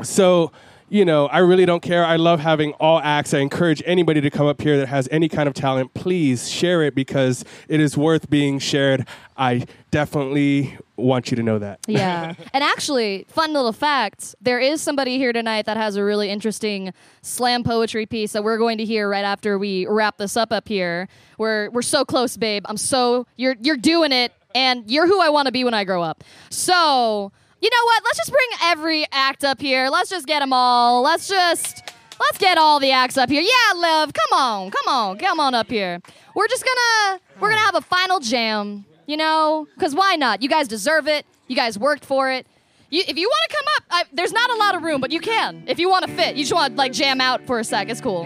so. 0.02 0.52
You 0.90 1.04
know, 1.04 1.26
I 1.26 1.40
really 1.40 1.66
don't 1.66 1.82
care. 1.82 2.02
I 2.02 2.16
love 2.16 2.40
having 2.40 2.72
all 2.80 2.98
acts. 3.00 3.34
I 3.34 3.40
encourage 3.40 3.82
anybody 3.84 4.22
to 4.22 4.30
come 4.30 4.46
up 4.46 4.62
here 4.62 4.78
that 4.78 4.86
has 4.86 5.06
any 5.10 5.28
kind 5.28 5.46
of 5.46 5.52
talent. 5.52 5.92
Please 5.92 6.50
share 6.50 6.82
it 6.82 6.94
because 6.94 7.44
it 7.68 7.78
is 7.78 7.94
worth 7.94 8.30
being 8.30 8.58
shared. 8.58 9.06
I 9.36 9.66
definitely 9.90 10.78
want 10.98 11.30
you 11.30 11.36
to 11.36 11.42
know 11.42 11.58
that. 11.58 11.80
Yeah. 11.86 12.34
and 12.52 12.64
actually, 12.64 13.24
fun 13.28 13.52
little 13.52 13.72
fact 13.72 14.34
there 14.40 14.58
is 14.58 14.80
somebody 14.82 15.16
here 15.18 15.32
tonight 15.32 15.66
that 15.66 15.76
has 15.76 15.96
a 15.96 16.04
really 16.04 16.28
interesting 16.28 16.92
slam 17.22 17.62
poetry 17.62 18.06
piece 18.06 18.32
that 18.32 18.44
we're 18.44 18.58
going 18.58 18.78
to 18.78 18.84
hear 18.84 19.08
right 19.08 19.24
after 19.24 19.58
we 19.58 19.86
wrap 19.86 20.18
this 20.18 20.36
up 20.36 20.52
up 20.52 20.68
here. 20.68 21.08
We're, 21.38 21.70
we're 21.70 21.82
so 21.82 22.04
close, 22.04 22.36
babe. 22.36 22.64
I'm 22.68 22.76
so, 22.76 23.26
you're, 23.36 23.56
you're 23.60 23.76
doing 23.76 24.12
it, 24.12 24.32
and 24.54 24.90
you're 24.90 25.06
who 25.06 25.20
I 25.20 25.28
want 25.30 25.46
to 25.46 25.52
be 25.52 25.64
when 25.64 25.74
I 25.74 25.84
grow 25.84 26.02
up. 26.02 26.24
So, 26.50 27.32
you 27.60 27.70
know 27.70 27.84
what? 27.84 28.02
Let's 28.04 28.18
just 28.18 28.30
bring 28.30 28.48
every 28.62 29.06
act 29.12 29.44
up 29.44 29.60
here. 29.60 29.88
Let's 29.88 30.10
just 30.10 30.26
get 30.26 30.40
them 30.40 30.52
all. 30.52 31.02
Let's 31.02 31.28
just. 31.28 31.82
Let's 32.20 32.38
get 32.38 32.58
all 32.58 32.80
the 32.80 32.90
acts 32.90 33.16
up 33.16 33.30
here. 33.30 33.42
Yeah, 33.42 33.78
Liv, 33.78 34.12
come 34.12 34.38
on, 34.40 34.72
come 34.72 34.92
on, 34.92 35.18
come 35.18 35.38
on 35.38 35.54
up 35.54 35.70
here. 35.70 36.00
We're 36.34 36.48
just 36.48 36.64
gonna 36.64 37.20
we're 37.40 37.50
gonna 37.50 37.60
have 37.60 37.76
a 37.76 37.80
final 37.80 38.18
jam, 38.18 38.84
you 39.08 39.16
know, 39.16 39.66
because 39.74 39.94
why 39.94 40.14
not? 40.14 40.42
You 40.42 40.48
guys 40.50 40.68
deserve 40.68 41.08
it. 41.08 41.26
You 41.48 41.56
guys 41.56 41.78
worked 41.78 42.04
for 42.04 42.30
it. 42.30 42.46
You, 42.90 43.02
if 43.08 43.16
you 43.16 43.26
want 43.26 43.50
to 43.50 43.56
come 43.56 43.64
up, 43.76 43.82
I, 43.90 44.04
there's 44.12 44.32
not 44.32 44.50
a 44.50 44.56
lot 44.56 44.74
of 44.76 44.82
room, 44.82 45.00
but 45.00 45.10
you 45.10 45.18
can 45.18 45.64
if 45.66 45.78
you 45.78 45.88
want 45.88 46.06
to 46.06 46.12
fit. 46.12 46.36
You 46.36 46.44
just 46.44 46.54
want 46.54 46.74
to 46.74 46.76
like 46.76 46.92
jam 46.92 47.20
out 47.20 47.44
for 47.46 47.58
a 47.58 47.64
sec. 47.64 47.88
It's 47.88 48.02
cool. 48.02 48.24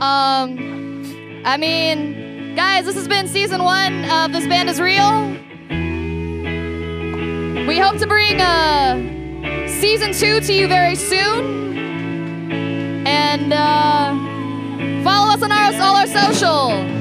Um, 0.00 1.42
I 1.44 1.58
mean, 1.58 2.54
guys, 2.56 2.86
this 2.86 2.94
has 2.94 3.06
been 3.06 3.28
season 3.28 3.62
one 3.62 4.04
of 4.10 4.32
This 4.32 4.46
Band 4.46 4.70
Is 4.70 4.80
Real. 4.80 5.28
We 7.66 7.78
hope 7.78 7.98
to 7.98 8.06
bring 8.06 8.40
uh, 8.40 8.96
season 9.68 10.12
two 10.12 10.40
to 10.40 10.52
you 10.54 10.68
very 10.68 10.96
soon. 10.96 11.60
And 13.06 13.52
uh, 13.52 15.04
follow 15.04 15.32
us 15.34 15.42
on 15.42 15.52
our, 15.52 15.74
all 15.82 15.96
our 15.96 16.06
social. 16.06 16.99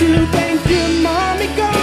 To 0.00 0.26
thank 0.28 0.66
your 0.66 0.88
mommy 1.02 1.46
ghost. 1.56 1.79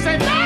Say 0.00 0.18
thank 0.18 0.39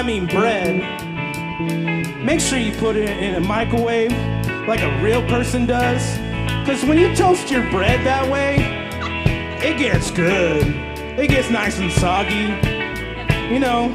I 0.00 0.02
mean 0.02 0.24
bread, 0.24 0.76
make 2.24 2.40
sure 2.40 2.56
you 2.58 2.72
put 2.78 2.96
it 2.96 3.10
in 3.10 3.34
a 3.34 3.40
microwave 3.40 4.10
like 4.66 4.80
a 4.80 5.02
real 5.02 5.20
person 5.28 5.66
does. 5.66 6.16
Because 6.60 6.82
when 6.86 6.96
you 6.96 7.14
toast 7.14 7.50
your 7.50 7.68
bread 7.70 8.06
that 8.06 8.26
way, 8.32 8.54
it 9.62 9.76
gets 9.76 10.10
good. 10.10 10.68
It 11.18 11.28
gets 11.28 11.50
nice 11.50 11.78
and 11.80 11.92
soggy. 11.92 12.48
You 13.52 13.60
know, 13.60 13.92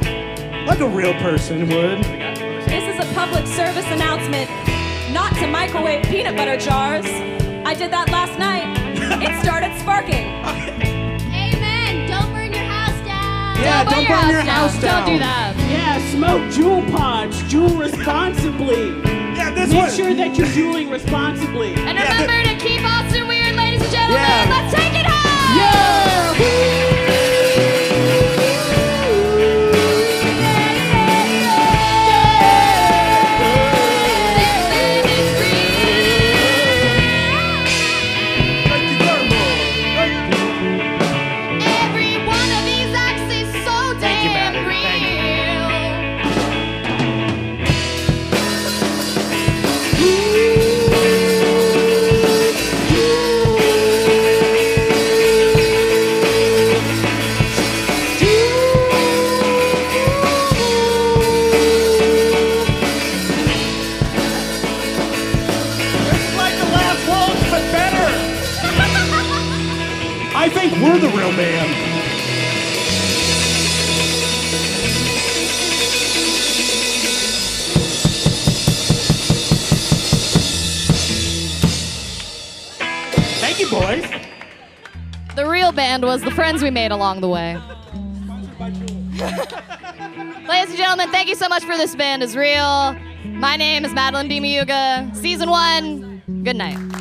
like 0.68 0.78
a 0.78 0.88
real 0.88 1.12
person 1.14 1.62
would. 1.62 2.04
This 2.04 2.84
is 2.94 3.04
a 3.04 3.12
public 3.12 3.44
service 3.44 3.86
announcement 3.86 4.48
not 5.12 5.34
to 5.40 5.48
microwave 5.48 6.04
peanut 6.04 6.36
butter 6.36 6.56
jars. 6.56 7.04
I 7.66 7.74
did 7.74 7.90
that 7.90 8.10
last 8.10 8.38
night. 8.38 8.78
It 9.24 9.42
started 9.44 9.76
sparking. 9.80 10.28
Amen. 11.34 12.08
Don't 12.08 12.32
burn 12.32 12.52
your 12.52 12.62
house 12.62 13.04
down. 13.04 13.56
Yeah, 13.56 13.82
don't, 13.82 13.94
don't 13.94 14.06
burn 14.06 14.30
your 14.30 14.42
house 14.42 14.80
down. 14.80 15.04
Don't 15.04 15.14
do 15.14 15.18
that. 15.18 15.65
Yeah, 16.06 16.12
smoke 16.12 16.42
Juul 16.52 16.90
pods. 16.92 17.42
Juul 17.44 17.78
responsibly. 17.78 18.88
Yeah, 19.36 19.50
this 19.50 19.70
Make 19.70 19.78
one. 19.82 19.90
sure 19.90 20.14
that 20.14 20.36
you're 20.36 20.46
juuling 20.48 20.90
responsibly. 20.90 21.74
And 21.74 21.98
remember 21.98 22.42
to 22.48 22.56
keep 22.64 22.82
Austin 22.84 23.26
weird, 23.28 23.56
ladies 23.56 23.82
and 23.82 23.90
gentlemen. 23.90 24.22
Yeah. 24.22 24.46
Let's 24.50 24.74
take 24.74 24.94
it 24.94 25.06
home. 25.06 25.26
Every 26.38 26.85
Was 86.02 86.20
the 86.22 86.30
friends 86.30 86.62
we 86.62 86.70
made 86.70 86.92
along 86.92 87.20
the 87.20 87.28
way. 87.28 87.56
Ladies 90.46 90.70
and 90.70 90.76
gentlemen, 90.76 91.10
thank 91.10 91.28
you 91.28 91.34
so 91.34 91.48
much 91.48 91.64
for 91.64 91.76
this 91.76 91.96
band 91.96 92.22
is 92.22 92.36
real. 92.36 92.94
My 93.24 93.56
name 93.56 93.84
is 93.84 93.92
Madeline 93.92 94.28
D. 94.28 94.38
Miuga. 94.38 95.14
Season 95.16 95.48
one. 95.48 96.22
Good 96.44 96.56
night. 96.56 96.95